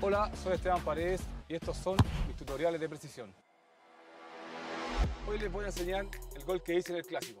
Hola, 0.00 0.30
soy 0.36 0.52
Esteban 0.52 0.82
Paredes 0.82 1.22
y 1.48 1.56
estos 1.56 1.76
son 1.78 1.96
mis 2.28 2.36
tutoriales 2.36 2.80
de 2.80 2.88
precisión. 2.88 3.34
Hoy 5.26 5.36
les 5.40 5.50
voy 5.50 5.64
a 5.64 5.66
enseñar 5.66 6.06
el 6.36 6.44
gol 6.44 6.62
que 6.62 6.76
hice 6.76 6.92
en 6.92 6.98
el 6.98 7.04
clásico. 7.04 7.40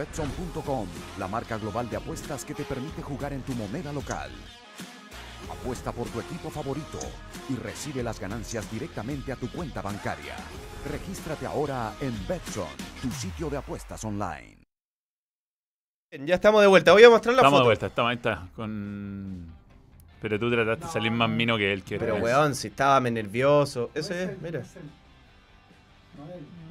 Betson.com, 0.00 0.88
la 1.18 1.28
marca 1.28 1.58
global 1.58 1.90
de 1.90 1.98
apuestas 1.98 2.42
que 2.46 2.54
te 2.54 2.64
permite 2.64 3.02
jugar 3.02 3.34
en 3.34 3.42
tu 3.42 3.52
moneda 3.52 3.92
local. 3.92 4.30
Apuesta 5.52 5.92
por 5.92 6.08
tu 6.08 6.20
equipo 6.20 6.48
favorito 6.48 6.98
y 7.50 7.56
recibe 7.56 8.02
las 8.02 8.18
ganancias 8.18 8.70
directamente 8.70 9.30
a 9.30 9.36
tu 9.36 9.50
cuenta 9.50 9.82
bancaria. 9.82 10.36
Regístrate 10.90 11.44
ahora 11.44 11.92
en 12.00 12.14
Betson, 12.26 12.68
tu 13.02 13.10
sitio 13.10 13.50
de 13.50 13.58
apuestas 13.58 14.02
online. 14.02 14.56
Bien, 16.10 16.26
Ya 16.26 16.36
estamos 16.36 16.62
de 16.62 16.68
vuelta. 16.68 16.92
Voy 16.92 17.04
a 17.04 17.10
mostrar 17.10 17.34
la 17.34 17.40
Estamos 17.42 17.58
de 17.58 17.60
foto. 17.60 17.64
vuelta, 17.66 17.86
estamos 17.88 18.10
ahí 18.10 18.16
está. 18.16 18.48
Con... 18.56 19.52
Pero 20.22 20.38
tú 20.40 20.50
trataste 20.50 20.86
de 20.86 20.92
salir 20.92 21.12
más 21.12 21.28
mino 21.28 21.58
que 21.58 21.74
él. 21.74 21.82
Que 21.82 21.98
Pero 21.98 22.12
eres. 22.14 22.24
weón, 22.24 22.54
si 22.54 22.68
estaba 22.68 22.98
me 23.00 23.10
nervioso. 23.10 23.90
Ese 23.94 24.24
es, 24.24 24.40
mira. 24.40 24.62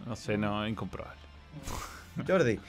No 0.07 0.15
sé, 0.15 0.35
no, 0.35 0.67
incomprobable. 0.67 1.19
Jordi. 2.27 2.59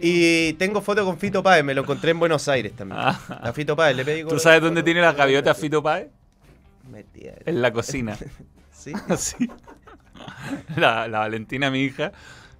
Y 0.00 0.52
tengo 0.54 0.80
foto 0.80 1.04
con 1.04 1.18
Fito 1.18 1.42
Páez, 1.42 1.64
me 1.64 1.74
lo 1.74 1.82
encontré 1.82 2.10
en 2.10 2.18
Buenos 2.18 2.48
Aires 2.48 2.72
también. 2.74 3.00
Ah. 3.02 3.18
A 3.42 3.52
Fito 3.52 3.74
Páez 3.76 3.96
le 3.96 4.04
pedí 4.04 4.24
¿Tú 4.24 4.38
sabes 4.38 4.60
dónde 4.60 4.82
tiene 4.82 5.00
las 5.00 5.16
gaviotas 5.16 5.58
Fito 5.58 5.82
Páez? 5.82 6.08
En 7.46 7.62
la 7.62 7.72
cocina. 7.72 8.16
¿Sí? 8.72 8.92
Sí. 9.16 9.48
La, 10.76 11.08
la 11.08 11.20
Valentina, 11.20 11.70
mi 11.70 11.82
hija, 11.82 12.12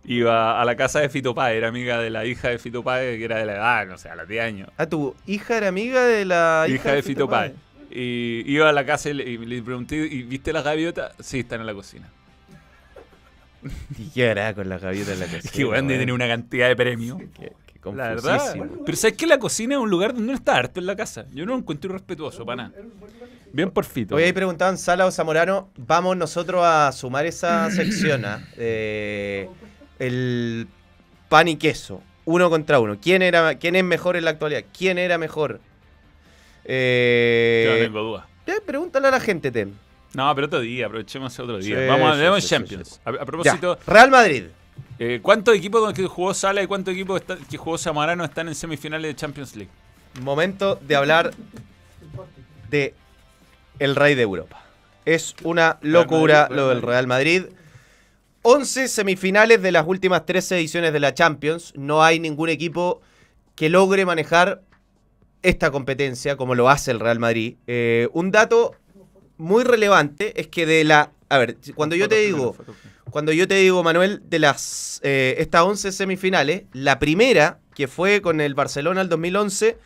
iba 0.05 0.61
a 0.61 0.64
la 0.64 0.75
casa 0.75 1.01
de 1.01 1.09
Fito 1.09 1.35
Páez, 1.35 1.59
era 1.59 1.68
amiga 1.68 1.99
de 1.99 2.11
la 2.11 2.25
hija 2.25 2.49
de 2.49 2.59
Fito 2.59 2.83
Páez, 2.83 3.18
que 3.18 3.25
era 3.25 3.39
de 3.39 3.47
la 3.47 3.53
edad, 3.53 3.87
no 3.87 3.99
sé, 3.99 4.09
a 4.09 4.16
los 4.16 4.27
10 4.27 4.45
años. 4.45 4.68
Ah, 4.77 4.87
tu 4.87 5.14
hija 5.27 5.59
era 5.59 5.68
amiga 5.68 6.05
de 6.05 6.25
la 6.25 6.66
hija, 6.68 6.93
de 6.93 7.03
Fito 7.03 7.29
Páez. 7.29 7.53
Y 7.91 8.43
iba 8.47 8.68
a 8.68 8.73
la 8.73 8.87
casa 8.87 9.11
y 9.11 9.14
le, 9.14 9.25
y 9.25 9.39
le 9.39 9.62
pregunté, 9.62 9.97
¿y 9.97 10.23
viste 10.23 10.53
las 10.53 10.64
gaviotas? 10.64 11.12
Sí, 11.20 11.41
están 11.41 11.61
en 11.61 11.66
la 11.66 11.75
cocina. 11.75 12.09
Y 13.99 14.11
qué 14.11 14.31
hará 14.31 14.55
con 14.55 14.69
la 14.69 14.79
gaviota 14.79 15.13
en 15.13 15.21
la 15.21 15.27
cocina. 15.27 15.51
Que 15.53 15.83
de 15.83 15.99
tener 15.99 16.13
una 16.13 16.29
cantidad 16.29 16.69
de 16.69 16.77
premios. 16.77 17.19
Qué, 17.39 17.53
qué 17.67 17.93
La 17.93 18.09
verdad. 18.11 18.55
Pero 18.85 18.97
sabes 18.97 19.17
que 19.17 19.27
la 19.27 19.39
cocina 19.39 19.75
es 19.75 19.81
un 19.81 19.91
lugar 19.91 20.15
donde 20.15 20.33
no 20.33 20.37
está 20.37 20.57
harto 20.57 20.81
en 20.81 20.87
la 20.87 20.97
casa. 20.97 21.27
Yo 21.33 21.45
no 21.47 21.53
lo 21.53 21.59
encuentro 21.59 21.91
irrespetuoso 21.91 22.45
para 22.45 22.69
nada. 22.69 22.75
Bien 23.53 23.71
por 23.71 23.85
Fito. 23.85 24.15
Hoy 24.17 24.23
ahí 24.23 24.33
preguntaban 24.33 24.79
Sala 24.79 25.05
o 25.07 25.11
Zamorano, 25.11 25.69
vamos 25.77 26.17
nosotros 26.17 26.63
a 26.65 26.91
sumar 26.93 27.27
esa 27.27 27.71
sección, 27.73 28.25
¿ah? 28.25 28.43
Eh, 28.57 29.49
el 29.99 30.67
pan 31.29 31.49
y 31.49 31.57
queso, 31.57 32.03
uno 32.25 32.49
contra 32.49 32.81
uno. 32.81 32.99
¿Quién, 33.01 33.21
era, 33.23 33.57
¿Quién 33.57 33.77
es 33.77 33.85
mejor 33.85 34.17
en 34.17 34.25
la 34.25 34.31
actualidad? 34.31 34.65
¿Quién 34.77 34.97
era 34.99 35.19
mejor? 35.19 35.61
Eh, 36.65 37.65
Yo 37.67 37.73
no 37.75 37.85
tengo 37.85 38.03
duda. 38.03 38.29
eh, 38.47 38.61
pregúntale 38.65 39.09
a 39.09 39.11
la 39.11 39.21
gente, 39.21 39.51
Tem. 39.51 39.73
No, 40.15 40.35
pero 40.35 40.47
otro 40.47 40.61
día, 40.61 40.87
aprovechemos 40.87 41.39
otro 41.39 41.59
día. 41.59 41.79
Sí, 41.79 41.87
Vamos 41.87 42.17
a 42.19 42.41
sí, 42.41 42.49
Champions. 42.49 43.01
A, 43.05 43.13
Ya, 43.13 43.25
propósito, 43.25 43.79
Real 43.87 44.11
Madrid. 44.11 44.45
eh, 44.99 45.21
¿cuántos 45.23 45.55
equipos 45.57 45.93
que 45.95 46.07
jugó 46.07 46.35
Sala 46.35 46.63
y 46.63 46.67
cuántos 46.67 46.93
equipos 46.95 47.21
está- 47.21 47.37
que 47.37 47.57
jugó 47.57 47.79
Zamorano 47.79 48.25
están 48.25 48.49
en 48.49 48.55
semifinales 48.55 49.11
de 49.11 49.17
Champions 49.17 49.57
League? 49.57 49.71
Momento 50.21 50.77
de 50.83 50.97
hablar 50.97 51.33
de 52.71 52.95
el 53.79 53.97
rey 53.97 54.15
de 54.15 54.23
Europa. 54.23 54.63
Es 55.05 55.35
una 55.43 55.79
locura 55.83 56.43
Madrid, 56.43 56.57
lo 56.57 56.69
del. 56.69 56.83
Real 56.83 57.07
Madrid. 57.07 57.45
11 58.43 58.89
semifinales 58.89 59.63
de 59.63 59.73
las 59.73 59.87
últimas 59.87 60.27
13 60.27 60.57
ediciones 60.57 60.93
de 60.93 61.01
la 61.01 61.15
Champions. 61.15 61.73
No 61.77 62.03
hay 62.03 62.21
ningún 62.21 62.49
equipo 62.49 63.01
que 63.55 63.69
logre 63.69 64.05
manejar 64.05 64.63
esta 65.43 65.71
competencia 65.71 66.37
como 66.37 66.55
lo 66.55 66.69
hace 66.69 66.91
el 66.91 67.01
Real 67.01 67.19
Madrid. 67.19 67.57
Eh, 67.67 68.09
un 68.13 68.31
dato 68.31 68.75
muy 69.43 69.64
relevante 69.64 70.40
es 70.40 70.47
que 70.47 70.64
de 70.66 70.84
la... 70.84 71.11
A 71.28 71.38
ver, 71.38 71.57
cuando 71.74 71.97
yo 71.97 72.09
te 72.09 72.16
digo... 72.16 72.57
Cuando 73.11 73.32
yo 73.32 73.47
te 73.47 73.57
digo, 73.57 73.82
Manuel, 73.82 74.22
de 74.24 74.38
las 74.38 75.01
eh, 75.03 75.34
estas 75.38 75.62
11 75.62 75.93
semifinales, 75.93 76.62
la 76.72 76.99
primera, 76.99 77.59
que 77.74 77.86
fue 77.86 78.22
con 78.22 78.40
el 78.40 78.55
Barcelona 78.55 79.03
el 79.03 79.11
2011, 79.11 79.76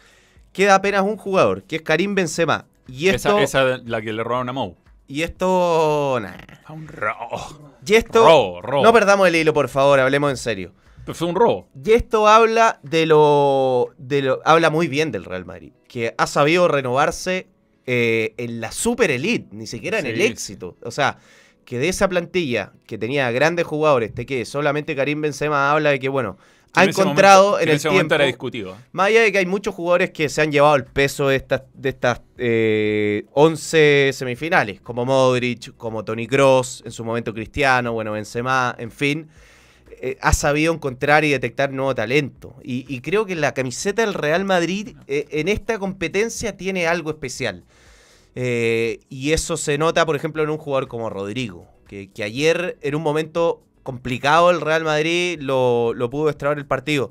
queda 0.52 0.76
apenas 0.76 1.02
un 1.02 1.16
jugador, 1.16 1.64
que 1.64 1.76
es 1.76 1.82
Karim 1.82 2.14
Benzema. 2.14 2.66
Y 2.86 3.08
esto... 3.08 3.38
Esa, 3.40 3.62
esa 3.62 3.82
la 3.84 4.00
que 4.00 4.12
le 4.12 4.22
robaron 4.22 4.48
a 4.48 4.52
Mou. 4.52 4.76
Y 5.08 5.22
esto... 5.22 6.18
nah. 6.20 6.36
Un 6.72 6.86
robo. 6.86 7.72
Y 7.84 7.94
esto... 7.94 8.24
Robo, 8.24 8.62
robo. 8.62 8.84
No 8.84 8.92
perdamos 8.92 9.26
el 9.26 9.34
hilo, 9.34 9.52
por 9.52 9.68
favor, 9.68 9.98
hablemos 9.98 10.30
en 10.30 10.36
serio. 10.36 10.72
Fue 11.12 11.26
un 11.26 11.34
robo. 11.34 11.68
Y 11.84 11.92
esto 11.92 12.28
habla 12.28 12.78
de 12.82 13.06
lo, 13.06 13.90
de 13.96 14.22
lo. 14.22 14.40
Habla 14.44 14.70
muy 14.70 14.88
bien 14.88 15.12
del 15.12 15.24
Real 15.24 15.44
Madrid. 15.44 15.72
Que 15.88 16.14
ha 16.18 16.26
sabido 16.26 16.66
renovarse 16.66 17.46
eh, 17.86 18.34
en 18.36 18.60
la 18.60 18.72
super 18.72 19.10
elite, 19.10 19.48
ni 19.52 19.66
siquiera 19.66 19.98
en 19.98 20.04
Sí, 20.06 20.10
el 20.12 20.20
éxito. 20.22 20.76
O 20.82 20.90
sea, 20.90 21.18
que 21.64 21.78
de 21.78 21.88
esa 21.88 22.08
plantilla 22.08 22.72
que 22.86 22.98
tenía 22.98 23.30
grandes 23.30 23.66
jugadores, 23.66 24.14
te 24.14 24.26
que 24.26 24.44
solamente 24.44 24.94
Karim 24.96 25.20
Benzema 25.20 25.70
habla 25.72 25.90
de 25.90 25.98
que, 25.98 26.08
bueno, 26.08 26.36
ha 26.74 26.84
en 26.84 26.90
encontrado 26.90 27.52
momento- 27.52 27.58
en 27.62 27.62
en 27.64 27.68
el 27.70 27.76
ese 27.76 27.88
tiempo. 27.88 28.14
era 28.14 28.24
discutido. 28.26 28.76
Más 28.92 29.06
allá 29.08 29.22
de 29.22 29.32
que 29.32 29.38
hay 29.38 29.46
muchos 29.46 29.74
jugadores 29.74 30.10
que 30.10 30.28
se 30.28 30.42
han 30.42 30.52
llevado 30.52 30.76
el 30.76 30.84
peso 30.84 31.28
de 31.28 31.36
estas, 31.36 31.62
de 31.74 31.88
estas 31.88 32.20
eh, 32.38 33.24
11 33.32 34.10
semifinales, 34.12 34.80
como 34.80 35.04
Modric, 35.04 35.74
como 35.76 36.04
Tony 36.04 36.26
Cross, 36.26 36.82
en 36.84 36.92
su 36.92 37.04
momento 37.04 37.32
Cristiano, 37.32 37.92
bueno, 37.92 38.12
Benzema, 38.12 38.74
en 38.78 38.90
fin, 38.90 39.28
eh, 40.02 40.18
ha 40.20 40.34
sabido 40.34 40.74
encontrar 40.74 41.24
y 41.24 41.30
detectar 41.30 41.72
nuevo 41.72 41.94
talento. 41.94 42.54
Y, 42.62 42.84
y 42.94 43.00
creo 43.00 43.24
que 43.24 43.34
la 43.34 43.54
camiseta 43.54 44.02
del 44.04 44.12
Real 44.14 44.44
Madrid 44.44 44.96
eh, 45.08 45.26
en 45.30 45.48
esta 45.48 45.78
competencia 45.78 46.56
tiene 46.56 46.86
algo 46.86 47.10
especial. 47.10 47.64
Eh, 48.36 49.00
y 49.08 49.32
eso 49.32 49.56
se 49.56 49.78
nota, 49.78 50.04
por 50.06 50.14
ejemplo, 50.14 50.42
en 50.42 50.50
un 50.50 50.58
jugador 50.58 50.88
como 50.88 51.10
Rodrigo, 51.10 51.66
que, 51.88 52.10
que 52.12 52.22
ayer, 52.22 52.78
en 52.82 52.94
un 52.94 53.02
momento 53.02 53.62
complicado, 53.82 54.50
el 54.50 54.60
Real 54.60 54.84
Madrid 54.84 55.38
lo, 55.40 55.94
lo 55.94 56.10
pudo 56.10 56.28
extraer 56.28 56.58
el 56.58 56.66
partido. 56.66 57.10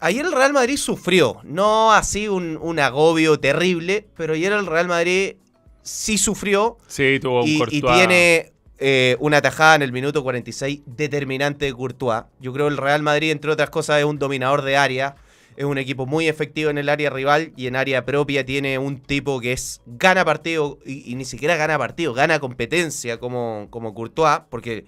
Ayer 0.00 0.26
el 0.26 0.32
Real 0.32 0.52
Madrid 0.52 0.76
sufrió, 0.76 1.38
no 1.44 1.92
así 1.92 2.28
un, 2.28 2.58
un 2.60 2.80
agobio 2.80 3.38
terrible, 3.38 4.06
pero 4.16 4.34
ayer 4.34 4.52
el 4.52 4.66
Real 4.66 4.88
Madrid 4.88 5.36
sí 5.82 6.18
sufrió 6.18 6.78
Sí, 6.88 7.18
tuvo 7.20 7.42
un 7.42 7.48
y, 7.48 7.62
y 7.70 7.80
tiene 7.80 8.52
eh, 8.78 9.16
una 9.20 9.40
tajada 9.40 9.76
en 9.76 9.82
el 9.82 9.92
minuto 9.92 10.22
46 10.22 10.82
determinante 10.84 11.64
de 11.64 11.72
Courtois. 11.72 12.24
Yo 12.40 12.52
creo 12.52 12.66
que 12.66 12.72
el 12.72 12.76
Real 12.76 13.02
Madrid, 13.02 13.30
entre 13.30 13.50
otras 13.50 13.70
cosas, 13.70 14.00
es 14.00 14.04
un 14.04 14.18
dominador 14.18 14.62
de 14.62 14.76
área. 14.76 15.16
Es 15.56 15.64
un 15.64 15.78
equipo 15.78 16.04
muy 16.06 16.28
efectivo 16.28 16.70
en 16.70 16.78
el 16.78 16.88
área 16.88 17.08
rival 17.10 17.52
y 17.56 17.66
en 17.66 17.76
área 17.76 18.04
propia 18.04 18.44
tiene 18.44 18.78
un 18.78 19.00
tipo 19.00 19.40
que 19.40 19.52
es 19.52 19.80
gana 19.86 20.24
partido 20.24 20.78
y, 20.84 21.10
y 21.10 21.14
ni 21.14 21.24
siquiera 21.24 21.56
gana 21.56 21.78
partido, 21.78 22.12
gana 22.12 22.38
competencia 22.40 23.18
como, 23.18 23.68
como 23.70 23.94
Courtois, 23.94 24.40
porque 24.50 24.84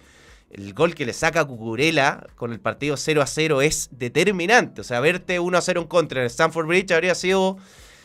el 0.51 0.75
gol 0.75 0.95
que 0.95 1.07
le 1.07 1.13
saca 1.13 1.41
a 1.41 1.45
Cucurella 1.47 2.27
con 2.37 2.53
el 2.53 2.61
partido 2.61 2.97
0 2.97 3.23
a 3.23 3.27
0 3.27 3.63
es 3.63 3.89
determinante. 3.93 4.81
O 4.81 4.85
sea, 4.85 5.01
verte 5.01 5.39
1 5.41 5.57
a 5.59 5.61
0 5.61 5.81
en 5.83 5.87
contra 5.89 6.21
en 6.21 6.25
el 6.25 6.31
Stanford 6.31 6.67
Bridge 6.67 6.91
habría 6.93 7.15
sido 7.15 7.57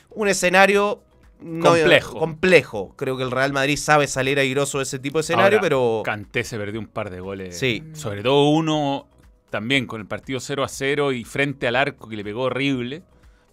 un 0.09 0.27
escenario 0.27 1.03
no- 1.41 1.71
Complejo. 1.71 2.17
complejo. 2.19 2.93
Creo 2.95 3.17
que 3.17 3.23
el 3.23 3.31
Real 3.31 3.51
Madrid 3.51 3.75
sabe 3.77 4.07
salir 4.07 4.39
airoso 4.39 4.77
de 4.77 4.83
ese 4.83 4.99
tipo 4.99 5.17
de 5.17 5.21
escenario, 5.23 5.57
Ahora, 5.57 5.61
pero 5.61 6.01
Kanté 6.05 6.43
se 6.45 6.57
perdió 6.57 6.79
un 6.79 6.87
par 6.87 7.09
de 7.09 7.19
goles. 7.19 7.57
Sí. 7.57 7.83
Sobre 7.93 8.23
todo 8.23 8.49
uno 8.51 9.07
también 9.53 9.85
con 9.85 10.01
el 10.01 10.07
partido 10.07 10.39
0 10.39 10.63
a 10.63 10.67
0 10.67 11.11
y 11.11 11.23
frente 11.25 11.67
al 11.67 11.75
arco 11.75 12.09
que 12.09 12.15
le 12.15 12.23
pegó 12.23 12.41
horrible. 12.45 13.03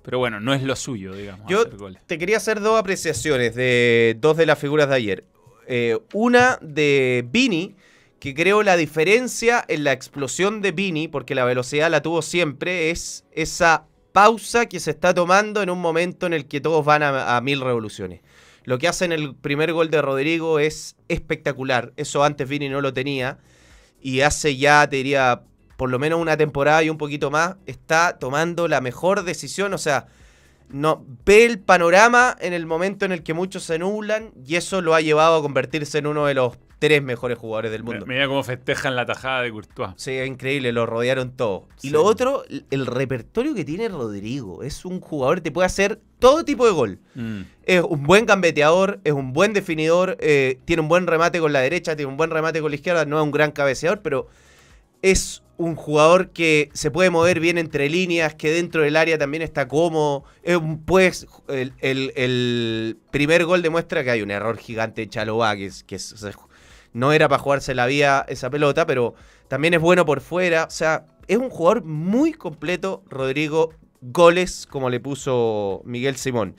Pero 0.03 0.19
bueno, 0.19 0.41
no 0.41 0.55
es 0.55 0.63
lo 0.63 0.75
suyo, 0.75 1.13
digamos, 1.13 1.47
Yo 1.47 1.61
hacer 1.61 1.77
goles. 1.77 2.03
te 2.07 2.17
quería 2.17 2.39
hacer 2.39 2.61
dos 2.61 2.81
apreciaciones 2.81 3.55
de 3.55 4.17
dos 4.19 4.39
de 4.39 4.47
las 4.47 4.59
figuras 4.59 4.89
de 4.89 4.95
ayer. 4.95 5.25
Eh, 5.67 5.99
una 6.15 6.59
de 6.63 7.23
Vini, 7.31 7.77
que 8.19 8.35
creo 8.35 8.63
la 8.63 8.79
diferencia 8.79 9.63
en 9.69 9.85
la 9.85 9.93
explosión 9.93 10.63
de 10.63 10.73
Vini, 10.73 11.07
porque 11.07 11.35
la 11.35 11.45
velocidad 11.45 11.91
la 11.91 12.01
tuvo 12.01 12.23
siempre, 12.23 12.89
es 12.89 13.27
esa 13.33 13.85
pausa 14.13 14.65
que 14.65 14.81
se 14.81 14.93
está 14.93 15.13
tomando 15.13 15.61
en 15.61 15.69
un 15.69 15.83
momento 15.83 16.25
en 16.25 16.33
el 16.33 16.47
que 16.47 16.63
todos 16.63 16.83
van 16.83 17.03
a, 17.03 17.37
a 17.37 17.43
mil 17.43 17.61
revoluciones. 17.61 18.23
Lo 18.65 18.79
que 18.79 18.89
hace 18.89 19.05
en 19.05 19.13
el 19.13 19.35
primer 19.35 19.75
gol 19.75 19.91
de 19.91 20.01
Rodrigo 20.01 20.61
es 20.61 20.97
espectacular. 21.09 21.93
Eso 21.99 22.25
antes 22.25 22.49
Vini 22.49 22.71
no 22.71 22.81
lo 22.81 22.95
tenía. 22.95 23.37
Y 24.01 24.23
hace 24.23 24.57
ya, 24.57 24.89
te 24.89 24.97
diría, 24.97 25.43
por 25.81 25.89
lo 25.89 25.99
menos 25.99 26.21
una 26.21 26.37
temporada 26.37 26.83
y 26.83 26.91
un 26.91 26.99
poquito 26.99 27.31
más, 27.31 27.57
está 27.65 28.19
tomando 28.19 28.69
la 28.69 28.83
mejor 28.83 29.23
decisión. 29.23 29.73
O 29.73 29.79
sea, 29.79 30.09
no 30.69 31.07
ve 31.25 31.47
el 31.47 31.59
panorama 31.59 32.37
en 32.39 32.53
el 32.53 32.67
momento 32.67 33.07
en 33.07 33.13
el 33.13 33.23
que 33.23 33.33
muchos 33.33 33.63
se 33.63 33.79
nublan 33.79 34.31
y 34.47 34.57
eso 34.57 34.83
lo 34.83 34.95
ha 34.95 35.01
llevado 35.01 35.39
a 35.39 35.41
convertirse 35.41 35.97
en 35.97 36.07
uno 36.07 36.27
de 36.27 36.35
los 36.35 36.59
tres 36.81 37.03
mejores 37.03 37.39
jugadores 37.39 37.73
del 37.73 37.83
mundo. 37.83 38.05
Mira 38.05 38.29
cómo 38.29 38.43
festejan 38.43 38.95
la 38.95 39.07
tajada 39.07 39.41
de 39.41 39.53
Courtois. 39.53 39.93
Sí, 39.97 40.11
es 40.11 40.29
increíble, 40.29 40.71
lo 40.73 40.85
rodearon 40.85 41.31
todo. 41.31 41.67
Y 41.81 41.89
lo 41.89 42.05
otro, 42.05 42.45
el 42.71 42.85
repertorio 42.85 43.55
que 43.55 43.65
tiene 43.65 43.89
Rodrigo. 43.89 44.63
Es 44.63 44.85
un 44.85 45.01
jugador 45.01 45.37
que 45.37 45.45
te 45.45 45.51
puede 45.51 45.65
hacer 45.65 45.99
todo 46.19 46.45
tipo 46.45 46.67
de 46.67 46.73
gol. 46.73 46.99
Mm. 47.15 47.41
Es 47.65 47.81
un 47.81 48.03
buen 48.03 48.27
gambeteador, 48.27 49.01
es 49.05 49.15
un 49.15 49.33
buen 49.33 49.55
definidor, 49.55 50.19
eh, 50.21 50.59
tiene 50.67 50.83
un 50.83 50.89
buen 50.89 51.07
remate 51.07 51.41
con 51.41 51.55
la 51.55 51.61
derecha, 51.61 51.97
tiene 51.97 52.11
un 52.11 52.19
buen 52.19 52.29
remate 52.29 52.61
con 52.61 52.71
la 52.71 52.75
izquierda, 52.75 53.07
no 53.07 53.17
es 53.17 53.25
un 53.25 53.31
gran 53.31 53.51
cabeceador, 53.51 54.03
pero 54.03 54.29
es 55.01 55.43
un 55.61 55.77
jugador 55.77 56.31
que 56.31 56.71
se 56.73 56.91
puede 56.91 57.11
mover 57.11 57.39
bien 57.39 57.59
entre 57.59 57.91
líneas, 57.91 58.35
que 58.35 58.51
dentro 58.51 58.83
del 58.83 58.97
área 58.97 59.19
también 59.19 59.43
está 59.43 59.69
cómodo. 59.69 60.25
Pues, 60.87 61.27
el, 61.49 61.75
el- 61.83 62.97
primer 63.11 63.45
gol 63.45 63.61
demuestra 63.61 64.03
que 64.03 64.11
hay 64.11 64.23
un 64.23 64.31
error 64.31 64.57
gigante 64.57 65.03
de 65.03 65.09
Chalobá, 65.11 65.55
que, 65.57 65.71
no 66.95 67.13
era 67.13 67.29
para 67.29 67.43
jugarse 67.43 67.75
la 67.75 67.87
vía 67.87 68.25
esa 68.27 68.49
pelota, 68.49 68.87
pero 68.87 69.15
también 69.49 69.75
es 69.75 69.81
bueno 69.81 70.07
por 70.07 70.23
fuera. 70.23 70.65
O 70.65 70.71
sea, 70.71 71.05
es 71.29 71.37
un 71.37 71.51
jugador 71.51 71.85
muy 71.85 72.33
completo, 72.33 73.03
Rodrigo. 73.09 73.75
Goles, 74.01 74.67
como 74.67 74.89
le 74.89 74.99
puso 74.99 75.83
Miguel 75.85 76.17
Simón. 76.17 76.57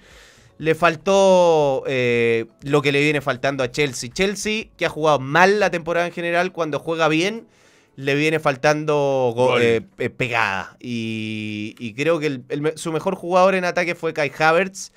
Le 0.60 0.76
faltó 0.76 1.84
eh, 1.88 2.46
lo 2.62 2.84
que 2.84 2.92
le 2.92 3.02
viene 3.02 3.20
faltando 3.20 3.64
a 3.64 3.72
Chelsea. 3.72 4.12
Chelsea, 4.14 4.66
que 4.78 4.86
ha 4.86 4.90
jugado 4.90 5.18
mal 5.18 5.60
la 5.60 5.72
temporada 5.72 6.06
en 6.06 6.14
general, 6.14 6.52
cuando 6.52 6.78
juega 6.78 7.08
bien, 7.08 7.48
le 8.02 8.16
viene 8.16 8.40
faltando 8.40 9.34
eh, 9.62 10.10
pegada. 10.10 10.76
Y, 10.80 11.76
y 11.80 11.94
creo 11.94 12.20
que 12.20 12.28
el- 12.28 12.44
el 12.50 12.62
me- 12.62 12.78
su 12.78 12.92
mejor 12.92 13.16
jugador 13.16 13.56
en 13.56 13.66
ataque 13.66 13.96
fue 13.96 14.14
Kai 14.14 14.32
Havertz, 14.38 14.92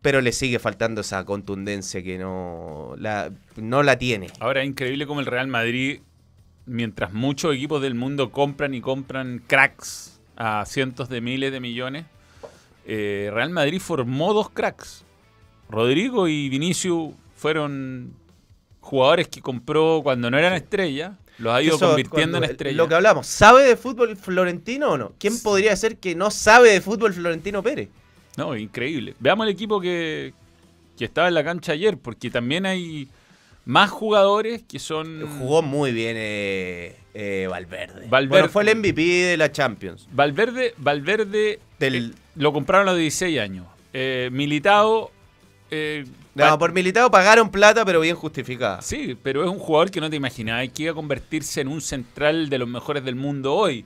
pero 0.00 0.20
le 0.20 0.32
sigue 0.32 0.58
faltando 0.58 1.00
esa 1.00 1.24
contundencia 1.24 2.02
que 2.02 2.18
no 2.18 2.94
la, 2.98 3.30
no 3.56 3.82
la 3.82 3.98
tiene. 3.98 4.28
Ahora 4.40 4.62
es 4.62 4.68
increíble 4.68 5.06
como 5.06 5.20
el 5.20 5.26
Real 5.26 5.48
Madrid, 5.48 6.00
mientras 6.66 7.12
muchos 7.12 7.54
equipos 7.54 7.82
del 7.82 7.94
mundo 7.94 8.30
compran 8.30 8.74
y 8.74 8.80
compran 8.80 9.42
cracks 9.46 10.20
a 10.36 10.64
cientos 10.66 11.08
de 11.08 11.20
miles 11.20 11.50
de 11.50 11.60
millones, 11.60 12.04
eh, 12.86 13.30
Real 13.32 13.50
Madrid 13.50 13.80
formó 13.80 14.32
dos 14.34 14.50
cracks. 14.50 15.04
Rodrigo 15.68 16.28
y 16.28 16.48
Vinicius 16.48 17.12
fueron 17.36 18.14
jugadores 18.80 19.28
que 19.28 19.40
compró 19.42 20.00
cuando 20.02 20.30
no 20.30 20.38
eran 20.38 20.54
estrellas, 20.54 21.12
los 21.38 21.52
ha 21.52 21.62
ido 21.62 21.76
Eso, 21.76 21.86
convirtiendo 21.88 22.38
en 22.38 22.44
estrellas. 22.44 22.76
Lo 22.76 22.88
que 22.88 22.94
hablamos, 22.94 23.26
¿sabe 23.26 23.62
de 23.64 23.76
fútbol 23.76 24.16
Florentino 24.16 24.90
o 24.92 24.98
no? 24.98 25.12
¿Quién 25.18 25.40
podría 25.40 25.74
ser 25.76 25.96
que 25.98 26.14
no 26.14 26.30
sabe 26.30 26.72
de 26.72 26.80
fútbol 26.80 27.12
Florentino 27.14 27.62
Pérez? 27.62 27.88
No, 28.36 28.56
increíble. 28.56 29.14
Veamos 29.20 29.46
el 29.46 29.52
equipo 29.52 29.80
que, 29.80 30.32
que 30.96 31.04
estaba 31.04 31.28
en 31.28 31.34
la 31.34 31.44
cancha 31.44 31.72
ayer, 31.72 31.96
porque 31.98 32.30
también 32.30 32.66
hay 32.66 33.08
más 33.64 33.90
jugadores 33.90 34.62
que 34.66 34.78
son... 34.78 35.26
Jugó 35.38 35.62
muy 35.62 35.92
bien 35.92 36.16
eh, 36.18 36.96
eh, 37.14 37.46
Valverde. 37.50 38.06
Valverde. 38.08 38.28
Bueno, 38.28 38.48
fue 38.48 38.62
el 38.62 38.76
MVP 38.76 39.02
de 39.02 39.36
la 39.36 39.52
Champions. 39.52 40.08
Valverde, 40.12 40.74
Valverde 40.78 41.58
Del- 41.78 42.10
eh, 42.12 42.18
lo 42.36 42.52
compraron 42.52 42.88
a 42.88 42.92
los 42.92 43.00
16 43.00 43.38
años. 43.40 43.66
Militao... 44.32 45.10
eh, 45.70 46.04
No, 46.46 46.58
por 46.58 46.72
militado 46.72 47.10
pagaron 47.10 47.50
plata, 47.50 47.84
pero 47.84 48.00
bien 48.00 48.14
justificada. 48.16 48.80
Sí, 48.82 49.16
pero 49.22 49.42
es 49.44 49.50
un 49.50 49.58
jugador 49.58 49.90
que 49.90 50.00
no 50.00 50.08
te 50.08 50.16
imaginabas 50.16 50.68
que 50.70 50.84
iba 50.84 50.92
a 50.92 50.94
convertirse 50.94 51.60
en 51.60 51.68
un 51.68 51.80
central 51.80 52.48
de 52.48 52.58
los 52.58 52.68
mejores 52.68 53.04
del 53.04 53.16
mundo 53.16 53.54
hoy. 53.54 53.84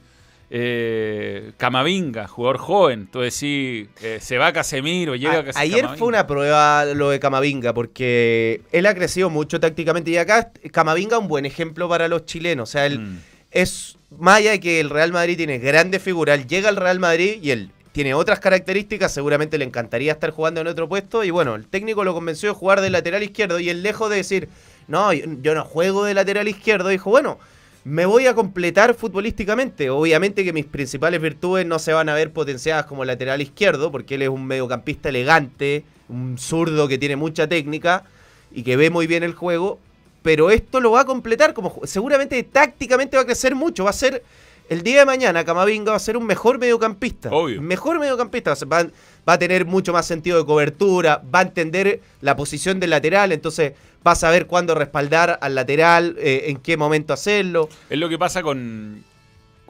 Eh, 0.54 1.52
Camavinga, 1.56 2.28
jugador 2.28 2.58
joven. 2.58 3.00
Entonces 3.00 3.34
sí, 3.34 3.88
eh, 4.02 4.18
se 4.20 4.36
va 4.36 4.52
Casemiro, 4.52 5.14
llega 5.14 5.38
A- 5.54 5.60
ayer 5.60 5.80
Camavinga. 5.80 5.96
fue 5.96 6.08
una 6.08 6.26
prueba 6.26 6.84
lo 6.84 7.08
de 7.08 7.18
Camavinga, 7.18 7.72
porque 7.72 8.60
él 8.70 8.84
ha 8.86 8.94
crecido 8.94 9.30
mucho 9.30 9.58
tácticamente 9.60 10.10
y 10.10 10.18
acá 10.18 10.52
Camavinga 10.70 11.18
un 11.18 11.28
buen 11.28 11.46
ejemplo 11.46 11.88
para 11.88 12.06
los 12.08 12.26
chilenos. 12.26 12.68
O 12.68 12.72
sea, 12.72 12.84
él 12.84 12.98
Mm. 12.98 13.18
es 13.50 13.96
más 14.18 14.36
allá 14.40 14.50
de 14.50 14.60
que 14.60 14.78
el 14.78 14.90
Real 14.90 15.10
Madrid 15.10 15.38
tiene 15.38 15.58
grandes 15.58 16.02
figuras, 16.02 16.46
llega 16.46 16.68
al 16.68 16.76
Real 16.76 16.98
Madrid 17.00 17.38
y 17.42 17.50
él 17.50 17.70
tiene 17.92 18.14
otras 18.14 18.40
características, 18.40 19.12
seguramente 19.12 19.58
le 19.58 19.66
encantaría 19.66 20.12
estar 20.12 20.30
jugando 20.30 20.62
en 20.62 20.66
otro 20.66 20.88
puesto 20.88 21.24
y 21.24 21.30
bueno, 21.30 21.54
el 21.54 21.66
técnico 21.66 22.04
lo 22.04 22.14
convenció 22.14 22.48
de 22.48 22.54
jugar 22.54 22.80
de 22.80 22.90
lateral 22.90 23.22
izquierdo 23.22 23.60
y 23.60 23.68
él 23.68 23.82
lejos 23.82 24.08
de 24.08 24.16
decir, 24.16 24.48
no, 24.88 25.12
yo, 25.12 25.54
no 25.54 25.64
juego 25.64 26.04
de 26.04 26.14
lateral 26.14 26.48
izquierdo, 26.48 26.88
dijo, 26.88 27.10
bueno, 27.10 27.38
me 27.84 28.06
voy 28.06 28.26
a 28.26 28.34
completar 28.34 28.94
futbolísticamente. 28.94 29.90
Obviamente 29.90 30.44
que 30.44 30.52
mis 30.52 30.64
principales 30.64 31.20
virtudes 31.20 31.66
no 31.66 31.78
se 31.78 31.92
van 31.92 32.08
a 32.08 32.14
ver 32.14 32.32
potenciadas 32.32 32.86
como 32.86 33.04
lateral 33.04 33.42
izquierdo, 33.42 33.90
porque 33.90 34.14
él 34.14 34.22
es 34.22 34.28
un 34.28 34.46
mediocampista 34.46 35.10
elegante, 35.10 35.84
un 36.08 36.38
zurdo 36.38 36.88
que 36.88 36.96
tiene 36.96 37.16
mucha 37.16 37.46
técnica 37.46 38.04
y 38.52 38.62
que 38.62 38.76
ve 38.76 38.88
muy 38.88 39.06
bien 39.06 39.22
el 39.22 39.34
juego, 39.34 39.78
pero 40.22 40.50
esto 40.50 40.80
lo 40.80 40.92
va 40.92 41.00
a 41.00 41.04
completar 41.04 41.52
como 41.52 41.80
seguramente 41.84 42.42
tácticamente 42.42 43.16
va 43.16 43.24
a 43.24 43.26
crecer 43.26 43.54
mucho, 43.54 43.84
va 43.84 43.90
a 43.90 43.94
ser 43.94 44.22
el 44.68 44.82
día 44.82 45.00
de 45.00 45.06
mañana 45.06 45.44
Camavinga 45.44 45.90
va 45.90 45.96
a 45.96 46.00
ser 46.00 46.16
un 46.16 46.26
mejor 46.26 46.58
mediocampista. 46.58 47.30
Obvio. 47.30 47.60
Mejor 47.60 47.98
mediocampista, 47.98 48.54
va, 48.64 48.86
va 49.28 49.32
a 49.34 49.38
tener 49.38 49.66
mucho 49.66 49.92
más 49.92 50.06
sentido 50.06 50.38
de 50.38 50.44
cobertura, 50.44 51.22
va 51.34 51.40
a 51.40 51.42
entender 51.42 52.00
la 52.20 52.36
posición 52.36 52.80
del 52.80 52.90
lateral, 52.90 53.32
entonces 53.32 53.72
va 54.06 54.12
a 54.12 54.16
saber 54.16 54.46
cuándo 54.46 54.74
respaldar 54.74 55.38
al 55.40 55.54
lateral, 55.54 56.16
eh, 56.18 56.44
en 56.46 56.56
qué 56.58 56.76
momento 56.76 57.12
hacerlo. 57.12 57.68
Es 57.90 57.98
lo 57.98 58.08
que 58.08 58.18
pasa 58.18 58.42
con 58.42 59.04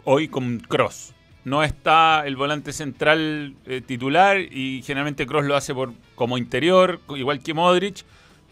hoy 0.05 0.29
con 0.29 0.61
Cross. 0.61 1.15
No 1.45 1.65
está 1.65 2.25
el 2.27 2.37
volante 2.37 2.73
central 2.73 3.55
eh, 3.67 3.81
titular 3.85 4.39
y 4.39 4.83
generalmente 4.83 5.27
Cross 5.27 5.45
lo 5.45 5.57
hace 5.57 5.75
por 5.75 5.93
como 6.15 6.39
interior, 6.39 7.01
igual 7.17 7.41
que 7.41 7.53
Modric, 7.53 8.05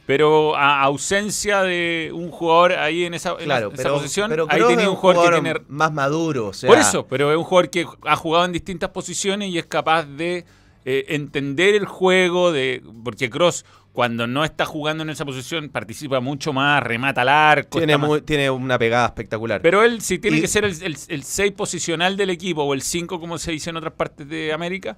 pero 0.06 0.56
a 0.56 0.82
ausencia 0.82 1.62
de 1.62 2.10
un 2.12 2.30
jugador 2.30 2.72
ahí 2.72 3.04
en 3.04 3.14
esa, 3.14 3.30
en 3.38 3.44
Claro, 3.44 3.68
esa 3.68 3.76
pero, 3.82 3.94
posición, 3.94 4.28
pero 4.30 4.46
ahí 4.48 4.60
tenía 4.66 4.90
un 4.90 4.96
jugador, 4.96 5.34
que 5.34 5.40
tiene 5.40 5.60
más 5.68 5.92
maduro. 5.92 6.48
o 6.48 6.52
sea, 6.52 6.68
Por 6.68 6.78
eso, 6.78 7.06
pero 7.06 7.30
es 7.30 7.36
un 7.38 7.44
jugador 7.44 7.70
que 7.70 7.86
ha 8.06 8.16
jugado 8.16 8.44
en 8.44 8.52
distintas 8.52 8.90
posiciones 8.90 9.50
y 9.50 9.58
es 9.58 9.66
capaz 9.66 10.04
de 10.04 10.44
eh, 10.84 11.04
entender 11.08 11.74
el 11.74 11.84
juego, 11.86 12.50
de 12.52 12.82
porque 13.04 13.28
Cross 13.30 13.64
cuando 13.92 14.26
no 14.26 14.44
está 14.44 14.64
jugando 14.64 15.02
en 15.02 15.10
esa 15.10 15.24
posición 15.24 15.68
participa 15.68 16.20
mucho 16.20 16.52
más, 16.52 16.80
remata 16.82 17.22
al 17.22 17.28
arco. 17.28 17.78
tiene, 17.78 17.98
más- 17.98 18.22
una 18.52 18.78
pegada 18.78 19.06
espectacular. 19.06 19.60
Pero 19.62 19.82
él, 19.82 20.00
si 20.00 20.18
tiene 20.18 20.38
Y- 20.38 20.40
que 20.40 20.46
ser 20.48 20.64
el 20.64 21.22
6 21.24 21.52
posicional 21.52 22.16
del 22.16 22.30
equipo 22.30 22.62
o 22.62 22.72
el 22.72 22.82
5 22.82 23.18
como 23.20 23.36
se 23.36 23.50
dice 23.52 23.70
en 23.70 23.76
otras 23.76 23.92
partes 23.94 24.28
de 24.28 24.52
América, 24.52 24.96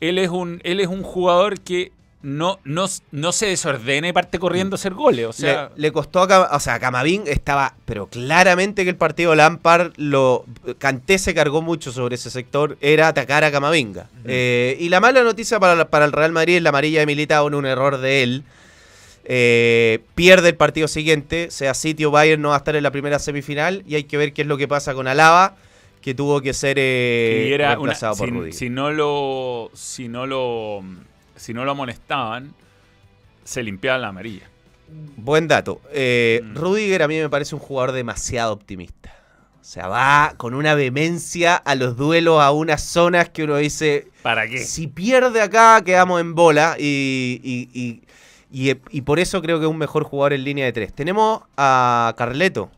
él 0.00 0.18
es 0.18 0.30
un, 0.30 0.60
él 0.64 0.78
es 0.80 0.86
un 0.86 1.02
jugador 1.02 1.60
que 1.60 1.92
no, 2.20 2.58
no, 2.64 2.86
no 3.12 3.32
se 3.32 3.46
desordena 3.46 4.08
y 4.08 4.12
parte 4.12 4.38
corriendo 4.40 4.74
a 4.74 4.78
hacer 4.78 4.92
goles. 4.94 5.26
O 5.26 5.32
sea, 5.32 5.70
le, 5.76 5.82
le 5.82 5.92
costó 5.92 6.20
a, 6.22 6.28
Cam- 6.28 6.48
o 6.50 6.58
sea, 6.60 6.74
a 6.74 6.80
Camavín 6.80 7.22
estaba, 7.26 7.74
pero 7.84 8.08
claramente 8.08 8.82
que 8.84 8.90
el 8.90 8.96
partido 8.96 9.34
Lampard 9.36 9.92
lo 9.96 10.44
Canté 10.78 11.18
se 11.18 11.32
cargó 11.34 11.62
mucho 11.62 11.92
sobre 11.92 12.16
ese 12.16 12.30
sector, 12.30 12.76
era 12.80 13.08
atacar 13.08 13.44
a 13.44 13.52
Camavinga. 13.52 14.08
Eh, 14.24 14.76
y 14.80 14.88
la 14.88 15.00
mala 15.00 15.22
noticia 15.22 15.60
para, 15.60 15.88
para 15.90 16.04
el 16.06 16.12
Real 16.12 16.32
Madrid 16.32 16.56
es 16.56 16.62
la 16.62 16.70
amarilla 16.70 17.00
de 17.00 17.06
Militao 17.06 17.46
en 17.48 17.54
un 17.54 17.66
error 17.66 17.98
de 17.98 18.22
él. 18.24 18.42
Eh, 19.30 20.00
pierde 20.14 20.48
el 20.50 20.56
partido 20.56 20.88
siguiente, 20.88 21.50
sea 21.50 21.74
City 21.74 22.04
o 22.06 22.10
Bayern 22.10 22.40
no 22.40 22.48
va 22.48 22.54
a 22.54 22.58
estar 22.58 22.74
en 22.76 22.82
la 22.82 22.90
primera 22.90 23.18
semifinal 23.18 23.82
y 23.86 23.94
hay 23.96 24.04
que 24.04 24.16
ver 24.16 24.32
qué 24.32 24.42
es 24.42 24.48
lo 24.48 24.56
que 24.56 24.66
pasa 24.66 24.94
con 24.94 25.06
Alaba, 25.06 25.54
que 26.00 26.14
tuvo 26.14 26.40
que 26.40 26.54
ser 26.54 26.76
eh, 26.80 27.52
una- 27.54 27.68
reemplazado 27.68 28.16
por 28.16 28.28
si, 28.28 28.34
Rudiger. 28.34 28.54
si 28.54 28.70
no 28.70 28.90
lo 28.90 29.70
si 29.74 30.08
no 30.08 30.26
lo 30.26 30.82
si 31.38 31.54
no 31.54 31.64
lo 31.64 31.70
amonestaban 31.72 32.54
se 33.44 33.62
limpiaba 33.62 33.98
la 33.98 34.08
amarilla 34.08 34.48
Buen 35.16 35.48
dato. 35.48 35.82
Eh, 35.92 36.40
Mm. 36.42 36.54
Rudiger 36.56 37.02
a 37.02 37.08
mí 37.08 37.18
me 37.18 37.28
parece 37.28 37.54
un 37.54 37.60
jugador 37.60 37.92
demasiado 37.92 38.54
optimista. 38.54 39.14
O 39.60 39.64
sea, 39.64 39.86
va 39.86 40.32
con 40.38 40.54
una 40.54 40.74
vehemencia 40.74 41.56
a 41.56 41.74
los 41.74 41.94
duelos, 41.98 42.40
a 42.40 42.50
unas 42.52 42.82
zonas 42.82 43.28
que 43.28 43.44
uno 43.44 43.56
dice, 43.58 44.08
para 44.22 44.48
qué 44.48 44.58
si 44.58 44.86
pierde 44.86 45.42
acá, 45.42 45.82
quedamos 45.84 46.22
en 46.22 46.34
bola. 46.34 46.76
Y, 46.78 47.38
y- 47.44 47.68
y- 47.78 48.02
y- 48.70 48.76
y 48.90 49.00
por 49.02 49.18
eso 49.18 49.42
creo 49.42 49.58
que 49.58 49.66
es 49.66 49.70
un 49.70 49.76
mejor 49.76 50.04
jugador 50.04 50.32
en 50.32 50.44
línea 50.44 50.64
de 50.64 50.72
tres. 50.72 50.94
Tenemos 50.94 51.42
a 51.58 52.14
Carleto. 52.16 52.70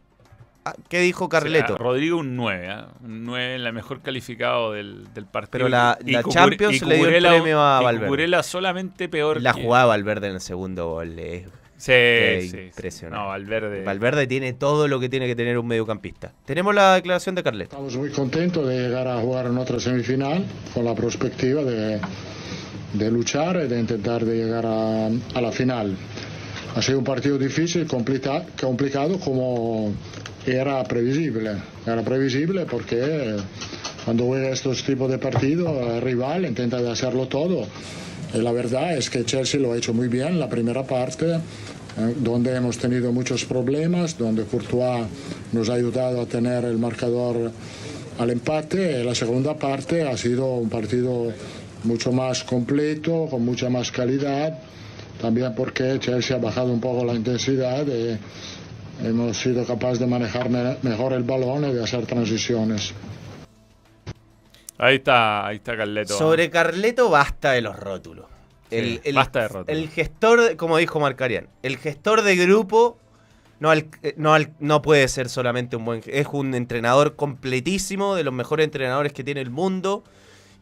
Ah, 0.65 0.75
¿Qué 0.91 1.01
dijo 1.01 1.29
Carleto? 1.29 1.65
O 1.75 1.77
sea, 1.77 1.85
Rodrigo 1.85 2.19
un 2.19 2.37
9, 2.37 2.69
¿ah? 2.69 2.89
un 3.03 3.25
9 3.25 3.59
la 3.61 3.73
mejor 3.73 4.03
calificado 4.03 4.73
del, 4.73 5.05
del 5.15 5.25
partido. 5.25 5.53
Pero 5.53 5.69
la- 5.71 5.99
Y 6.05 6.13
la 6.13 6.23
Champions 6.23 6.83
y 6.83 6.85
le 6.85 6.97
dio 6.97 7.09
el 7.09 7.23
premio 7.25 7.61
a 7.63 7.79
y 7.81 7.85
Valverde. 7.85 8.43
Solamente 8.43 9.09
peor 9.09 9.41
La 9.41 9.55
que- 9.55 9.63
jugada 9.63 9.87
Valverde 9.87 10.29
en 10.29 10.35
el 10.35 10.41
segundo 10.41 10.89
gol 10.91 11.19
es 11.19 11.47
Sí, 11.79 11.93
Qué 11.93 12.39
sí, 12.43 12.49
sí. 12.51 12.59
impresionante. 12.59 13.23
No, 13.23 13.29
Valverde. 13.29 13.85
Valverde 13.85 14.27
tiene 14.27 14.53
todo 14.53 14.87
lo 14.87 15.01
que 15.01 15.09
tiene 15.09 15.27
que 15.27 15.35
tener 15.35 15.57
un 15.57 15.67
mediocampista. 15.67 16.31
Tenemos 16.45 16.75
la 16.75 16.97
declaración 16.97 17.35
de 17.35 17.43
Carlet. 17.43 17.69
Estamos 17.69 17.97
muy 17.97 18.11
contentos 18.11 18.69
de 18.69 18.79
llegar 18.83 19.09
a 19.09 19.17
jugar 19.19 19.47
en 19.47 19.57
otra 19.57 19.81
semifinal 19.81 20.45
con 20.75 20.85
la 20.85 20.95
perspectiva 20.95 21.63
de, 21.63 21.99
de 22.93 23.11
luchar 23.11 23.63
y 23.65 23.69
de 23.69 23.81
intentar 23.81 24.27
de 24.27 24.37
llegar 24.37 24.67
a, 24.67 25.07
a 25.07 25.41
la 25.41 25.53
final. 25.53 25.97
Ha 26.77 26.83
sido 26.83 26.99
un 26.99 27.05
partido 27.05 27.39
difícil, 27.39 27.87
complica- 27.87 28.45
complicado 28.61 29.19
como 29.19 29.95
era 30.53 30.83
previsible. 30.85 31.53
Era 31.87 32.03
previsible 32.03 32.67
porque 32.67 33.37
cuando 34.05 34.27
juega 34.27 34.51
estos 34.51 34.83
tipos 34.83 35.11
de 35.11 35.19
partidos 35.19 35.71
el 35.89 36.01
rival 36.01 36.47
intenta 36.47 36.81
de 36.81 36.91
hacerlo 36.91 37.27
todo. 37.27 37.67
Y 38.33 38.39
la 38.39 38.53
verdad 38.53 38.97
es 38.97 39.11
que 39.11 39.25
Chelsea 39.25 39.61
lo 39.61 39.73
ha 39.73 39.77
hecho 39.77 39.93
muy 39.93 40.09
bien 40.09 40.29
en 40.29 40.41
la 40.41 40.49
primera 40.49 40.85
parte, 40.85 41.35
eh, 41.35 42.15
donde 42.19 42.55
hemos 42.55 42.79
tenido 42.79 43.13
muchos 43.13 43.45
problemas, 43.45 44.17
donde 44.17 44.45
Courtois 44.45 45.07
nos 45.53 45.69
ha 45.69 45.75
ayudado 45.75 46.21
a 46.21 46.27
tener 46.27 46.65
el 46.65 46.79
marcador 46.79 47.51
al 48.19 48.31
empate. 48.31 49.03
La 49.03 49.15
segunda 49.15 49.57
parte 49.57 50.03
ha 50.03 50.17
sido 50.17 50.55
un 50.55 50.69
partido 50.69 51.33
mucho 51.85 52.13
más 52.13 52.45
completo, 52.45 53.27
con 53.31 53.45
mucha 53.45 53.69
más 53.69 53.91
calidad, 53.91 54.59
también 55.21 55.55
porque 55.55 55.99
Chelsea 55.99 56.37
ha 56.37 56.41
bajado 56.41 56.73
un 56.73 56.81
poco 56.81 57.05
la 57.05 57.15
intensidad 57.15 57.87
y 57.87 58.17
hemos 59.05 59.37
sido 59.39 59.65
capaces 59.67 59.99
de 59.99 60.07
manejar 60.07 60.49
me- 60.51 60.77
mejor 60.83 61.13
el 61.13 61.23
balón 61.25 61.65
y 61.69 61.73
de 61.73 61.83
hacer 61.85 62.07
transiciones. 62.07 62.93
Ahí 64.79 64.97
está, 64.97 65.47
ahí 65.47 65.57
está 65.57 65.77
Carleto. 65.77 66.17
Sobre 66.17 66.49
Carleto 66.51 67.11
basta 67.11 67.53
de 67.53 67.61
los 67.61 67.79
rótulos. 67.79 68.27
El, 68.71 68.85
Sí, 68.85 69.01
el- 69.05 69.15
basta 69.15 69.41
de 69.43 69.49
rótulos. 69.49 69.69
El 69.83 69.89
gestor, 69.91 70.41
de- 70.41 70.57
como 70.57 70.79
dijo 70.79 71.01
Marcarian, 71.01 71.49
el 71.63 71.77
gestor 71.77 72.23
de 72.23 72.37
grupo 72.37 72.97
no, 73.59 73.71
al- 73.71 73.89
eh, 74.03 74.15
no, 74.17 74.33
al- 74.33 74.53
no 74.59 74.81
puede 74.81 75.07
ser 75.09 75.29
solamente 75.29 75.77
un 75.77 75.85
buen... 75.85 76.03
Es 76.07 76.27
un 76.33 76.55
entrenador 76.55 77.15
completísimo, 77.15 78.15
de 78.15 78.25
los 78.25 78.33
mejores 78.33 78.65
entrenadores 78.65 79.13
que 79.13 79.23
tiene 79.23 79.43
el 79.43 79.51
mundo, 79.51 80.03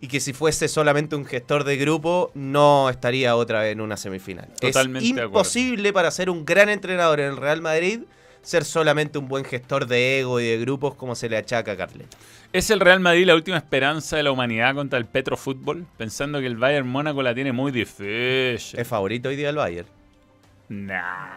y 0.01 0.09
que 0.09 0.19
si 0.21 0.33
fuese 0.33 0.67
solamente 0.69 1.15
un 1.15 1.25
gestor 1.25 1.63
de 1.65 1.77
grupo 1.77 2.33
no 2.35 2.89
estaría 2.91 3.37
otra 3.37 3.61
vez 3.63 3.73
en 3.73 3.81
una 3.81 3.97
semifinal. 3.97 4.49
Totalmente 4.61 5.07
es 5.09 5.17
imposible 5.17 5.93
para 5.93 6.11
ser 6.11 6.29
un 6.31 6.45
gran 6.45 6.69
entrenador 6.69 7.21
en 7.21 7.27
el 7.27 7.37
Real 7.37 7.61
Madrid 7.63 8.01
ser 8.43 8.65
solamente 8.65 9.19
un 9.19 9.29
buen 9.29 9.45
gestor 9.45 9.87
de 9.87 10.21
ego 10.21 10.41
y 10.41 10.47
de 10.47 10.59
grupos 10.59 10.95
como 10.95 11.15
se 11.15 11.29
le 11.29 11.37
achaca 11.37 11.73
a 11.73 11.77
Carleto. 11.77 12.17
¿Es 12.53 12.71
el 12.71 12.81
Real 12.81 13.01
Madrid 13.01 13.27
la 13.27 13.35
última 13.35 13.59
esperanza 13.59 14.17
de 14.17 14.23
la 14.23 14.31
humanidad 14.31 14.75
contra 14.75 14.99
el 14.99 15.05
Petro 15.05 15.37
Fútbol? 15.37 15.85
Pensando 15.99 16.41
que 16.41 16.47
el 16.47 16.57
Bayern 16.57 16.89
Mónaco 16.89 17.23
la 17.23 17.35
tiene 17.35 17.53
muy 17.53 17.73
difícil. 17.73 18.81
Es 18.81 18.89
favorito 18.89 19.29
hoy 19.29 19.37
día 19.37 19.51
el 19.51 19.57
Bayern. 19.57 19.87
Nah. 20.69 21.37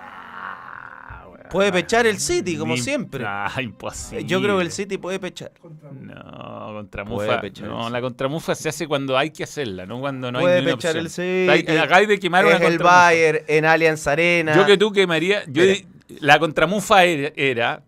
Puede 1.50 1.70
pechar 1.74 2.08
el 2.08 2.18
City, 2.18 2.58
como 2.58 2.76
Ni- 2.76 2.80
siempre. 2.80 3.26
Ah, 3.28 3.52
imposible. 3.62 4.24
Yo 4.24 4.42
creo 4.42 4.56
que 4.58 4.64
el 4.64 4.72
City 4.72 4.98
puede 4.98 5.20
pechar. 5.20 5.52
No, 5.62 6.72
contra 6.74 7.04
Puede 7.04 7.28
Mufa. 7.30 7.42
pechar 7.42 7.68
No, 7.68 7.88
el 7.88 7.94
la 7.94 8.00
contramufa 8.00 8.56
se 8.56 8.70
hace 8.70 8.88
cuando 8.88 9.18
hay 9.18 9.32
que 9.32 9.44
hacerla, 9.44 9.86
no 9.86 10.00
cuando 10.00 10.32
no 10.32 10.40
puede 10.40 10.60
hay 10.60 10.66
una 10.66 10.76
pechar 10.76 10.96
el 10.96 11.08
opción. 11.08 11.28
City. 11.28 11.50
Hay- 11.72 11.78
acá 11.78 11.98
hay 11.98 12.06
de 12.06 12.20
quemar 12.20 12.46
una 12.46 12.56
el 12.56 12.62
contramufa. 12.62 12.96
Bayern 12.96 13.40
en 13.48 13.66
Allianz 13.66 14.08
Arena. 14.08 14.56
Yo 14.56 14.66
que 14.66 14.78
tú 14.78 14.94
quemaría. 14.94 15.44
Yo 15.48 15.64
Mira. 15.64 15.76
La 16.20 16.40
contramufa 16.40 17.04
era, 17.04 17.32
era- 17.36 17.84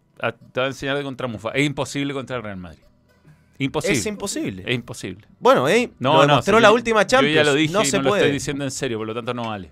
Te 0.53 0.59
voy 0.59 0.63
a 0.63 0.67
enseñar 0.67 0.95
de 0.97 1.03
contramufa. 1.03 1.49
Es 1.51 1.65
imposible 1.65 2.13
contra 2.13 2.37
el 2.37 2.43
Real 2.43 2.57
Madrid. 2.57 2.79
Imposible. 3.59 3.97
Es 3.97 4.05
imposible. 4.05 4.63
Es 4.65 4.73
imposible. 4.75 5.27
Bueno, 5.39 5.67
eh, 5.67 5.91
No, 5.99 6.13
lo 6.13 6.15
no. 6.19 6.27
demostró 6.27 6.57
si 6.57 6.61
la 6.61 6.69
yo- 6.69 6.73
última 6.73 7.05
Champions. 7.05 7.35
Yo 7.35 7.41
ya 7.41 7.43
lo 7.43 7.53
dije 7.55 7.73
no 7.73 7.81
y 7.81 7.85
se 7.85 7.97
no 7.97 8.03
lo 8.03 8.09
puede. 8.09 8.21
estoy 8.23 8.33
diciendo 8.33 8.63
en 8.63 8.71
serio, 8.71 8.97
por 8.97 9.07
lo 9.07 9.13
tanto 9.13 9.33
no 9.33 9.49
vale. 9.49 9.71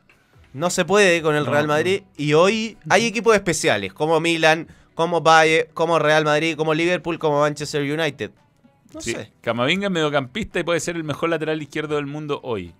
No 0.53 0.69
se 0.69 0.83
puede 0.85 1.21
con 1.21 1.35
el 1.35 1.45
No, 1.45 1.51
Real. 1.51 1.67
Madrid. 1.67 2.03
Y 2.17 2.33
hoy 2.33 2.77
hay 2.89 3.05
equipos 3.05 3.33
especiales, 3.35 3.93
como 3.93 4.19
Milan, 4.19 4.67
como 4.93 5.21
Bayern, 5.21 5.69
como 5.73 5.97
Real 5.99 6.25
Madrid, 6.25 6.55
como 6.57 6.73
Liverpool, 6.73 7.17
como 7.17 7.39
Manchester 7.39 7.81
United. 7.81 8.31
No 8.93 8.99
Sí, 9.01 9.13
sé. 9.13 9.31
Camavinga 9.41 9.87
es 9.87 9.91
mediocampista 9.91 10.59
y 10.59 10.63
puede 10.63 10.79
ser 10.81 10.97
el 10.97 11.05
mejor 11.05 11.29
lateral 11.29 11.61
izquierdo 11.61 11.95
del 11.95 12.05
mundo 12.07 12.41
hoy. 12.43 12.73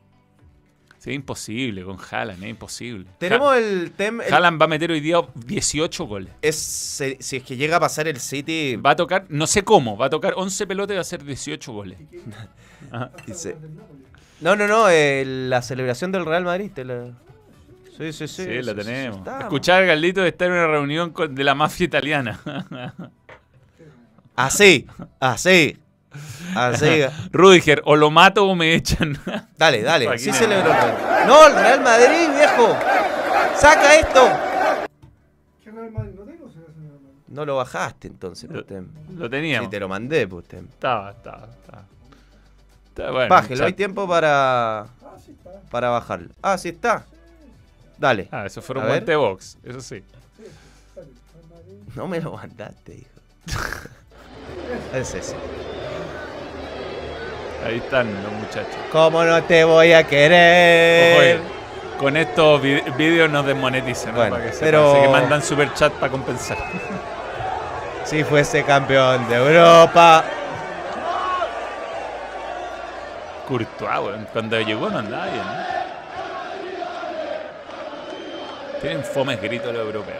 Sí, 1.03 1.09
es 1.09 1.15
imposible 1.15 1.83
con 1.83 1.97
Haaland, 2.11 2.43
es 2.43 2.49
imposible. 2.51 3.07
Tenemos 3.17 3.51
Ha- 3.51 3.57
el 3.57 3.91
tema. 3.91 4.23
Haaland 4.31 4.61
va 4.61 4.65
a 4.65 4.67
meter 4.67 4.91
hoy 4.91 4.99
día 4.99 5.17
18 5.33 6.05
goles. 6.05 6.31
Es, 6.43 6.55
si 7.19 7.37
es 7.37 7.43
que 7.43 7.55
llega 7.57 7.77
a 7.77 7.79
pasar 7.79 8.07
el 8.07 8.19
City. 8.19 8.75
Va 8.75 8.91
a 8.91 8.95
tocar, 8.95 9.25
no 9.29 9.47
sé 9.47 9.63
cómo, 9.63 9.97
va 9.97 10.05
a 10.05 10.09
tocar 10.11 10.33
11 10.37 10.67
pelotas 10.67 10.93
y 10.93 10.97
va 10.97 10.99
a 10.99 11.01
hacer 11.01 11.23
18 11.23 11.73
goles. 11.73 11.97
dice- 13.25 13.57
No, 14.41 14.55
no, 14.55 14.67
no. 14.67 14.89
eh, 14.91 15.23
la 15.25 15.63
celebración 15.63 16.11
del 16.11 16.23
Real 16.23 16.43
Madrid. 16.43 16.69
te 16.71 16.85
la- 16.85 17.07
Sí, 17.97 18.13
sí, 18.13 18.27
sí. 18.27 18.43
Sí, 18.45 18.61
la 18.61 18.73
sí, 18.73 18.79
sí, 18.79 18.85
tenemos. 18.85 19.17
estamos. 19.17 19.41
Escuchar 19.41 19.81
a 19.83 19.85
Galdito 19.87 20.21
de 20.21 20.27
estar 20.29 20.47
en 20.49 20.53
una 20.53 20.67
reunión 20.67 21.09
con- 21.09 21.33
de 21.33 21.43
la 21.43 21.55
mafia 21.55 21.85
italiana. 21.85 22.39
Así, 24.35 24.87
así. 25.19 25.77
Así. 26.55 27.03
Rudiger, 27.31 27.81
o 27.85 27.95
lo 27.95 28.11
mato 28.11 28.47
o 28.47 28.55
me 28.55 28.73
echan. 28.75 29.17
Dale, 29.57 29.81
dale. 29.83 30.17
Sí 30.17 30.31
celebró. 30.31 30.73
No, 31.27 31.47
el 31.47 31.53
Real 31.55 31.81
Madrid, 31.81 32.29
viejo. 32.35 32.75
Saca 33.55 33.95
esto. 33.95 34.29
No 37.27 37.45
lo 37.45 37.55
bajaste 37.55 38.07
entonces, 38.07 38.49
Lo, 38.49 38.61
Putem. 38.61 38.89
lo 39.15 39.29
teníamos. 39.29 39.67
Sí, 39.67 39.71
te 39.71 39.79
lo 39.79 39.87
mandé, 39.87 40.27
Putem. 40.27 40.65
Estaba, 40.65 41.11
estaba, 41.11 41.47
estaba. 41.47 43.11
Bueno, 43.11 43.29
Bájelo, 43.29 43.65
hay 43.65 43.73
tiempo 43.73 44.07
para. 44.07 44.87
Para 45.69 45.89
bajarlo. 45.89 46.29
Ah, 46.41 46.57
sí 46.57 46.69
está. 46.69 47.05
Dale. 47.97 48.27
Ah, 48.31 48.45
eso 48.45 48.61
ver. 48.61 48.83
guantes 48.83 49.05
de 49.05 49.15
box, 49.15 49.57
eso 49.63 49.79
sí. 49.79 50.03
No 51.95 52.07
me 52.07 52.19
lo 52.19 52.33
mandaste, 52.33 52.95
hijo. 52.95 53.09
es 54.93 55.13
ese. 55.15 55.35
Ahí 57.65 57.77
están 57.77 58.11
los 58.23 58.31
muchachos. 58.33 58.75
¿Cómo 58.91 59.23
no 59.23 59.43
te 59.43 59.63
voy 59.63 59.93
a 59.93 60.03
querer? 60.05 61.37
Ojo, 61.39 61.99
con 61.99 62.17
estos 62.17 62.61
vídeos 62.61 63.29
nos 63.29 63.45
desmonetizan, 63.45 64.15
pero- 64.59 64.91
Así 64.91 65.01
que 65.01 65.07
mandan 65.09 65.41
super 65.43 65.73
chat 65.73 65.93
para 65.93 66.11
compensar. 66.11 66.57
Si 68.03 68.23
fuese 68.23 68.63
campeón 68.63 69.29
de 69.29 69.35
Europa. 69.35 70.23
Courtois. 73.47 74.25
Cuando 74.33 74.59
llegó 74.59 74.89
no 74.89 74.97
andaba 74.97 75.25
bien, 75.27 75.37
¿no? 75.37 75.53
Tienen 78.81 79.03
fomes 79.03 79.39
gritos 79.41 79.71
los 79.71 79.85
europeos. 79.85 80.17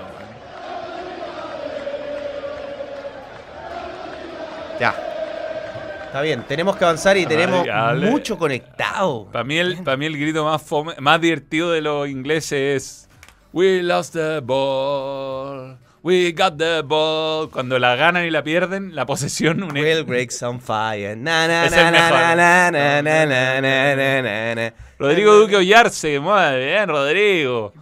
Ya. 4.79 4.93
Está 6.11 6.21
bien, 6.21 6.43
tenemos 6.45 6.75
que 6.75 6.83
avanzar 6.83 7.15
y 7.15 7.25
tenemos 7.25 7.65
mucho 8.11 8.37
conectado. 8.37 9.29
Para 9.31 9.45
mí, 9.45 9.57
el, 9.57 9.77
para 9.81 9.95
mí 9.95 10.05
el 10.07 10.17
grito 10.19 10.43
más, 10.43 10.61
fome- 10.61 10.97
más 10.99 11.21
divertido 11.21 11.71
de 11.71 11.79
los 11.79 12.09
ingleses 12.09 12.51
es 12.53 13.09
We 13.53 13.81
lost 13.81 14.13
the 14.13 14.41
ball, 14.41 15.77
we 16.03 16.33
got 16.33 16.57
the 16.57 16.81
ball. 16.81 17.49
Cuando 17.49 17.79
la 17.79 17.95
ganan 17.95 18.25
y 18.25 18.29
la 18.29 18.43
pierden, 18.43 18.93
la 18.93 19.05
posesión 19.05 19.63
une. 19.63 19.81
Will 19.81 20.03
breaks 20.03 20.43
on 20.43 20.59
fire. 20.59 21.15
Rodrigo 24.99 25.33
Duque 25.35 25.55
Ollarse, 25.55 26.19
muy 26.19 26.57
bien, 26.59 26.89
Rodrigo. 26.89 27.73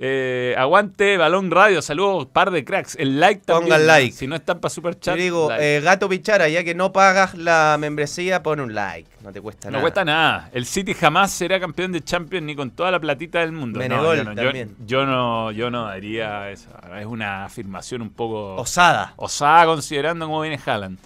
Eh, 0.00 0.54
aguante 0.56 1.16
Balón 1.16 1.50
Radio, 1.50 1.82
saludos, 1.82 2.26
par 2.26 2.52
de 2.52 2.64
cracks. 2.64 2.94
El 3.00 3.18
like 3.18 3.42
también. 3.44 3.68
Pongan 3.72 3.86
like. 3.88 4.12
Si 4.12 4.28
no 4.28 4.36
están 4.36 4.60
para 4.60 4.70
super 4.70 4.96
chat, 4.98 5.16
digo, 5.16 5.48
like. 5.48 5.76
eh, 5.78 5.80
gato 5.80 6.08
pichara, 6.08 6.48
ya 6.48 6.62
que 6.62 6.74
no 6.74 6.92
pagas 6.92 7.34
la 7.36 7.76
membresía, 7.80 8.42
pon 8.42 8.60
un 8.60 8.74
like. 8.74 9.08
No 9.24 9.32
te 9.32 9.40
cuesta 9.40 9.68
no 9.68 9.72
nada. 9.72 9.82
cuesta 9.82 10.04
nada. 10.04 10.50
El 10.52 10.66
City 10.66 10.94
jamás 10.94 11.32
será 11.32 11.58
campeón 11.58 11.90
de 11.90 12.00
Champions 12.02 12.46
ni 12.46 12.54
con 12.54 12.70
toda 12.70 12.92
la 12.92 13.00
platita 13.00 13.40
del 13.40 13.50
mundo. 13.50 13.78
No, 13.80 13.82
Menegol 13.82 14.16
yo, 14.18 14.24
no, 14.24 14.30
yo- 14.34 14.42
también. 14.44 14.76
yo 14.86 15.04
no, 15.04 15.50
yo 15.50 15.68
no 15.70 15.86
daría 15.86 16.48
esa. 16.50 16.68
Es 17.00 17.06
una 17.06 17.44
afirmación 17.46 18.00
un 18.02 18.10
poco 18.10 18.54
Osada. 18.54 19.14
osada 19.16 19.66
considerando 19.66 20.26
cómo 20.26 20.40
viene 20.42 20.60
Haaland. 20.64 20.98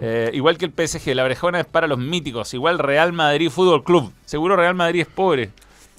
Eh, 0.00 0.30
igual 0.34 0.58
que 0.58 0.66
el 0.66 0.72
PSG, 0.72 1.14
la 1.14 1.24
Brejona 1.24 1.60
es 1.60 1.66
para 1.66 1.86
los 1.86 1.98
míticos. 1.98 2.52
Igual 2.52 2.78
Real 2.78 3.12
Madrid 3.14 3.48
Fútbol 3.50 3.82
Club. 3.82 4.12
Seguro 4.26 4.54
Real 4.54 4.74
Madrid 4.74 5.00
es 5.00 5.06
pobre. 5.08 5.50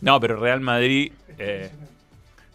No, 0.01 0.19
pero 0.19 0.39
Real 0.39 0.61
Madrid, 0.61 1.11
eh, 1.39 1.69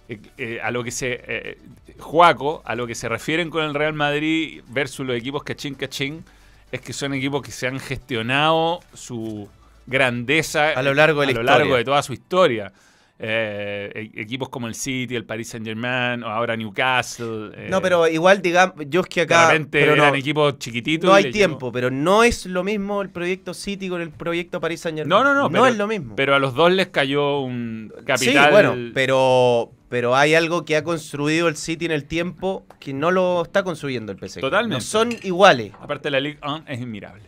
eh, 0.09 0.19
eh, 0.39 0.61
a 0.63 0.71
lo 0.71 0.83
que 0.85 0.91
se. 0.91 1.21
eh, 1.27 1.59
Juaco, 1.99 2.63
a 2.65 2.75
lo 2.75 2.87
que 2.87 2.95
se 2.95 3.09
refieren 3.09 3.51
con 3.51 3.65
el 3.65 3.73
Real 3.75 3.95
Madrid 3.95 4.63
versus 4.69 5.07
los 5.07 5.17
equipos 5.17 5.43
cachín 5.45 5.75
cachín, 5.75 6.25
es 6.73 6.81
que 6.81 6.93
son 6.93 7.15
equipos 7.15 7.41
que 7.43 7.51
se 7.53 7.67
han 7.69 7.79
gestionado 7.79 8.81
su 8.95 9.49
grandeza 9.87 10.71
A 10.71 10.83
lo 10.83 10.95
largo 10.95 11.21
de 11.21 11.27
la 11.27 11.31
a 11.31 11.35
lo 11.35 11.41
historia. 11.43 11.59
largo 11.59 11.77
de 11.77 11.85
toda 11.85 12.03
su 12.03 12.13
historia. 12.13 12.73
Eh, 13.17 14.11
e- 14.17 14.21
equipos 14.23 14.49
como 14.49 14.67
el 14.67 14.75
City, 14.75 15.15
el 15.15 15.25
Paris 15.25 15.51
Saint 15.51 15.65
Germain, 15.65 16.25
o 16.25 16.29
ahora 16.29 16.57
Newcastle. 16.57 17.53
eh, 17.55 17.69
No, 17.71 17.81
pero 17.81 18.09
igual, 18.09 18.43
digamos, 18.43 18.75
yo 18.89 19.03
es 19.03 19.07
que 19.07 19.21
acá. 19.21 19.47
repente 19.53 19.79
pero 19.81 19.95
no, 19.95 20.03
eran 20.03 20.17
equipos 20.17 20.59
chiquititos. 20.59 21.09
no 21.09 21.15
hay 21.15 21.31
tiempo, 21.31 21.71
pero 21.71 21.93
no 21.93 22.25
es 22.25 22.45
lo 22.47 22.65
mismo 22.65 23.03
el 23.03 23.11
proyecto 23.11 23.55
City 23.55 23.89
con 23.89 24.01
el 24.01 24.11
proyecto 24.11 24.61
Paris 24.61 24.81
Saint 24.81 24.99
Germain. 24.99 25.09
No, 25.11 25.23
no, 25.23 25.33
no. 25.33 25.43
No 25.43 25.49
pero- 25.51 25.67
es 25.69 25.77
lo 25.77 25.87
mismo. 25.87 26.17
Pero 26.17 26.35
a 26.35 26.41
los 26.41 26.55
dos 26.55 26.73
les 26.73 26.89
cayó 26.89 27.39
un 27.41 27.93
sí, 27.99 28.05
capital. 28.05 28.51
bueno, 28.51 28.75
pero, 28.93 29.71
pero 29.95 30.17
hay 30.17 30.35
algo 30.35 30.65
que 30.65 30.75
ha 30.75 30.83
construido 30.83 31.47
el 31.47 31.55
City 31.55 31.85
en 31.85 31.93
el 31.93 32.05
tiempo 32.05 32.67
que 32.81 32.93
no 32.93 33.13
lo 33.13 33.45
está 33.45 33.63
construyendo 33.63 34.11
el 34.11 34.19
PSG. 34.19 34.41
Totalmente. 34.41 34.75
No 34.75 34.81
son 34.81 35.13
iguales. 35.23 35.71
Aparte 35.81 36.11
la 36.11 36.19
Ligue 36.19 36.41
1 36.43 36.65
es 36.67 36.81
inmirable. 36.81 37.23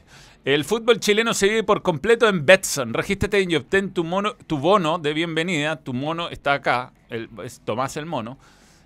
El 0.44 0.64
fútbol 0.64 0.98
chileno 0.98 1.32
se 1.32 1.46
vive 1.46 1.62
por 1.62 1.82
completo 1.82 2.28
en 2.28 2.44
Betson. 2.44 2.92
Regístrate 2.92 3.40
y 3.40 3.54
obtén 3.54 3.92
tu, 3.92 4.02
mono, 4.02 4.34
tu 4.48 4.58
bono 4.58 4.98
de 4.98 5.14
bienvenida. 5.14 5.76
Tu 5.76 5.92
mono 5.92 6.28
está 6.28 6.54
acá. 6.54 6.92
El, 7.08 7.28
es 7.44 7.60
Tomás 7.64 7.96
el 7.98 8.06
mono. 8.06 8.36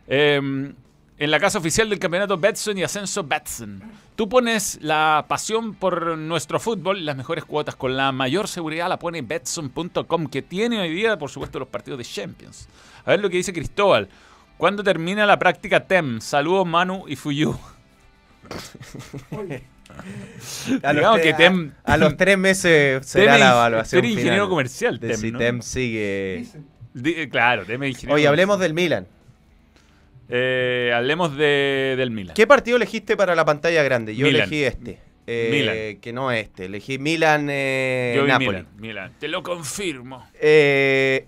Eh, 0.09 0.75
en 1.21 1.31
la 1.31 1.39
casa 1.39 1.59
oficial 1.59 1.89
del 1.91 1.99
campeonato 1.99 2.39
Betson 2.39 2.79
y 2.79 2.83
Ascenso 2.83 3.23
Betson. 3.23 3.83
Tú 4.17 4.29
pones 4.29 4.79
la 4.81 5.27
pasión 5.29 5.75
por 5.75 6.17
nuestro 6.17 6.59
fútbol 6.59 6.99
y 6.99 7.03
las 7.03 7.15
mejores 7.17 7.45
cuotas 7.45 7.77
con 7.77 7.95
la 7.97 8.11
mayor 8.11 8.49
seguridad 8.49 8.89
la 8.89 8.99
pone 8.99 9.21
Betson.com, 9.23 10.27
que 10.29 10.41
tiene 10.43 10.81
hoy 10.81 10.93
día, 10.95 11.19
por 11.19 11.31
supuesto, 11.31 11.59
los 11.59 11.69
partidos 11.69 11.99
de 11.99 12.05
Champions. 12.05 12.69
A 13.05 13.11
ver 13.11 13.21
lo 13.21 13.29
que 13.31 13.37
dice 13.37 13.53
Cristóbal. 13.53 14.09
¿Cuándo 14.57 14.83
termina 14.83 15.25
la 15.27 15.39
práctica 15.39 15.81
TEM? 15.87 16.21
Saludos 16.21 16.67
Manu 16.67 17.05
y 17.07 17.17
Fuyu. 17.17 17.57
A 20.83 20.93
los, 20.93 21.19
que 21.21 21.35
Tem- 21.35 21.73
a, 21.85 21.95
a 21.95 21.97
los 21.97 22.17
tres 22.17 22.39
meses 22.39 23.05
será 23.07 23.33
Tem 23.33 23.41
la 23.41 23.51
evaluación. 23.51 24.01
Tem 24.03 24.11
ingeniero 24.13 24.37
final 24.45 24.49
comercial, 24.49 25.01
de 25.01 25.09
Tem, 25.09 25.17
si 25.17 25.33
¿no? 25.33 25.39
Tem 25.39 25.63
sigue. 25.63 26.47
Di- 26.95 27.29
claro, 27.29 27.65
TEM 27.67 27.83
ingeniero 27.85 28.15
Oye, 28.15 28.27
hablemos 28.29 28.59
del 28.61 28.73
Milan. 28.73 29.07
Eh, 30.31 30.93
hablemos 30.95 31.37
de, 31.37 31.95
del 31.99 32.11
Milan. 32.11 32.35
¿Qué 32.35 32.47
partido 32.47 32.77
elegiste 32.77 33.17
para 33.17 33.35
la 33.35 33.45
pantalla 33.45 33.83
grande? 33.83 34.15
Yo 34.15 34.27
Milan. 34.27 34.43
elegí 34.43 34.65
este. 34.65 35.01
Eh, 35.27 35.49
Milan. 35.51 36.01
Que 36.01 36.13
no 36.13 36.31
este. 36.31 36.67
Elegí 36.67 36.99
Milan 36.99 37.49
eh, 37.51 38.15
Yo 38.17 38.23
vi 38.23 38.29
Napoli. 38.29 38.47
Milan, 38.47 38.67
Milan. 38.79 39.13
Te 39.19 39.29
lo 39.29 39.43
confirmo. 39.43 40.29
Eh, 40.41 41.27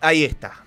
ahí 0.00 0.24
está. 0.24 0.64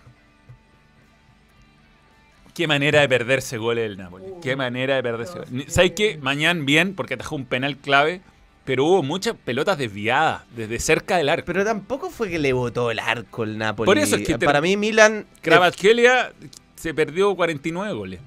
Qué 2.54 2.68
manera 2.68 3.02
de 3.02 3.10
perderse 3.10 3.58
goles 3.58 3.86
el 3.86 3.98
Napoli. 3.98 4.26
Qué 4.42 4.56
manera 4.56 4.96
de 4.96 5.04
perderse 5.04 5.40
goles. 5.40 5.74
¿Sabes 5.74 5.94
qué? 5.96 6.18
Mañana 6.22 6.62
bien, 6.64 6.96
porque 6.96 7.16
atajó 7.16 7.36
un 7.36 7.46
penal 7.46 7.78
clave, 7.78 8.22
pero 8.64 8.86
hubo 8.86 9.02
muchas 9.04 9.36
pelotas 9.36 9.78
desviadas 9.78 10.44
desde 10.56 10.80
cerca 10.80 11.18
del 11.18 11.30
arco. 11.30 11.46
Pero 11.48 11.66
tampoco 11.66 12.12
fue 12.12 12.30
que 12.30 12.38
le 12.38 12.54
botó 12.54 12.92
el 12.92 13.00
arco 13.00 13.44
el 13.44 13.58
Napoli. 13.58 13.88
Por 13.88 13.98
eso 13.98 14.18
es 14.18 14.28
que 14.28 14.38
Para 14.38 14.62
mí 14.62 14.78
Milan... 14.78 15.26
Kravatskelia 15.42 16.32
se 16.84 16.94
perdió 16.94 17.34
49 17.34 17.94
goles. 17.94 18.20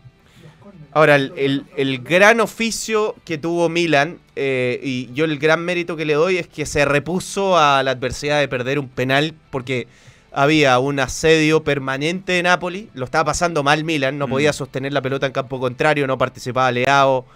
Ahora, 0.93 1.17
el, 1.17 1.35
el- 1.37 1.65
el 1.77 1.99
gran 1.99 2.41
oficio 2.41 3.15
que 3.27 3.37
tuvo 3.37 3.69
Milan, 3.69 4.17
eh, 4.35 4.81
y 4.83 5.13
yo 5.13 5.27
el 5.27 5.39
gran 5.39 5.63
mérito 5.63 5.95
que 5.95 6.07
le 6.07 6.15
doy 6.15 6.39
es 6.39 6.49
que 6.49 6.65
se 6.65 6.87
repuso 6.87 7.59
a 7.59 7.83
la 7.83 7.91
adversidad 7.91 8.41
de 8.41 8.49
perder 8.49 8.79
un 8.79 8.89
penal, 8.89 9.35
porque 9.51 9.89
había 10.33 10.79
un 10.79 10.99
asedio 10.99 11.63
permanente 11.65 12.33
de 12.33 12.43
Napoli, 12.43 12.89
lo 12.95 13.05
estaba 13.05 13.27
pasando 13.27 13.63
mal 13.63 13.85
Milan, 13.85 14.17
no 14.17 14.27
Mm. 14.27 14.31
podía 14.31 14.53
sostener 14.55 14.93
la 14.95 15.03
pelota 15.03 15.27
en 15.27 15.33
campo 15.33 15.61
contrario, 15.61 16.07
no 16.07 16.17
participaba 16.17 16.73
Leao, 16.73 17.27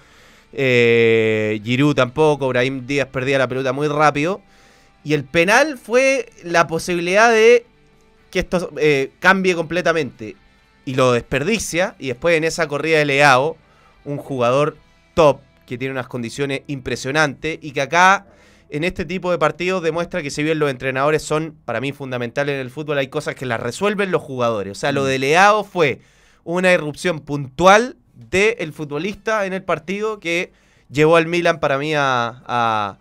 eh, 0.55 1.61
Giroud 1.62 1.95
tampoco, 1.95 2.49
Brahim 2.49 2.87
Díaz 2.87 3.09
perdía 3.09 3.37
la 3.39 3.47
pelota 3.49 3.75
muy 3.75 3.89
rápido, 3.89 4.41
y 5.05 5.12
el 5.12 5.25
penal 5.25 5.77
fue 5.77 6.31
la 6.45 6.66
posibilidad 6.66 7.31
de 7.31 7.66
que 8.31 8.39
esto 8.39 8.71
eh, 8.79 9.11
cambie 9.18 9.55
completamente 9.55 10.35
y 10.85 10.95
lo 10.95 11.12
desperdicia. 11.12 11.95
Y 11.99 12.09
después 12.09 12.37
en 12.37 12.45
esa 12.45 12.66
corrida 12.68 12.99
de 12.99 13.05
Leao, 13.05 13.57
un 14.05 14.16
jugador 14.18 14.76
top 15.14 15.41
que 15.66 15.78
tiene 15.78 15.93
unas 15.93 16.09
condiciones 16.09 16.62
impresionantes 16.66 17.59
y 17.62 17.72
que 17.72 17.81
acá 17.83 18.26
en 18.70 18.85
este 18.85 19.05
tipo 19.05 19.31
de 19.31 19.39
partidos 19.39 19.83
demuestra 19.83 20.22
que 20.22 20.31
si 20.31 20.43
bien 20.43 20.59
los 20.59 20.70
entrenadores 20.70 21.22
son 21.22 21.57
para 21.64 21.81
mí 21.81 21.93
fundamentales 21.93 22.55
en 22.55 22.61
el 22.61 22.70
fútbol, 22.70 22.99
hay 22.99 23.09
cosas 23.09 23.35
que 23.35 23.47
las 23.47 23.61
resuelven 23.61 24.11
los 24.11 24.22
jugadores. 24.22 24.72
O 24.72 24.74
sea, 24.81 24.93
lo 24.93 25.05
de 25.05 25.18
Leao 25.18 25.64
fue 25.64 26.01
una 26.45 26.72
irrupción 26.72 27.20
puntual 27.20 27.97
del 28.14 28.72
futbolista 28.72 29.47
en 29.47 29.53
el 29.53 29.62
partido 29.62 30.20
que 30.20 30.53
llevó 30.91 31.16
al 31.16 31.26
Milan 31.26 31.59
para 31.61 31.78
mí 31.78 31.95
a, 31.95 32.43
a- 32.47 32.99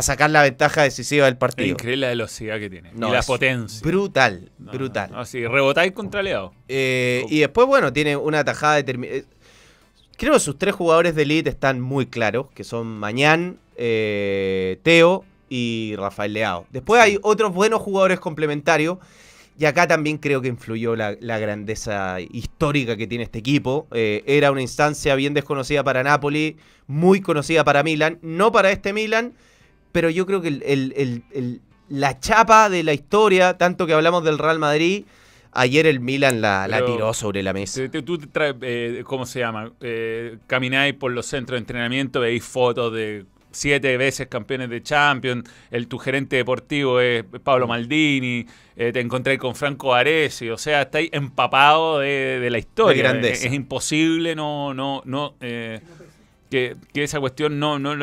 a 0.00 0.02
sacar 0.02 0.30
la 0.30 0.42
ventaja 0.42 0.82
decisiva 0.82 1.26
del 1.26 1.36
partido. 1.36 1.68
increíble 1.70 2.02
la 2.06 2.08
velocidad 2.08 2.58
que 2.58 2.68
tiene. 2.68 2.90
No, 2.94 3.08
y 3.08 3.12
la 3.12 3.22
potencia. 3.22 3.80
Brutal, 3.82 4.50
No, 4.58 4.72
brutal. 4.72 5.10
No, 5.12 5.24
sí, 5.24 5.46
rebotáis 5.46 5.92
contra 5.92 6.22
Leao. 6.22 6.52
Eh, 6.68 7.24
y 7.30 7.38
después, 7.40 7.66
bueno, 7.66 7.92
tiene 7.92 8.16
una 8.16 8.44
tajada 8.44 8.76
determinada. 8.76 9.22
Creo 10.16 10.34
que 10.34 10.40
sus 10.40 10.58
tres 10.58 10.74
jugadores 10.74 11.14
de 11.14 11.22
elite 11.22 11.48
están 11.48 11.80
muy 11.80 12.06
claros, 12.06 12.48
que 12.54 12.62
son 12.64 12.86
Mañán, 12.86 13.58
eh, 13.76 14.78
Teo 14.82 15.24
y 15.48 15.94
Rafael 15.96 16.32
Leao. 16.34 16.66
Después 16.70 17.00
hay 17.00 17.18
otros 17.22 17.54
buenos 17.54 17.80
jugadores 17.80 18.20
complementarios. 18.20 18.98
Y 19.58 19.66
acá 19.66 19.86
también 19.86 20.16
creo 20.16 20.40
que 20.40 20.48
influyó 20.48 20.96
la, 20.96 21.16
la 21.20 21.38
grandeza 21.38 22.16
histórica 22.20 22.96
que 22.96 23.06
tiene 23.06 23.24
este 23.24 23.40
equipo. 23.40 23.86
Eh, 23.92 24.22
era 24.26 24.50
una 24.52 24.62
instancia 24.62 25.14
bien 25.16 25.34
desconocida 25.34 25.84
para 25.84 26.02
Napoli, 26.02 26.56
muy 26.86 27.20
conocida 27.20 27.62
para 27.62 27.82
Milan, 27.82 28.18
no 28.22 28.52
para 28.52 28.70
este 28.70 28.94
Milan, 28.94 29.34
pero 29.92 30.10
yo 30.10 30.26
creo 30.26 30.40
que 30.40 30.48
el- 30.48 30.62
el- 30.64 31.22
el- 31.32 31.60
la 31.88 32.18
chapa 32.20 32.68
de 32.70 32.82
la 32.84 32.92
historia, 32.92 33.58
tanto 33.58 33.86
que 33.86 33.92
hablamos 33.94 34.22
del 34.24 34.38
Real 34.38 34.58
Madrid, 34.58 35.04
ayer 35.52 35.86
el 35.86 35.98
Milan 36.00 36.40
la, 36.40 36.66
tiró 36.86 37.12
sobre 37.12 37.42
la 37.42 37.52
mesa. 37.52 37.80
Tú, 37.90 38.02
tú 38.02 38.18
te 38.18 38.26
traes, 38.28 38.54
eh, 38.62 39.02
¿cómo 39.04 39.26
se 39.26 39.40
llama? 39.40 39.72
Eh, 39.80 40.38
camináis 40.46 40.94
por 40.94 41.10
los 41.10 41.26
centros 41.26 41.56
de 41.56 41.58
entrenamiento, 41.58 42.20
veis 42.20 42.44
fotos 42.44 42.92
de 42.94 43.24
siete 43.52 43.96
veces 43.96 44.28
campeones 44.28 44.70
de 44.70 44.80
Champions, 44.80 45.42
el, 45.72 45.88
tu 45.88 45.98
gerente 45.98 46.36
deportivo 46.36 47.00
es 47.00 47.24
Pablo 47.42 47.66
Maldini, 47.66 48.46
eh, 48.76 48.92
te 48.92 49.00
encontré 49.00 49.38
con 49.38 49.56
Franco 49.56 49.92
Aresi, 49.92 50.48
o 50.50 50.56
sea, 50.56 50.82
estáis 50.82 51.10
empapado 51.12 51.98
de, 51.98 52.38
de 52.38 52.48
la 52.48 52.58
historia. 52.58 53.02
Es, 53.32 53.44
es 53.46 53.52
imposible 53.52 54.36
no, 54.36 54.72
no, 54.72 55.02
no, 55.04 55.34
eh, 55.40 55.80
que, 56.50 56.76
que 56.92 57.04
esa 57.04 57.20
cuestión 57.20 57.60
no, 57.60 57.78
no, 57.78 57.94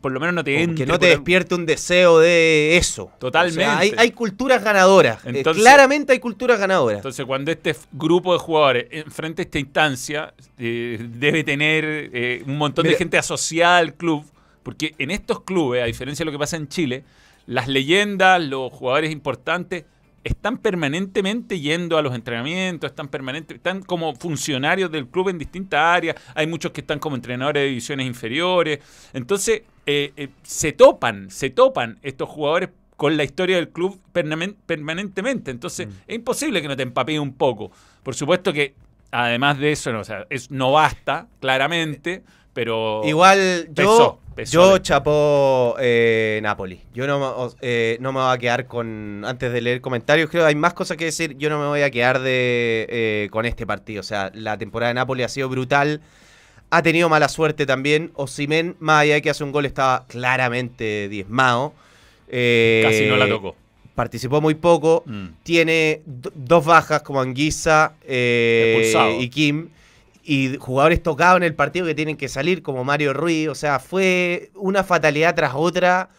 por 0.00 0.10
lo 0.10 0.18
menos 0.18 0.34
no 0.34 0.42
te 0.42 0.60
entre. 0.60 0.84
que 0.84 0.90
no 0.90 0.98
te 0.98 1.06
despierte 1.06 1.54
un 1.54 1.64
deseo 1.64 2.18
de 2.18 2.76
eso. 2.76 3.12
Totalmente. 3.18 3.62
O 3.62 3.64
sea, 3.64 3.78
hay, 3.78 3.94
hay 3.96 4.10
culturas 4.10 4.62
ganadoras. 4.62 5.24
Eh, 5.24 5.42
claramente 5.42 6.12
hay 6.12 6.18
culturas 6.18 6.58
ganadoras. 6.58 6.98
Entonces, 6.98 7.24
cuando 7.24 7.52
este 7.52 7.76
grupo 7.92 8.32
de 8.32 8.40
jugadores 8.40 8.86
enfrenta 8.90 9.40
esta 9.42 9.60
instancia, 9.60 10.34
eh, 10.58 10.98
debe 11.00 11.44
tener 11.44 11.84
eh, 12.12 12.42
un 12.44 12.58
montón 12.58 12.82
Mira. 12.82 12.94
de 12.94 12.98
gente 12.98 13.18
asociada 13.18 13.78
al 13.78 13.94
club, 13.94 14.24
porque 14.64 14.94
en 14.98 15.12
estos 15.12 15.42
clubes, 15.42 15.82
a 15.82 15.86
diferencia 15.86 16.24
de 16.24 16.26
lo 16.26 16.32
que 16.32 16.40
pasa 16.40 16.56
en 16.56 16.66
Chile, 16.66 17.04
las 17.46 17.68
leyendas, 17.68 18.42
los 18.42 18.72
jugadores 18.72 19.12
importantes, 19.12 19.84
están 20.24 20.58
permanentemente 20.58 21.58
yendo 21.60 21.98
a 21.98 22.02
los 22.02 22.14
entrenamientos, 22.14 22.90
están 22.90 23.08
permanentes, 23.08 23.56
están 23.56 23.82
como 23.82 24.14
funcionarios 24.14 24.90
del 24.90 25.08
club 25.08 25.28
en 25.28 25.38
distintas 25.38 25.80
áreas, 25.80 26.16
hay 26.34 26.46
muchos 26.46 26.72
que 26.72 26.80
están 26.80 26.98
como 26.98 27.16
entrenadores 27.16 27.62
de 27.62 27.68
divisiones 27.68 28.06
inferiores, 28.06 28.80
entonces 29.12 29.62
eh, 29.86 30.12
eh, 30.16 30.28
se 30.42 30.72
topan, 30.72 31.30
se 31.30 31.50
topan 31.50 31.98
estos 32.02 32.28
jugadores 32.28 32.70
con 32.96 33.16
la 33.16 33.24
historia 33.24 33.56
del 33.56 33.70
club 33.70 34.00
permanentemente, 34.12 35.50
entonces 35.50 35.88
es 36.06 36.14
imposible 36.14 36.62
que 36.62 36.68
no 36.68 36.76
te 36.76 36.84
empapes 36.84 37.18
un 37.18 37.34
poco. 37.34 37.72
Por 38.04 38.14
supuesto 38.14 38.52
que 38.52 38.74
además 39.10 39.58
de 39.58 39.72
eso, 39.72 39.92
no, 39.92 40.00
o 40.00 40.04
sea, 40.04 40.26
es, 40.30 40.50
no 40.50 40.72
basta, 40.72 41.26
claramente, 41.40 42.22
pero... 42.52 43.00
Igual 43.04 43.66
yo, 43.68 43.74
pesó, 43.74 44.18
pesó 44.34 44.52
yo 44.52 44.74
de- 44.74 44.82
chapó 44.82 45.76
eh, 45.80 46.40
Napoli. 46.42 46.80
Yo 46.94 47.06
no, 47.06 47.50
eh, 47.60 47.96
no 48.00 48.12
me 48.12 48.20
voy 48.20 48.34
a 48.34 48.38
quedar 48.38 48.66
con. 48.66 49.24
Antes 49.26 49.52
de 49.52 49.60
leer 49.60 49.80
comentarios, 49.80 50.28
creo 50.30 50.42
que 50.44 50.48
hay 50.48 50.54
más 50.54 50.74
cosas 50.74 50.96
que 50.96 51.06
decir. 51.06 51.36
Yo 51.38 51.48
no 51.50 51.58
me 51.58 51.66
voy 51.66 51.82
a 51.82 51.90
quedar 51.90 52.20
de, 52.20 52.86
eh, 52.90 53.28
con 53.30 53.46
este 53.46 53.66
partido. 53.66 54.00
O 54.00 54.04
sea, 54.04 54.30
la 54.34 54.58
temporada 54.58 54.88
de 54.88 54.94
Napoli 54.94 55.22
ha 55.22 55.28
sido 55.28 55.48
brutal. 55.48 56.00
Ha 56.70 56.82
tenido 56.82 57.08
mala 57.08 57.28
suerte 57.28 57.66
también. 57.66 58.12
Osimen, 58.14 58.76
más 58.80 59.02
allá 59.02 59.14
de 59.14 59.22
que 59.22 59.30
hace 59.30 59.44
un 59.44 59.52
gol, 59.52 59.66
estaba 59.66 60.06
claramente 60.06 61.08
diezmado. 61.08 61.74
Eh, 62.28 62.82
Casi 62.84 63.06
no 63.06 63.16
la 63.16 63.28
tocó. 63.28 63.56
Participó 63.94 64.40
muy 64.40 64.54
poco. 64.54 65.02
Mm. 65.04 65.26
Tiene 65.42 66.00
do- 66.06 66.32
dos 66.34 66.64
bajas 66.64 67.02
como 67.02 67.20
Anguisa 67.20 67.92
eh, 68.06 69.18
y 69.20 69.28
Kim. 69.28 69.68
Y 70.24 70.56
jugadores 70.58 71.02
tocados 71.02 71.38
en 71.38 71.42
el 71.42 71.54
partido 71.54 71.86
que 71.86 71.94
tienen 71.94 72.16
que 72.16 72.28
salir, 72.28 72.62
como 72.62 72.84
Mario 72.84 73.12
Ruiz. 73.12 73.48
O 73.48 73.54
sea, 73.54 73.78
fue 73.78 74.50
una 74.54 74.84
fatalidad 74.84 75.34
tras 75.34 75.52
otra. 75.54 76.10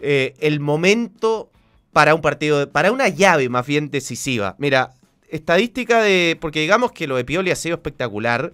Eh, 0.00 0.34
el 0.40 0.60
momento 0.60 1.50
para 1.92 2.14
un 2.14 2.20
partido, 2.20 2.70
para 2.70 2.92
una 2.92 3.08
llave 3.08 3.48
más 3.48 3.66
bien 3.66 3.90
decisiva. 3.90 4.54
Mira, 4.58 4.92
estadística 5.30 6.02
de. 6.02 6.36
Porque 6.40 6.60
digamos 6.60 6.92
que 6.92 7.06
lo 7.06 7.16
de 7.16 7.24
Pioli 7.24 7.50
ha 7.50 7.56
sido 7.56 7.76
espectacular. 7.76 8.52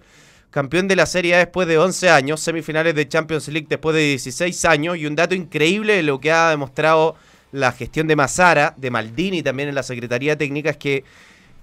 Campeón 0.49 0.87
de 0.87 0.95
la 0.95 1.05
Serie 1.05 1.35
A 1.35 1.39
después 1.39 1.67
de 1.67 1.77
11 1.77 2.09
años, 2.09 2.39
semifinales 2.39 2.95
de 2.95 3.09
Champions 3.09 3.49
League 3.49 3.67
después 3.69 3.93
de 3.93 4.03
16 4.03 4.63
años. 4.65 4.97
Y 4.97 5.05
un 5.05 5.15
dato 5.15 5.35
increíble 5.35 5.97
de 5.97 6.03
lo 6.03 6.21
que 6.21 6.31
ha 6.31 6.49
demostrado 6.49 7.17
la 7.51 7.73
gestión 7.73 8.07
de 8.07 8.15
Mazara, 8.15 8.73
de 8.77 8.89
Maldini 8.89 9.43
también 9.43 9.69
en 9.69 9.75
la 9.75 9.83
Secretaría 9.83 10.37
Técnica, 10.37 10.69
es 10.69 10.77
que 10.77 11.03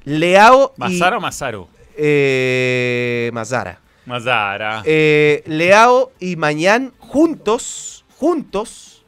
Leao 0.05 0.74
y. 0.76 0.80
¿Mazara 0.80 1.16
o 1.16 1.20
Mazaro? 1.20 1.68
Eh, 1.97 3.30
Mazara. 3.32 3.80
Mazara. 4.07 4.82
Eh, 4.84 5.43
Leao 5.47 6.12
y 6.18 6.36
Mañán 6.36 6.93
juntos, 6.99 8.05
juntos. 8.16 9.03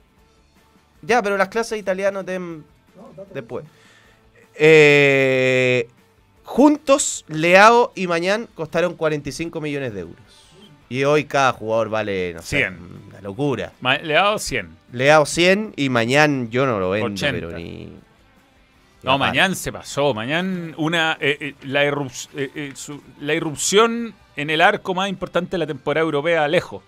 Ya, 1.02 1.22
pero 1.22 1.36
las 1.36 1.48
clases 1.48 1.72
de 1.72 1.78
italiano 1.78 2.22
den 2.22 2.64
después. 3.34 3.64
Eh, 4.54 5.88
Juntos, 6.44 7.24
Leao 7.28 7.92
y 7.94 8.06
Mañán 8.06 8.48
costaron 8.54 8.94
45 8.94 9.60
millones 9.60 9.94
de 9.94 10.00
euros. 10.00 10.16
Y 10.90 11.02
hoy 11.04 11.24
cada 11.24 11.52
jugador 11.52 11.88
vale, 11.88 12.34
no 12.34 12.42
sé, 12.42 12.58
100. 12.58 12.78
una 13.08 13.20
locura. 13.22 13.72
Ma- 13.80 13.96
Le 13.98 14.16
ha 14.16 14.22
dado 14.24 14.38
100. 14.38 14.68
Leao 14.92 15.24
100 15.26 15.72
y 15.76 15.88
Mañán 15.88 16.50
yo 16.50 16.66
no 16.66 16.78
lo 16.78 16.90
vendo, 16.90 17.06
80. 17.06 17.32
pero 17.32 17.50
ni... 17.58 17.90
No, 19.04 19.18
mañana 19.18 19.54
se 19.54 19.72
pasó. 19.72 20.14
Mañana 20.14 20.74
una 20.76 21.16
eh, 21.20 21.36
eh, 21.40 21.54
la, 21.62 21.84
irrup- 21.84 22.28
eh, 22.36 22.50
eh, 22.54 22.72
su- 22.74 23.02
la 23.20 23.34
irrupción 23.34 24.14
en 24.36 24.50
el 24.50 24.60
arco 24.60 24.94
más 24.94 25.08
importante 25.08 25.52
de 25.52 25.58
la 25.58 25.66
temporada 25.66 26.04
europea, 26.04 26.48
lejos. 26.48 26.82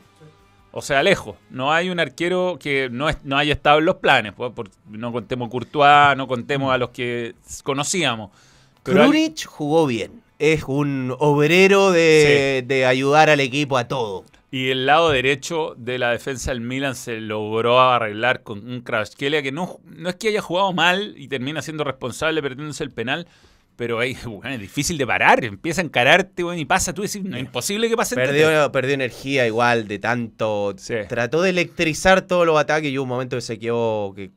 O 0.73 0.83
sea, 0.83 1.03
lejos. 1.03 1.37
No 1.51 1.73
hay 1.73 1.89
un 1.91 2.01
arquero 2.01 2.59
que 2.61 2.89
no, 2.91 3.09
es- 3.09 3.19
no 3.25 3.37
haya 3.39 3.53
estado 3.55 3.79
en 3.79 3.85
los 3.87 3.97
planes. 3.97 4.33
pues, 4.37 4.53
por- 4.53 4.71
no 4.91 5.13
contemos 5.13 5.49
Courtois, 5.49 6.17
no 6.17 6.27
contemos 6.27 6.73
a 6.73 6.79
los 6.79 6.91
que 6.91 7.35
conocíamos. 7.63 8.31
Krunic 8.83 9.47
jugó 9.47 9.87
bien. 9.87 10.23
Es 10.39 10.65
un 10.67 11.15
obrero 11.19 11.93
de, 11.93 12.63
de 12.67 12.85
ayudar 12.85 13.31
al 13.31 13.41
equipo 13.41 13.79
a 13.79 13.89
todo. 13.89 14.25
Y 14.51 14.71
el 14.71 14.87
lado 14.87 15.11
derecho 15.11 15.75
de 15.77 15.99
la 15.99 16.11
defensa 16.11 16.53
del 16.53 16.61
Milan 16.61 16.95
se 16.95 17.21
logró 17.21 17.81
arreglar 17.81 18.43
con 18.43 18.69
un 18.69 18.81
Kvaratskhelia 18.81 19.43
que 19.43 19.51
no, 19.51 19.81
no 19.85 20.09
es 20.09 20.15
que 20.17 20.29
haya 20.29 20.41
jugado 20.41 20.73
mal 20.73 21.15
y 21.17 21.29
termina 21.29 21.63
siendo 21.63 21.83
responsable 21.83 22.41
perdiéndose 22.41 22.85
el 22.85 22.93
penal, 22.93 23.27
pero 23.77 23.99
ahí, 23.99 24.17
bueno, 24.25 24.51
es 24.51 24.61
difícil 24.61 24.99
de 24.99 25.07
parar. 25.07 25.45
Empieza 25.45 25.83
a 25.83 25.85
encararte 25.85 26.43
bueno, 26.43 26.61
y 26.61 26.65
pasa. 26.65 26.93
Tú 26.93 27.03
decís, 27.03 27.23
no 27.23 27.37
es 27.37 27.43
imposible 27.43 27.89
que 27.89 27.97
pase. 27.97 28.15
Perdió, 28.15 28.71
perdió 28.73 28.95
energía 28.95 29.47
igual 29.47 29.89
de 29.89 29.99
tanto. 29.99 30.75
Sí. 30.79 30.95
Trató 31.09 31.43
de 31.43 31.51
electrizar 31.51 32.23
todos 32.23 32.47
los 32.47 32.59
ataques 32.59 32.91
y 32.91 32.99
hubo 32.99 33.05
un 33.05 33.11
momento 33.11 33.37
que 33.37 33.43
se 33.43 33.59
quedó 33.59 34.13
que 34.15 34.31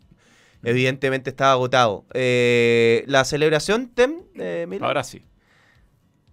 evidentemente 0.64 1.30
estaba 1.30 1.54
agotado. 1.54 2.06
Eh, 2.14 3.04
la 3.08 3.24
celebración, 3.26 3.90
Tem, 3.90 4.24
Milan, 4.34 4.84
Ahora 4.84 5.04
sí. 5.04 5.22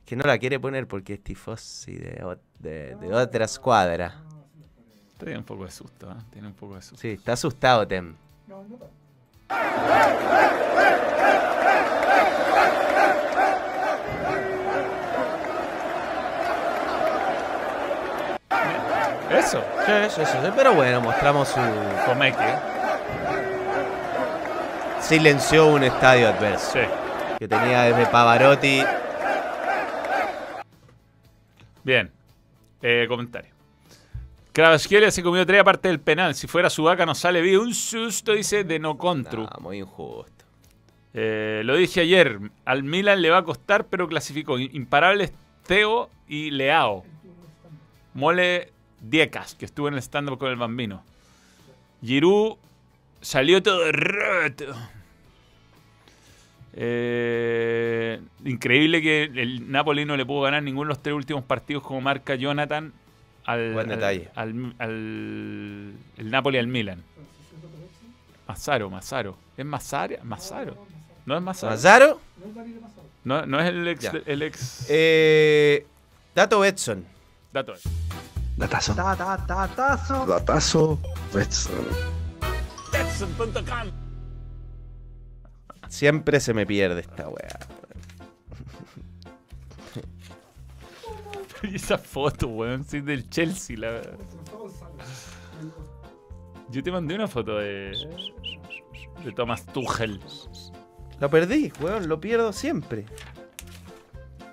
Que 0.06 0.16
no 0.16 0.24
la 0.24 0.38
quiere 0.38 0.58
poner 0.60 0.86
porque 0.86 1.14
es 1.14 1.22
tifosi 1.22 1.96
de, 1.96 2.22
ot- 2.24 2.38
de, 2.60 2.94
de 2.96 3.12
otra 3.14 3.44
escuadra. 3.44 4.14
Tiene 5.18 5.38
un 5.38 5.44
poco 5.44 5.64
de 5.64 5.70
susto, 5.70 6.10
¿eh? 6.10 6.14
Tiene 6.30 6.48
un 6.48 6.54
poco 6.54 6.76
de 6.76 6.82
susto. 6.82 6.98
Sí, 7.02 7.08
está 7.08 7.32
asustado, 7.32 7.86
Tem. 7.86 8.14
Eso. 19.30 19.62
Sí, 19.84 19.92
sí, 20.10 20.20
sí, 20.24 20.38
sí, 20.42 20.48
pero 20.54 20.74
bueno, 20.74 21.00
mostramos 21.00 21.48
su. 21.48 21.60
Comeque. 22.06 22.54
Silenció 25.00 25.68
un 25.68 25.82
estadio 25.84 26.28
adverso. 26.28 26.72
Sí. 26.72 26.80
Que 27.38 27.48
tenía 27.48 27.82
desde 27.82 28.06
Pavarotti. 28.06 28.82
Bien. 31.86 32.10
Eh, 32.82 33.06
comentario. 33.08 33.52
Kvaratskhelia 34.52 35.12
se 35.12 35.22
comió 35.22 35.46
tres 35.46 35.60
aparte 35.60 35.86
del 35.86 36.00
penal. 36.00 36.34
Si 36.34 36.48
fuera 36.48 36.68
su 36.68 36.82
vaca 36.82 37.06
no 37.06 37.14
sale 37.14 37.40
bien. 37.40 37.60
Un 37.60 37.74
susto, 37.74 38.32
dice, 38.32 38.64
de 38.64 38.80
no 38.80 38.98
contru. 38.98 39.44
No, 39.44 39.50
muy 39.60 39.78
injusto. 39.78 40.44
Eh, 41.14 41.62
lo 41.64 41.76
dije 41.76 42.00
ayer, 42.00 42.40
al 42.64 42.82
Milan 42.82 43.22
le 43.22 43.30
va 43.30 43.38
a 43.38 43.44
costar, 43.44 43.86
pero 43.86 44.08
clasificó. 44.08 44.58
Imparables 44.58 45.32
Teo 45.64 46.10
y 46.26 46.50
Leao. 46.50 47.04
Mole 48.14 48.72
Diecas, 49.00 49.54
que 49.54 49.64
estuvo 49.64 49.86
en 49.86 49.94
el 49.94 50.02
stand-up 50.02 50.38
con 50.38 50.50
el 50.50 50.56
bambino. 50.56 51.04
Giroud 52.02 52.56
salió 53.20 53.62
todo 53.62 53.92
roto. 53.92 54.74
Eh, 56.78 58.20
increíble 58.44 59.00
que 59.00 59.24
el 59.24 59.70
Napoli 59.70 60.04
no 60.04 60.16
le 60.16 60.26
pudo 60.26 60.42
ganar 60.42 60.62
ninguno 60.62 60.88
de 60.88 60.90
los 60.90 61.02
tres 61.02 61.14
últimos 61.14 61.42
partidos 61.44 61.82
como 61.82 62.00
marca 62.02 62.34
Jonathan 62.34 62.92
al, 63.44 63.72
Buen 63.72 63.90
al- 63.90 63.96
detalle. 63.96 64.28
al- 64.34 64.74
al- 64.78 65.94
el 66.18 66.30
Napoli 66.30 66.58
al 66.58 66.66
Milan. 66.66 67.02
Mazzaro, 68.46 68.90
Mazzaro. 68.90 69.36
¿Es 69.56 69.64
Mazzaro? 69.64 70.16
Mazzaro. 70.22 70.86
No 71.24 71.36
es 71.36 71.42
Mazzaro. 71.42 71.72
¿Mazaro? 71.72 72.20
No, 73.24 73.44
no 73.46 73.60
es 73.60 73.68
el 73.68 73.88
ex. 73.88 74.10
El 74.26 74.42
ex 74.42 74.86
Eh, 74.88 75.84
Dato 76.34 76.60
Betson. 76.60 77.04
dato. 77.52 77.74
Datazo. 78.56 78.94
Datazo. 78.94 80.26
Betson. 81.34 81.72
Betson.com. 82.92 84.05
Siempre 85.88 86.40
se 86.40 86.54
me 86.54 86.66
pierde 86.66 87.00
esta 87.00 87.28
weá. 87.28 87.58
Y 91.62 91.76
esa 91.76 91.98
foto, 91.98 92.48
weón, 92.48 92.84
sí, 92.84 93.00
del 93.00 93.28
Chelsea, 93.30 93.76
la 93.78 93.90
verdad. 93.90 94.18
Yo 96.70 96.82
te 96.82 96.90
mandé 96.90 97.14
una 97.14 97.28
foto 97.28 97.58
de. 97.58 97.92
de 99.24 99.32
Thomas 99.32 99.64
Tuchel. 99.66 100.20
Lo 101.20 101.30
perdí, 101.30 101.72
weón, 101.80 102.08
lo 102.08 102.20
pierdo 102.20 102.52
siempre. 102.52 103.06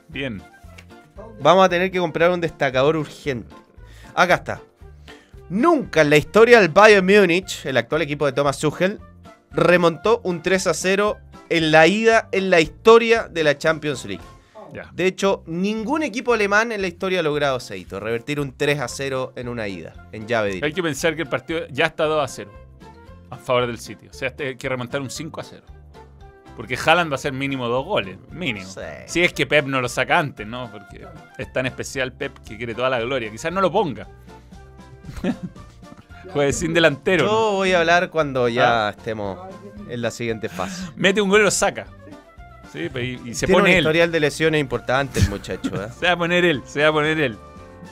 Bien. 0.08 0.42
Vamos 1.42 1.66
a 1.66 1.70
tener 1.70 1.92
que 1.92 2.00
comprar 2.00 2.32
un 2.32 2.40
destacador 2.40 2.96
urgente. 2.96 3.54
Acá 4.16 4.36
está. 4.36 4.62
Nunca 5.50 6.02
en 6.02 6.10
la 6.10 6.18
historia 6.18 6.62
del 6.62 6.70
Bayern 6.70 7.06
Múnich, 7.06 7.66
el 7.66 7.78
actual 7.78 8.04
equipo 8.04 8.26
de 8.26 8.32
Thomas 8.32 8.60
Tuchel, 8.60 9.00
remontó 9.54 10.22
un 10.24 10.42
3 10.42 10.68
a 10.68 10.74
0 10.74 11.18
en 11.50 11.72
la 11.72 11.88
ida 11.88 12.30
en 12.32 12.50
la 12.50 12.60
historia 12.60 13.28
de 13.28 13.44
la 13.44 13.58
Champions 13.58 14.06
League. 14.06 14.24
De 14.94 15.06
hecho, 15.06 15.44
ningún 15.46 16.02
equipo 16.02 16.34
alemán 16.34 16.72
en 16.72 16.82
la 16.82 16.88
historia 16.88 17.20
ha 17.20 17.24
logrado 17.24 17.58
ese 17.58 17.78
hito, 17.78 18.00
revertir 18.00 18.40
un 18.40 18.58
3 18.58 18.80
a 18.80 18.88
0 18.88 19.34
en 19.36 19.48
una 19.48 19.68
ida, 19.68 19.94
en 20.12 20.28
llave 20.28 20.48
directa. 20.48 20.66
Hay 20.66 20.74
que 20.74 20.82
pensar 20.82 21.16
que 21.16 21.22
el 21.22 21.30
partido 21.30 21.68
ya 21.70 21.86
está 21.86 22.06
2 22.06 22.24
a 22.24 22.28
0 22.28 22.52
a 23.30 23.38
favor 23.38 23.68
del 23.68 23.78
sitio. 23.78 24.10
O 24.10 24.14
sea, 24.14 24.30
este 24.30 24.48
hay 24.48 24.56
que 24.56 24.68
remontar 24.68 25.02
un 25.02 25.12
5 25.12 25.42
a 25.42 25.44
0. 25.44 25.64
Porque 26.56 26.78
Haaland 26.78 27.12
va 27.12 27.16
a 27.16 27.20
ser 27.20 27.34
mínimo 27.34 27.68
dos 27.68 27.86
goles. 27.86 28.18
Mínimo. 28.32 28.68
Sí. 28.68 28.82
Si 29.08 29.24
es 29.24 29.34
que 29.34 29.48
Pep 29.48 29.66
no 29.66 29.82
lo 29.82 29.90
saca 29.90 30.20
antes, 30.20 30.46
¿no? 30.46 30.72
Porque 30.72 31.06
es 31.38 31.52
tan 31.52 31.66
especial 31.66 32.14
Pep 32.14 32.38
que 32.48 32.58
quiere 32.58 32.76
toda 32.76 32.90
la 32.90 33.00
gloria. 33.00 33.32
Quizás 33.32 33.52
no 33.52 33.62
lo 33.62 33.72
ponga. 33.72 34.08
Juegue 36.32 36.54
sin 36.54 36.74
delantero. 36.74 37.26
Yo 37.26 37.52
voy 37.54 37.74
a 37.74 37.80
hablar 37.80 38.10
cuando 38.10 38.48
ya 38.48 38.88
Ah. 38.88 38.90
estemos 38.92 39.40
en 39.90 40.02
la 40.02 40.10
siguiente 40.12 40.50
fase. 40.50 40.90
Mete 40.96 41.22
un 41.22 41.30
gol 41.30 41.42
y 41.42 41.44
lo 41.44 41.52
saca. 41.52 41.88
Sí, 42.72 42.90
pe- 42.90 43.04
y, 43.06 43.22
y 43.26 43.34
se 43.36 43.46
Tiene 43.46 43.58
un 43.58 43.62
pone 43.64 43.74
él. 43.74 43.80
historial 43.80 44.12
de 44.12 44.20
lesiones 44.20 44.62
importante 44.62 45.20
el 45.20 45.30
muchacho. 45.30 45.70
¿eh? 45.76 45.90
Se 46.00 46.08
va 46.08 46.14
a 46.14 46.18
poner 46.18 46.44
él, 46.46 46.62
se 46.66 46.82
va 46.82 46.88
a 46.88 46.92
poner 46.92 47.20
él. 47.20 47.38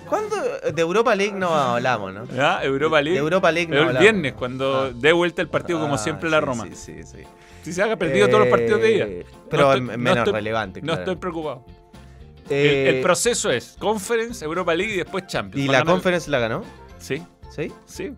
¿Cuándo? 0.08 0.36
De 0.74 0.82
Europa 0.82 1.14
League 1.16 1.34
no 1.38 1.54
hablamos, 1.54 2.14
¿no? 2.14 2.26
¿Ya? 2.26 2.64
Europa 2.64 3.02
League. 3.02 3.14
De 3.18 3.24
Europa 3.24 3.52
League 3.52 3.68
no 3.70 3.76
el 3.76 3.82
hablamos. 3.84 4.02
viernes, 4.02 4.34
cuando 4.34 4.86
Ah. 4.86 4.92
dé 4.96 5.12
vuelta 5.12 5.42
el 5.42 5.50
partido 5.50 5.80
como 5.80 5.96
Ah, 5.96 5.98
siempre 6.00 6.30
la 6.30 6.40
Roma. 6.42 6.66
Sí, 6.72 6.76
sí, 6.76 7.04
sí. 7.04 7.24
Si 7.64 7.74
se 7.74 7.84
haga 7.84 7.96
perdido 7.96 8.28
todos 8.28 8.40
los 8.40 8.50
partidos 8.50 8.82
de. 8.82 9.02
Eh, 9.02 9.26
Pero 9.50 9.76
No 9.76 9.98
menos 9.98 10.18
estoy- 10.20 10.34
relevante. 10.34 10.82
No 10.82 10.88
claro. 10.88 11.02
estoy 11.02 11.16
preocupado. 11.18 11.66
Eh, 12.50 12.88
el, 12.90 12.96
el 12.96 13.02
proceso 13.04 13.52
es 13.52 13.76
Conference, 13.78 14.44
Europa 14.44 14.74
League 14.74 14.94
y 14.94 14.98
después 14.98 15.28
Champions. 15.28 15.64
¿Y 15.66 15.70
la 15.72 15.84
Conference 15.86 16.30
la 16.32 16.40
ganó? 16.40 16.64
Sí, 16.98 17.22
¿Sí? 17.56 17.72
sí. 17.86 18.14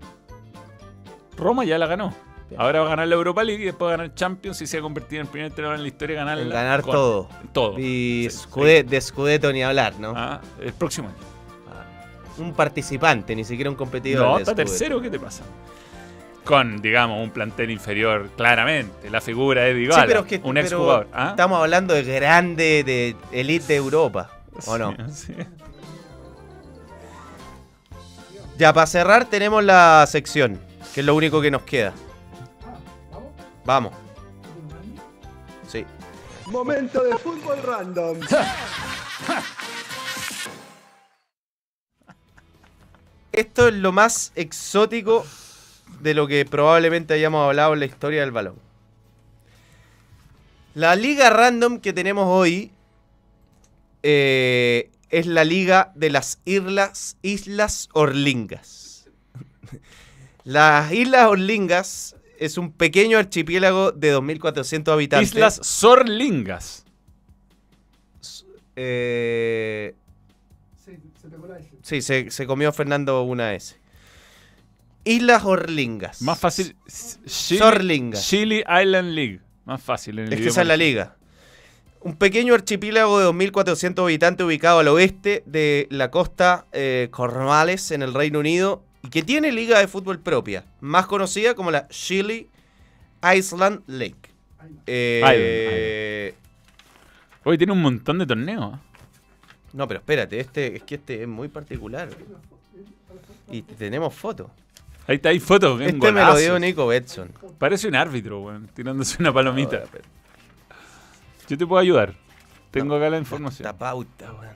Roma 1.35 1.65
ya 1.65 1.77
la 1.77 1.87
ganó. 1.87 2.13
Ahora 2.57 2.81
va 2.81 2.85
a 2.85 2.89
ganar 2.89 3.07
la 3.07 3.15
Europa 3.15 3.43
League 3.43 3.63
y 3.63 3.65
después 3.65 3.87
va 3.89 3.93
a 3.95 3.97
ganar 3.97 4.13
Champions 4.13 4.61
y 4.61 4.67
se 4.67 4.77
va 4.77 4.81
a 4.81 4.83
convertir 4.83 5.19
en 5.19 5.25
el 5.25 5.31
primer 5.31 5.47
entrenador 5.47 5.75
en 5.77 5.81
la 5.81 5.87
historia 5.87 6.15
ganar 6.17 6.37
En 6.39 6.49
ganar 6.49 6.83
todo. 6.83 7.27
Todo. 7.51 7.79
Y 7.79 8.27
Sí, 8.29 8.37
Scudetto- 8.47 8.89
de 8.89 9.01
Scudetto 9.01 9.51
ni 9.51 9.63
hablar, 9.63 9.95
¿no? 9.99 10.13
Ah, 10.15 10.39
el 10.61 10.73
próximo 10.73 11.07
año. 11.07 11.17
Un 12.37 12.53
participante, 12.53 13.35
ni 13.35 13.43
siquiera 13.43 13.69
un 13.69 13.75
competidor. 13.75 14.23
No, 14.27 14.35
de 14.35 14.41
está 14.43 14.53
tercero, 14.55 15.01
¿qué 15.01 15.09
te 15.09 15.19
pasa? 15.19 15.43
Con, 16.43 16.81
digamos, 16.81 17.23
un 17.23 17.29
plantel 17.31 17.71
inferior, 17.71 18.29
claramente. 18.35 19.09
La 19.09 19.21
figura 19.21 19.67
es 19.67 19.75
Sí, 19.75 19.79
Dybala, 19.81 20.05
pero 20.05 20.19
es 20.21 20.25
que 20.27 20.41
un 20.43 20.57
exjugador. 20.57 21.07
¿ah? 21.13 21.29
estamos 21.31 21.59
hablando 21.59 21.93
de 21.93 22.03
grande, 22.03 22.83
de 22.83 23.15
elite 23.31 23.65
de 23.67 23.75
Europa, 23.77 24.29
¿o 24.67 24.77
no? 24.77 24.95
Ya, 28.63 28.71
para 28.71 28.87
cerrar 28.87 29.25
tenemos 29.25 29.61
la 29.61 30.07
sección, 30.07 30.57
que 30.93 31.01
es 31.01 31.05
lo 31.05 31.15
único 31.15 31.41
que 31.41 31.51
nos 31.51 31.63
queda. 31.63 31.93
Vamos. 33.65 33.91
Sí. 35.67 35.85
Momento 36.45 37.03
de 37.03 37.17
fútbol 37.17 37.61
random. 37.61 38.19
Esto 43.33 43.67
es 43.67 43.73
lo 43.73 43.91
más 43.91 44.31
exótico 44.35 45.25
de 45.99 46.13
lo 46.13 46.25
que 46.25 46.45
probablemente 46.45 47.15
hayamos 47.15 47.45
hablado 47.45 47.73
en 47.73 47.81
la 47.81 47.85
historia 47.85 48.21
del 48.21 48.31
balón. 48.31 48.55
La 50.73 50.95
liga 50.95 51.29
random 51.29 51.81
que 51.81 51.91
tenemos 51.91 52.27
hoy 52.29 52.71
eh, 54.03 54.89
es 55.13 55.27
la 55.27 55.45
liga 55.45 55.91
de 55.95 56.09
las 56.09 56.39
islas, 56.43 57.17
islas 57.21 57.87
Orlingas. 57.93 59.07
Las 60.43 60.91
Islas 60.91 61.27
Orlingas 61.27 62.15
es 62.37 62.57
un 62.57 62.71
pequeño 62.71 63.17
archipiélago 63.19 63.91
de 63.91 64.13
2.400 64.17 64.91
habitantes. 64.91 65.29
Islas 65.29 65.59
Sorlingas. 65.61 66.83
Eh, 68.75 69.93
sí, 71.83 72.01
se, 72.01 72.31
se 72.31 72.45
comió 72.47 72.73
Fernando 72.73 73.21
una 73.21 73.53
S. 73.53 73.77
Islas 75.05 75.45
Orlingas. 75.45 76.23
Más 76.23 76.39
fácil. 76.39 76.75
Sorlingas. 76.87 78.27
Chile 78.27 78.65
Island 78.67 79.11
League. 79.13 79.41
Más 79.65 79.81
fácil 79.81 80.19
en 80.19 80.27
el 80.27 80.33
Es 80.33 80.41
que 80.41 80.47
esa 80.47 80.61
es 80.61 80.67
la 80.67 80.75
liga. 80.75 81.17
Un 82.03 82.17
pequeño 82.17 82.53
archipiélago 82.53 83.17
de 83.17 83.27
2.400 83.27 84.03
habitantes 84.03 84.45
ubicado 84.45 84.79
al 84.79 84.89
oeste 84.89 85.41
de 85.45 85.87
la 85.89 86.11
costa 86.11 86.65
eh, 86.73 87.07
Cornwallis 87.11 87.91
en 87.91 88.01
el 88.01 88.13
Reino 88.13 88.39
Unido 88.39 88.83
y 89.01 89.09
que 89.09 89.23
tiene 89.23 89.53
liga 89.53 89.79
de 89.79 89.87
fútbol 89.87 90.19
propia, 90.19 90.65
más 90.81 91.07
conocida 91.07 91.55
como 91.55 91.71
la 91.71 91.87
Chile 91.87 92.49
Island 93.23 93.83
League. 93.87 94.17
Eh, 94.85 96.35
Hoy 97.45 97.57
tiene 97.57 97.71
un 97.71 97.81
montón 97.81 98.19
de 98.19 98.25
torneos. 98.25 98.77
No, 99.71 99.87
pero 99.87 100.01
espérate, 100.01 100.39
este 100.39 100.75
es 100.75 100.83
que 100.83 100.95
este 100.95 101.21
es 101.21 101.27
muy 101.27 101.47
particular. 101.47 102.09
Y 103.49 103.61
tenemos 103.61 104.13
fotos. 104.13 104.47
Ahí 105.07 105.15
está, 105.15 105.29
hay 105.29 105.39
fotos. 105.39 105.79
Este 105.79 106.11
me 106.11 106.21
lo 106.21 106.37
dio 106.37 106.59
Nico 106.59 106.87
Betson. 106.87 107.29
Parece 107.57 107.87
un 107.87 107.95
árbitro, 107.95 108.41
weón, 108.41 108.67
tirándose 108.73 109.17
una 109.19 109.33
palomita. 109.33 109.83
Yo 111.47 111.57
te 111.57 111.65
puedo 111.67 111.81
ayudar. 111.81 112.13
Tengo 112.71 112.95
acá 112.95 113.09
la 113.09 113.17
información. 113.19 113.65
La 113.65 113.77
pauta, 113.77 114.31
weón. 114.33 114.55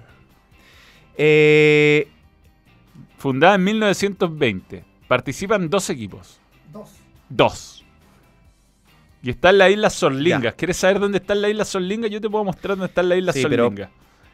Eh, 1.18 2.08
Fundada 3.18 3.56
en 3.56 3.64
1920. 3.64 4.86
Participan 5.08 5.70
dos 5.70 5.90
equipos. 5.90 6.40
Dos. 7.30 7.84
Y 9.24 9.32
está 9.32 9.50
en 9.50 9.58
la 9.58 9.70
isla 9.70 9.90
Sorlingas. 9.90 10.42
Ya. 10.44 10.52
¿Quieres 10.54 10.78
saber 10.78 11.00
dónde 11.00 11.18
está 11.18 11.34
la 11.36 11.50
isla 11.50 11.66
Sorlingas? 11.66 12.10
Yo 12.12 12.22
te 12.22 12.30
puedo 12.30 12.44
mostrar 12.44 12.78
dónde 12.78 12.86
está 12.88 13.04
la 13.04 13.16
isla 13.16 13.34
Sí, 13.34 13.44
pero- 13.44 13.66
Sorlingas. 13.66 13.90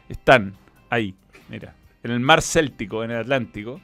Están 0.08 0.54
ahí, 0.90 1.14
mira. 1.48 1.74
En 2.02 2.10
el 2.10 2.20
mar 2.20 2.42
Céltico, 2.42 3.02
en 3.02 3.10
el 3.12 3.20
Atlántico. 3.20 3.80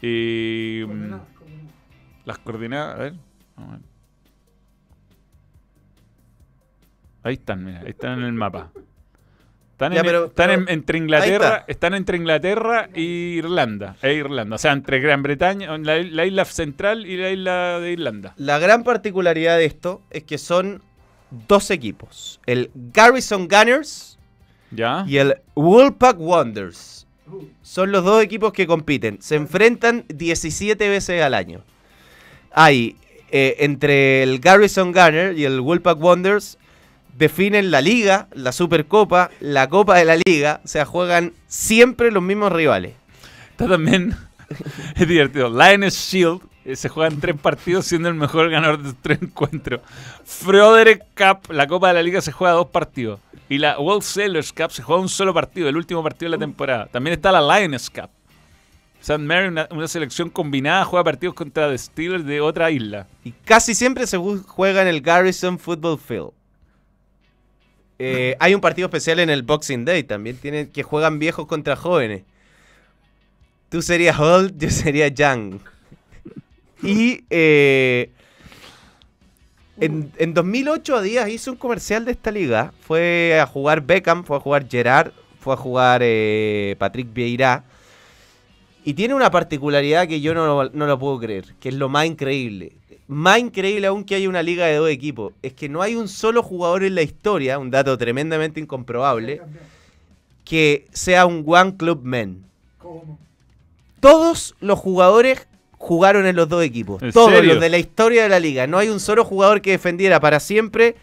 Y. 0.00 0.82
mm, 0.86 1.14
Las 2.24 2.38
coordenadas, 2.38 2.94
a 2.94 2.98
ver. 3.02 3.14
vamos 3.56 3.74
a 3.74 3.76
ver. 3.78 3.87
Ahí 7.28 7.34
están, 7.34 7.64
mira, 7.64 7.80
ahí 7.80 7.90
están 7.90 8.18
en 8.20 8.24
el 8.24 8.32
mapa. 8.32 8.70
Están, 9.72 9.92
Ya, 9.92 10.00
en- 10.00 10.06
pero- 10.06 10.24
están 10.26 10.48
pero- 10.48 10.62
en- 10.62 10.68
entre 10.70 10.98
Inglaterra, 10.98 11.48
está. 11.58 11.64
están 11.68 11.94
entre 11.94 12.16
Inglaterra 12.16 12.88
e 12.94 13.00
Irlanda, 13.00 13.96
e 14.02 14.14
Irlanda, 14.14 14.56
o 14.56 14.58
sea, 14.58 14.72
entre 14.72 14.98
Gran 14.98 15.22
Bretaña, 15.22 15.78
la, 15.78 15.98
la 16.02 16.26
isla 16.26 16.44
central 16.44 17.06
y 17.06 17.16
la 17.16 17.30
isla 17.30 17.78
de 17.80 17.92
Irlanda. 17.92 18.34
La 18.38 18.58
gran 18.58 18.82
particularidad 18.82 19.56
de 19.56 19.66
esto 19.66 20.02
es 20.10 20.24
que 20.24 20.36
son 20.38 20.82
dos 21.46 21.70
equipos. 21.70 22.40
El 22.46 22.70
Garrison 22.74 23.46
Gunners 23.46 24.18
¿Ya? 24.72 25.04
y 25.06 25.18
el 25.18 25.36
Woolpack 25.54 26.18
Wonders. 26.18 27.06
Son 27.62 27.92
los 27.92 28.04
dos 28.04 28.22
equipos 28.22 28.52
que 28.54 28.66
compiten. 28.66 29.20
Se 29.20 29.36
enfrentan 29.36 30.06
17 30.08 30.88
veces 30.88 31.22
al 31.22 31.34
año. 31.34 31.60
Hay 32.50 32.96
eh, 33.30 33.56
entre 33.58 34.22
el 34.22 34.38
Garrison 34.40 34.90
Gunner 34.92 35.38
y 35.38 35.44
el 35.44 35.60
Woolpack 35.60 36.00
Wonders 36.00 36.58
definen 37.18 37.70
la 37.70 37.80
liga, 37.80 38.28
la 38.32 38.52
Supercopa, 38.52 39.30
la 39.40 39.68
Copa 39.68 39.96
de 39.96 40.04
la 40.04 40.16
Liga. 40.24 40.60
O 40.64 40.68
sea, 40.68 40.84
juegan 40.84 41.32
siempre 41.46 42.10
los 42.10 42.22
mismos 42.22 42.52
rivales. 42.52 42.94
Está 43.50 43.66
también, 43.68 44.16
es 44.96 45.08
divertido, 45.08 45.48
Lioness 45.50 45.94
Shield, 45.96 46.40
eh, 46.64 46.76
se 46.76 46.88
juegan 46.88 47.18
tres 47.20 47.36
partidos 47.40 47.86
siendo 47.86 48.08
el 48.08 48.14
mejor 48.14 48.50
ganador 48.50 48.82
de 48.82 48.92
tres 49.02 49.20
encuentros. 49.22 49.80
Frederick 50.24 51.02
Cup, 51.16 51.52
la 51.52 51.66
Copa 51.66 51.88
de 51.88 51.94
la 51.94 52.02
Liga, 52.02 52.20
se 52.20 52.32
juega 52.32 52.54
dos 52.54 52.68
partidos. 52.68 53.20
Y 53.48 53.58
la 53.58 53.78
World 53.80 54.02
Sailors 54.02 54.52
Cup 54.52 54.70
se 54.70 54.82
juega 54.82 55.00
un 55.00 55.08
solo 55.08 55.32
partido, 55.32 55.68
el 55.68 55.76
último 55.76 56.02
partido 56.02 56.30
de 56.30 56.36
la 56.36 56.40
temporada. 56.40 56.86
También 56.86 57.14
está 57.14 57.32
la 57.32 57.40
Lioness 57.40 57.88
Cup. 57.90 58.10
St. 59.00 59.18
Mary, 59.18 59.48
una, 59.48 59.66
una 59.70 59.88
selección 59.88 60.28
combinada, 60.28 60.84
juega 60.84 61.04
partidos 61.04 61.34
contra 61.34 61.70
The 61.70 61.78
Steelers 61.78 62.24
de 62.26 62.40
otra 62.40 62.70
isla. 62.70 63.06
Y 63.24 63.30
casi 63.32 63.74
siempre 63.74 64.06
se 64.06 64.18
ju- 64.18 64.44
juega 64.44 64.82
en 64.82 64.88
el 64.88 65.00
Garrison 65.00 65.58
Football 65.58 65.98
Field. 65.98 66.30
Eh, 67.98 68.36
hay 68.38 68.54
un 68.54 68.60
partido 68.60 68.86
especial 68.86 69.18
en 69.18 69.30
el 69.30 69.42
Boxing 69.42 69.84
Day 69.84 70.04
también, 70.04 70.36
tienen, 70.36 70.68
que 70.68 70.82
juegan 70.82 71.18
viejos 71.18 71.46
contra 71.46 71.74
jóvenes. 71.74 72.22
Tú 73.70 73.82
serías 73.82 74.18
old, 74.18 74.56
yo 74.58 74.70
sería 74.70 75.08
young. 75.08 75.58
Y 76.82 77.24
eh, 77.28 78.10
en, 79.80 80.12
en 80.16 80.32
2008 80.32 80.96
a 80.96 81.02
Díaz 81.02 81.28
hizo 81.28 81.50
un 81.50 81.56
comercial 81.56 82.04
de 82.04 82.12
esta 82.12 82.30
liga. 82.30 82.72
Fue 82.80 83.38
a 83.40 83.46
jugar 83.46 83.80
Beckham, 83.82 84.24
fue 84.24 84.36
a 84.36 84.40
jugar 84.40 84.68
Gerard, 84.68 85.12
fue 85.40 85.54
a 85.54 85.56
jugar 85.56 86.00
eh, 86.04 86.76
Patrick 86.78 87.12
Vieira. 87.12 87.64
Y 88.84 88.94
tiene 88.94 89.14
una 89.14 89.30
particularidad 89.30 90.06
que 90.06 90.20
yo 90.20 90.34
no, 90.34 90.64
no 90.64 90.86
lo 90.86 90.98
puedo 90.98 91.18
creer, 91.18 91.54
que 91.60 91.68
es 91.68 91.74
lo 91.74 91.88
más 91.88 92.06
increíble. 92.06 92.77
Más 93.08 93.38
increíble 93.38 93.86
aún 93.86 94.04
que 94.04 94.14
haya 94.14 94.28
una 94.28 94.42
liga 94.42 94.66
de 94.66 94.76
dos 94.76 94.90
equipos, 94.90 95.32
es 95.42 95.54
que 95.54 95.68
no 95.68 95.80
hay 95.80 95.94
un 95.94 96.08
solo 96.08 96.42
jugador 96.42 96.84
en 96.84 96.94
la 96.94 97.02
historia, 97.02 97.58
un 97.58 97.70
dato 97.70 97.96
tremendamente 97.96 98.60
incomprobable, 98.60 99.40
que 100.44 100.86
sea 100.92 101.24
un 101.24 101.42
One 101.46 101.76
Club 101.76 102.02
Man. 102.04 102.44
Todos 104.00 104.54
los 104.60 104.78
jugadores 104.78 105.46
jugaron 105.78 106.26
en 106.26 106.36
los 106.36 106.48
dos 106.50 106.62
equipos. 106.62 107.02
¿En 107.02 107.12
Todos 107.12 107.30
serio? 107.32 107.54
los 107.54 107.62
de 107.62 107.70
la 107.70 107.78
historia 107.78 108.24
de 108.24 108.28
la 108.28 108.40
liga. 108.40 108.66
No 108.66 108.76
hay 108.78 108.88
un 108.88 109.00
solo 109.00 109.24
jugador 109.24 109.62
que 109.62 109.70
defendiera 109.70 110.20
para 110.20 110.38
siempre 110.38 110.96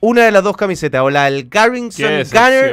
una 0.00 0.24
de 0.24 0.32
las 0.32 0.42
dos 0.42 0.56
camisetas, 0.56 1.02
o 1.02 1.10
la 1.10 1.30
del 1.30 1.44
¡Qué 1.50 1.58
Garrison 1.58 2.22
Gunner 2.32 2.72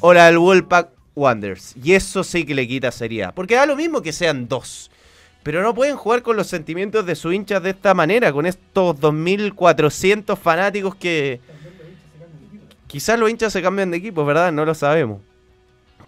o 0.00 0.12
la 0.12 0.26
del 0.26 0.38
Wolfpack 0.38 0.88
Wanderers. 1.14 1.74
Y 1.82 1.94
eso 1.94 2.22
sí 2.24 2.44
que 2.44 2.54
le 2.54 2.66
quita 2.68 2.90
seriedad. 2.90 3.32
Porque 3.34 3.54
da 3.54 3.66
lo 3.66 3.76
mismo 3.76 4.02
que 4.02 4.12
sean 4.12 4.48
dos. 4.48 4.90
Pero 5.46 5.62
no 5.62 5.76
pueden 5.76 5.94
jugar 5.94 6.22
con 6.22 6.36
los 6.36 6.48
sentimientos 6.48 7.06
de 7.06 7.14
sus 7.14 7.32
hinchas 7.32 7.62
de 7.62 7.70
esta 7.70 7.94
manera, 7.94 8.32
con 8.32 8.46
estos 8.46 8.96
2.400 8.96 10.36
fanáticos 10.36 10.96
que... 10.96 11.38
Quizás 12.88 13.16
los 13.16 13.30
hinchas 13.30 13.52
se 13.52 13.62
cambian 13.62 13.92
de 13.92 13.98
equipo, 13.98 14.24
¿verdad? 14.24 14.50
No 14.50 14.64
lo 14.64 14.74
sabemos. 14.74 15.20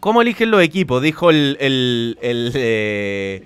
¿Cómo 0.01 0.23
eligen 0.23 0.51
los 0.51 0.61
equipos? 0.61 1.01
Dijo 1.01 1.31
el, 1.31 1.57
eh, 1.61 3.45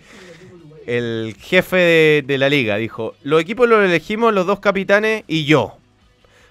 el 0.86 1.36
jefe 1.38 1.76
de, 1.76 2.24
de 2.26 2.38
la 2.38 2.49
liga. 2.49 2.78
Dijo, 2.78 3.14
los 3.22 3.43
equipos 3.43 3.68
los 3.68 3.84
elegimos 3.84 4.32
los 4.32 4.47
dos 4.47 4.61
capitanes 4.61 5.24
y 5.28 5.45
yo. 5.45 5.76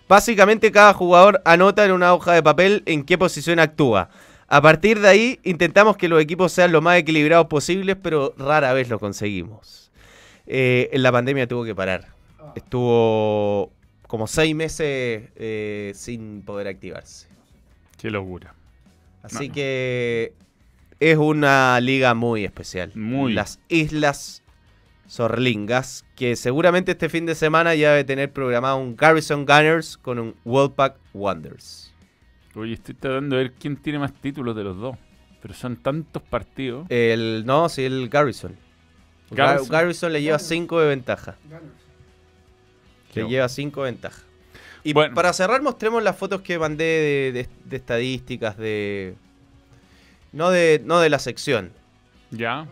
Básicamente 0.08 0.72
cada 0.72 0.94
jugador 0.94 1.42
anota 1.46 1.84
en 1.84 1.94
una 1.94 2.14
hoja 2.14 2.34
de 2.34 2.44
papel 2.44 2.84
en 2.86 3.04
qué 3.04 3.18
posición 3.18 3.58
actúa. 3.58 4.12
A 4.54 4.62
partir 4.62 5.00
de 5.00 5.08
ahí 5.08 5.40
intentamos 5.44 5.96
que 5.96 6.10
los 6.10 6.22
equipos 6.22 6.52
sean 6.52 6.74
lo 6.74 6.82
más 6.82 6.98
equilibrados 6.98 7.48
posibles, 7.48 7.96
pero 8.02 8.34
rara 8.38 8.74
vez 8.74 8.90
lo 8.90 9.00
conseguimos. 9.00 9.92
Eh, 10.46 10.90
en 10.92 11.04
la 11.04 11.12
pandemia 11.14 11.48
tuvo 11.48 11.64
que 11.64 11.74
parar. 11.74 12.10
Estuvo 12.56 13.72
como 14.08 14.28
seis 14.28 14.54
meses 14.54 15.30
eh, 15.38 15.94
sin 15.96 16.42
poder 16.42 16.68
activarse. 16.68 17.28
¡Qué 17.98 18.12
locura! 18.12 18.54
Así 19.24 19.48
No. 19.48 19.54
que 19.54 20.34
es 21.00 21.18
una 21.18 21.80
liga 21.80 22.14
muy 22.14 22.44
especial. 22.44 22.92
Muy. 22.94 23.32
Las 23.32 23.62
Islas 23.70 24.44
Sorlingas, 25.08 26.04
que 26.18 26.36
seguramente 26.36 26.92
este 26.92 27.08
fin 27.08 27.26
de 27.26 27.36
semana 27.36 27.74
ya 27.76 27.92
debe 27.92 28.04
tener 28.04 28.34
programado 28.34 28.78
un 28.80 28.98
Garrison 28.98 29.46
Gunners 29.46 29.98
con 29.98 30.20
un 30.20 30.36
Worldpack 30.44 30.98
Wonders. 31.14 31.91
Oye, 32.56 32.74
estoy 32.74 32.96
tratando 32.96 33.36
de 33.38 33.44
ver 33.44 33.54
quién 33.54 33.78
tiene 33.78 34.00
más 34.00 34.14
títulos 34.14 34.56
de 34.56 34.64
los 34.64 34.78
dos. 34.78 34.98
Pero 35.42 35.54
son 35.54 35.76
tantos 35.78 36.22
partidos. 36.22 36.86
El, 36.90 37.44
no, 37.46 37.68
sí, 37.70 37.84
el 37.84 38.10
Garrison. 38.10 38.56
Gar- 39.32 39.38
Garrison. 39.56 39.70
Garrison, 39.72 40.14
le 40.14 40.22
lleva 40.22 40.38
5 40.40 40.80
de 40.82 40.88
ventaja. 40.88 41.36
Qué 43.14 43.24
Le 43.24 43.30
lleva 43.30 43.50
5 43.50 43.84
de 43.84 43.92
ventaja. 43.92 44.22
Y 44.84 44.94
Bueno. 44.94 45.16
para 45.16 45.32
cerrar, 45.34 45.62
mostremos 45.62 46.04
las 46.04 46.18
fotos 46.18 46.42
que 46.42 46.60
mandé 46.60 46.84
de, 46.84 47.32
de- 47.32 47.50
de 47.66 47.76
estadísticas 47.78 48.58
de. 48.58 49.16
No 50.34 50.50
de, 50.50 50.82
no 50.86 51.00
de 51.00 51.10
la 51.10 51.20
sección. 51.20 51.72
Ya. 52.32 52.68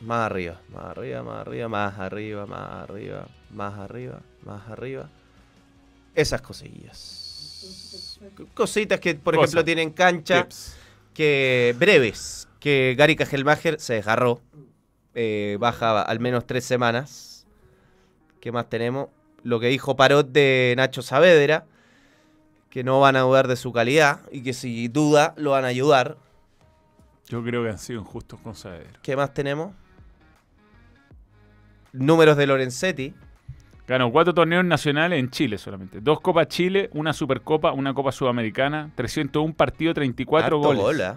Más 0.00 0.26
arriba, 0.30 0.60
más 0.72 0.84
arriba, 0.86 1.22
más 1.22 1.40
arriba, 1.44 1.68
más 1.68 1.98
arriba, 1.98 2.46
más 2.46 2.70
arriba, 2.82 3.28
más 3.50 3.78
arriba, 3.78 4.20
más 4.44 4.68
arriba. 4.68 5.08
Esas 6.14 6.40
cosillas. 6.42 8.18
Cositas 8.54 9.00
que, 9.00 9.14
por 9.14 9.34
ejemplo, 9.34 9.64
tienen 9.64 9.90
cancha, 9.90 10.44
Tips. 10.44 10.76
que 11.12 11.74
breves, 11.78 12.48
que 12.60 12.94
Gary 12.96 13.16
Cajelmacher 13.16 13.80
se 13.80 13.94
desgarró. 13.94 14.40
Eh, 15.14 15.56
baja 15.60 16.02
al 16.02 16.20
menos 16.20 16.46
tres 16.46 16.64
semanas. 16.64 17.46
¿Qué 18.40 18.50
más 18.52 18.68
tenemos? 18.68 19.08
Lo 19.42 19.60
que 19.60 19.68
dijo 19.68 19.96
Parot 19.96 20.28
de 20.30 20.74
Nacho 20.76 21.02
Saavedra, 21.02 21.66
que 22.70 22.82
no 22.82 23.00
van 23.00 23.16
a 23.16 23.20
dudar 23.20 23.46
de 23.46 23.56
su 23.56 23.72
calidad 23.72 24.20
y 24.32 24.42
que 24.42 24.52
si 24.52 24.88
duda 24.88 25.34
lo 25.36 25.50
van 25.50 25.64
a 25.64 25.68
ayudar. 25.68 26.16
Yo 27.28 27.42
creo 27.44 27.62
que 27.62 27.70
han 27.70 27.78
sido 27.78 28.00
injustos 28.00 28.40
con 28.40 28.54
Saavedra. 28.54 28.98
¿Qué 29.02 29.16
más 29.16 29.32
tenemos? 29.32 29.74
Números 31.92 32.36
de 32.36 32.46
Lorenzetti. 32.46 33.14
Ganó 33.86 34.10
cuatro 34.10 34.32
torneos 34.32 34.64
nacionales 34.64 35.18
en 35.20 35.30
Chile 35.30 35.58
solamente. 35.58 36.00
Dos 36.00 36.20
Copas 36.20 36.48
Chile, 36.48 36.88
una 36.94 37.12
Supercopa, 37.12 37.72
una 37.72 37.92
Copa 37.92 38.12
Sudamericana, 38.12 38.90
301 38.94 39.52
partidos, 39.54 39.94
34 39.94 40.46
Harto 40.46 40.58
goles. 40.58 40.82
gol. 40.82 41.16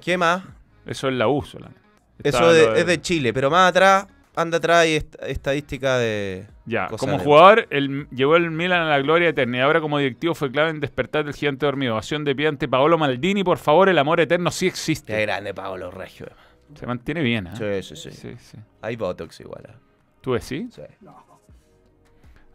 ¿Qué 0.00 0.16
más? 0.18 0.42
Eso 0.86 1.08
es 1.08 1.14
la 1.14 1.28
U 1.28 1.42
solamente. 1.42 1.80
Eso 2.24 2.52
de- 2.52 2.80
es 2.80 2.86
de 2.86 3.00
Chile, 3.00 3.32
pero 3.32 3.50
más 3.50 3.70
atrás, 3.70 4.06
anda 4.34 4.56
atrás 4.58 4.86
est- 4.86 5.14
estadística 5.22 5.98
de. 5.98 6.46
Ya, 6.66 6.88
como 6.88 7.18
de- 7.18 7.24
jugador, 7.24 7.66
él 7.70 8.06
llevó 8.10 8.36
el 8.36 8.50
Milan 8.50 8.82
a 8.82 8.90
la 8.90 8.98
gloria 9.00 9.28
eterna 9.28 9.58
y 9.58 9.60
ahora 9.60 9.80
como 9.80 9.98
directivo 9.98 10.34
fue 10.34 10.50
clave 10.50 10.70
en 10.70 10.80
despertar 10.80 11.24
del 11.24 11.34
gigante 11.34 11.66
dormido. 11.66 11.94
Ovación 11.94 12.24
de 12.24 12.34
pie 12.34 12.48
ante 12.48 12.68
Paolo 12.68 12.98
Maldini, 12.98 13.44
por 13.44 13.58
favor, 13.58 13.88
el 13.88 13.98
amor 13.98 14.20
eterno 14.20 14.50
sí 14.50 14.66
Qué 14.66 14.70
existe. 14.70 15.20
grande 15.22 15.52
Pablo 15.54 15.90
Regio. 15.90 16.26
Se 16.74 16.86
mantiene 16.86 17.22
bien, 17.22 17.48
¿ah? 17.48 17.54
Sí, 17.56 17.64
sí, 17.82 17.96
sí, 17.96 18.10
Sí, 18.12 18.34
sí. 18.38 18.58
Hay 18.80 18.96
Botox 18.96 19.38
igual. 19.40 19.62
¿ah? 19.68 19.74
¿Tú 20.22 20.32
decís? 20.32 20.72
Sí. 20.72 20.82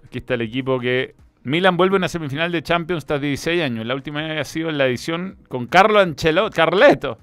Aquí 0.05 0.17
está 0.17 0.33
el 0.33 0.41
equipo 0.41 0.79
que... 0.79 1.15
Milan 1.43 1.77
vuelve 1.77 1.95
a 1.95 1.97
una 1.97 2.09
semifinal 2.09 2.51
de 2.51 2.63
Champions 2.63 3.05
tras 3.05 3.21
16 3.21 3.61
años. 3.61 3.85
La 3.85 3.93
última 3.93 4.21
vez 4.21 4.41
ha 4.41 4.43
sido 4.43 4.69
en 4.69 4.77
la 4.77 4.85
edición 4.85 5.37
con 5.47 5.67
Carlo 5.67 5.99
Ancelotti, 5.99 6.55
Carleto, 6.55 7.19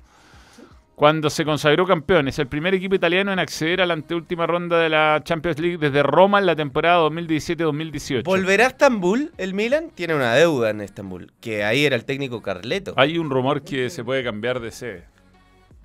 cuando 0.95 1.29
se 1.29 1.45
consagró 1.45 1.87
campeón. 1.87 2.29
Es 2.29 2.39
el 2.39 2.47
primer 2.47 2.73
equipo 2.73 2.95
italiano 2.95 3.33
en 3.33 3.39
acceder 3.39 3.83
a 3.83 3.87
la 3.87 3.93
anteúltima 3.95 4.47
ronda 4.47 4.79
de 4.79 4.89
la 4.89 5.21
Champions 5.25 5.59
League 5.59 5.77
desde 5.77 6.03
Roma 6.03 6.39
en 6.39 6.47
la 6.47 6.57
temporada 6.57 7.07
2017-2018. 7.09 8.25
¿Volverá 8.25 8.65
a 8.65 8.69
Estambul? 8.69 9.33
El 9.37 9.53
Milan 9.53 9.91
tiene 9.95 10.15
una 10.15 10.35
deuda 10.35 10.71
en 10.71 10.81
Estambul, 10.81 11.33
que 11.41 11.65
ahí 11.65 11.85
era 11.85 11.97
el 11.97 12.07
técnico 12.07 12.41
Carleto. 12.41 12.95
Hay 12.97 13.19
un 13.19 13.29
rumor 13.29 13.63
que 13.63 13.91
se 13.91 14.05
puede 14.05 14.25
cambiar 14.25 14.61
de 14.61 14.71
sede. 14.71 15.14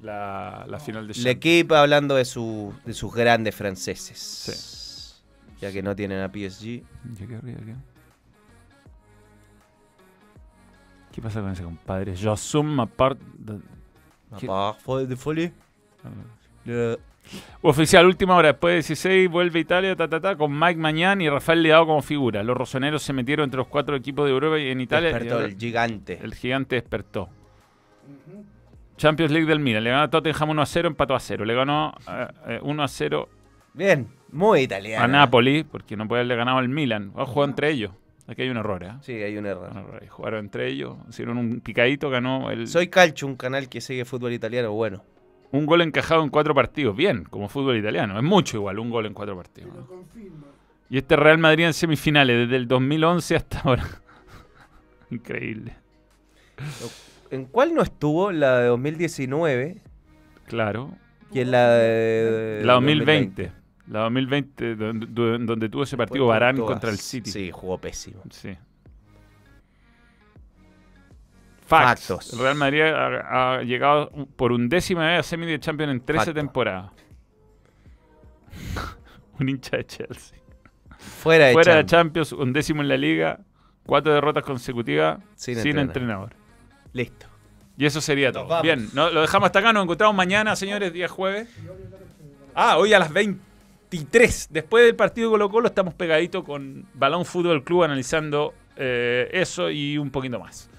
La, 0.02 0.66
la 0.68 0.80
final 0.80 1.06
de 1.08 1.12
El 1.12 1.16
Champions. 1.16 1.36
equipo 1.36 1.76
hablando 1.76 2.16
de, 2.16 2.24
su, 2.26 2.74
de 2.86 2.93
sus 2.93 3.14
grandes 3.14 3.54
franceses. 3.54 5.22
Ya 5.60 5.72
que 5.74 5.84
no 5.84 5.93
tienen 5.95 6.20
a 6.22 6.30
PSG. 6.30 6.64
¿qué? 6.64 6.86
¿Qué 11.12 11.22
pasa 11.22 11.41
con 11.41 11.52
ese 11.52 11.64
compadre? 11.64 12.16
Je 12.16 12.30
assume 12.30 12.88
part 12.88 13.20
de- 13.20 13.60
folie. 15.18 15.52
Oficial, 17.62 18.06
última 18.06 18.36
hora. 18.36 18.50
Después 18.50 18.72
de 18.72 18.76
16 18.78 19.30
vuelve 19.30 19.60
Italia, 19.60 19.95
ta, 19.95 20.08
ta, 20.08 20.20
ta, 20.22 20.36
con 20.36 20.58
Mike 20.58 20.80
Mañán 20.80 21.20
y 21.22 21.30
Rafael 21.30 21.62
Leao 21.62 21.86
como 21.86 22.02
figura. 22.02 22.41
Los 22.43 22.56
rosoneros 22.56 23.04
se 23.04 23.12
metieron 23.12 23.43
entre 23.45 23.58
los 23.58 23.68
cuatro 23.68 23.95
equipos 23.95 24.26
de 24.26 24.32
Europa 24.32 24.58
y 24.60 24.70
en 24.70 24.80
Italia. 24.82 25.10
y 25.10 25.14
Despertó 25.14 25.36
ahora 25.36 25.47
el 25.47 25.58
gigante. 25.58 26.20
el 26.24 26.34
gigante 26.36 26.76
despertó. 26.76 27.30
Champions 29.00 29.32
League 29.32 29.47
del 29.47 29.60
Milan. 29.60 29.84
Le 29.84 29.89
ganó 29.91 30.04
a 30.04 30.10
Tottenham 30.10 30.50
1 30.50 30.62
a 30.62 30.66
0, 30.66 30.88
empató 30.89 31.16
a 31.16 31.20
0. 31.20 31.45
Le 31.45 31.56
ganó 31.56 31.93
eh, 32.08 32.28
eh, 32.47 32.60
1 32.62 32.84
a 32.84 32.88
0 32.88 33.30
Bien, 33.74 34.08
muy 34.32 34.62
italiano. 34.62 35.06
a 35.06 35.08
Napoli, 35.08 35.64
porque 35.64 35.95
no 35.95 36.08
puede 36.08 36.22
haberle 36.22 36.36
ganado 36.36 36.58
al 36.58 36.68
Milan. 36.68 37.14
Ha 37.16 37.26
jugado 37.26 37.50
entre 37.50 37.72
ellos. 37.72 37.91
Aquí 38.28 38.43
hay 38.43 38.50
un 38.50 38.58
error, 38.58 38.84
¿eh? 38.84 38.91
Sí, 39.02 39.14
hay 39.14 39.38
un 39.38 39.45
error. 39.45 39.70
Un 39.72 39.78
error 39.78 40.00
ahí. 40.02 40.08
Jugaron 40.08 40.39
entre 40.41 40.68
ellos, 40.68 40.97
hicieron 41.10 41.38
un 41.38 41.62
picadito, 41.62 42.10
ganó 42.10 42.52
el, 42.52 42.68
Soy 42.68 42.89
Calcio, 42.89 43.26
un 43.26 43.38
canal 43.38 43.70
que 43.70 43.82
sigue 43.82 44.06
fútbol 44.06 44.34
italiano. 44.34 44.72
Bueno, 44.74 45.04
un 45.52 45.66
gol 45.66 45.82
encajado 45.82 46.22
en 46.22 46.30
cuatro 46.30 46.54
partidos. 46.54 46.95
Bien, 46.95 47.24
como 47.24 47.47
fútbol 47.47 47.78
italiano. 47.78 48.18
Es 48.18 48.24
mucho 48.24 48.58
igual, 48.58 48.80
un 48.80 48.89
gol 48.89 49.06
en 49.06 49.14
cuatro 49.14 49.36
partidos. 49.36 49.74
¿no? 49.74 49.88
Y 50.89 50.97
este 50.97 51.16
Real 51.16 51.38
Madrid 51.38 51.66
en 51.66 51.74
semifinales, 51.74 52.38
desde 52.38 52.58
el 52.58 52.68
2011 52.68 53.36
hasta 53.36 53.60
ahora. 53.62 53.86
Increíble. 55.10 55.76
¿En 57.32 57.45
cuál 57.45 57.73
no 57.73 57.82
estuvo? 57.82 58.32
La 58.32 58.59
de 58.59 58.67
2019 58.67 59.82
Claro. 60.47 60.91
y 61.32 61.41
en 61.41 61.51
la 61.51 61.69
de. 61.73 62.61
La 62.63 62.73
2020. 62.73 63.51
La 63.88 64.01
2020, 64.01 64.75
donde, 64.75 65.69
tuvo 65.69 65.84
ese 65.84 65.97
partido 65.97 66.25
Fue 66.25 66.34
Barán 66.34 66.55
todas. 66.55 66.71
contra 66.73 66.89
el 66.91 66.97
City. 66.97 67.32
Sí, 67.32 67.49
jugó 67.51 67.77
pésimo. 67.80 68.21
Sí. 68.30 68.55
Facts. 71.65 72.07
Factos. 72.07 72.34
El 72.34 72.39
Real 72.39 72.55
Madrid 72.55 72.82
ha, 72.82 73.55
ha 73.57 73.61
llegado 73.63 74.09
por 74.36 74.51
undécima 74.51 75.07
vez 75.07 75.19
a 75.19 75.23
semi 75.23 75.45
de 75.45 75.59
Champions 75.59 75.91
en 75.91 76.01
13 76.01 76.17
Facto. 76.25 76.34
temporadas. 76.34 76.91
Un 79.39 79.49
hincha 79.49 79.77
de 79.77 79.86
Chelsea. 79.86 80.38
Fuera 80.97 81.45
de 81.47 81.53
Fuera 81.53 81.75
de 81.75 81.86
Champions. 81.86 82.30
Champions, 82.30 82.47
undécimo 82.47 82.82
en 82.82 82.88
la 82.89 82.97
liga, 82.97 83.39
cuatro 83.86 84.13
derrotas 84.13 84.43
consecutivas 84.43 85.19
Sin 85.36 85.55
sin, 85.55 85.77
entrenador. 85.77 86.32
entrenador. 86.32 86.39
Listo. 86.94 87.28
Y 87.78 87.86
eso 87.86 88.02
sería 88.02 88.32
todo. 88.32 88.46
vamos. 88.48 88.64
Bien, 88.64 88.90
no, 88.94 89.10
lo 89.10 89.22
dejamos 89.22 89.48
hasta 89.48 89.60
acá. 89.60 89.72
Nos 89.74 89.84
encontramos 89.84 90.16
mañana, 90.16 90.56
señores, 90.56 90.92
día 90.92 91.08
jueves. 91.08 91.48
Ah, 92.54 92.78
hoy 92.78 92.94
a 92.94 93.00
las 93.00 93.12
23. 93.14 94.50
Después 94.52 94.86
del 94.86 94.96
partido 94.96 95.30
de 95.30 95.34
Colo 95.34 95.50
Colo 95.50 95.68
estamos 95.70 95.94
pegaditos 95.94 96.44
con 96.44 96.86
Balón 96.94 97.26
Fútbol 97.26 97.64
Club 97.64 97.84
analizando 97.84 98.54
eh, 98.76 99.30
eso 99.32 99.70
y 99.70 99.98
un 99.98 100.10
poquito 100.12 100.40
más. 100.40 100.70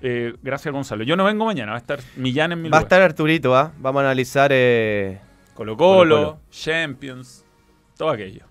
Eh, 0.00 0.34
gracias, 0.42 0.72
Gonzalo. 0.72 1.02
Yo 1.04 1.16
no 1.16 1.24
vengo 1.24 1.44
mañana, 1.44 1.72
va 1.72 1.78
a 1.78 1.80
estar 1.80 2.00
Millán 2.16 2.52
en 2.52 2.62
mi 2.62 2.68
Va 2.68 2.78
a 2.78 2.82
estar 2.82 3.00
Arturito, 3.02 3.56
¿ah? 3.56 3.72
Vamos 3.78 4.00
a 4.00 4.04
analizar. 4.04 4.50
eh, 4.52 5.20
Colo 5.54 5.76
Colo, 5.76 6.14
Colo-Colo. 6.16 6.40
Champions, 6.50 7.44
todo 7.96 8.10
aquello. 8.10 8.44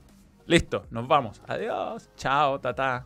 Listo, 0.46 0.86
nos 0.92 1.08
vamos. 1.08 1.42
Adiós, 1.48 2.10
chao, 2.18 2.60
tata. 2.60 3.06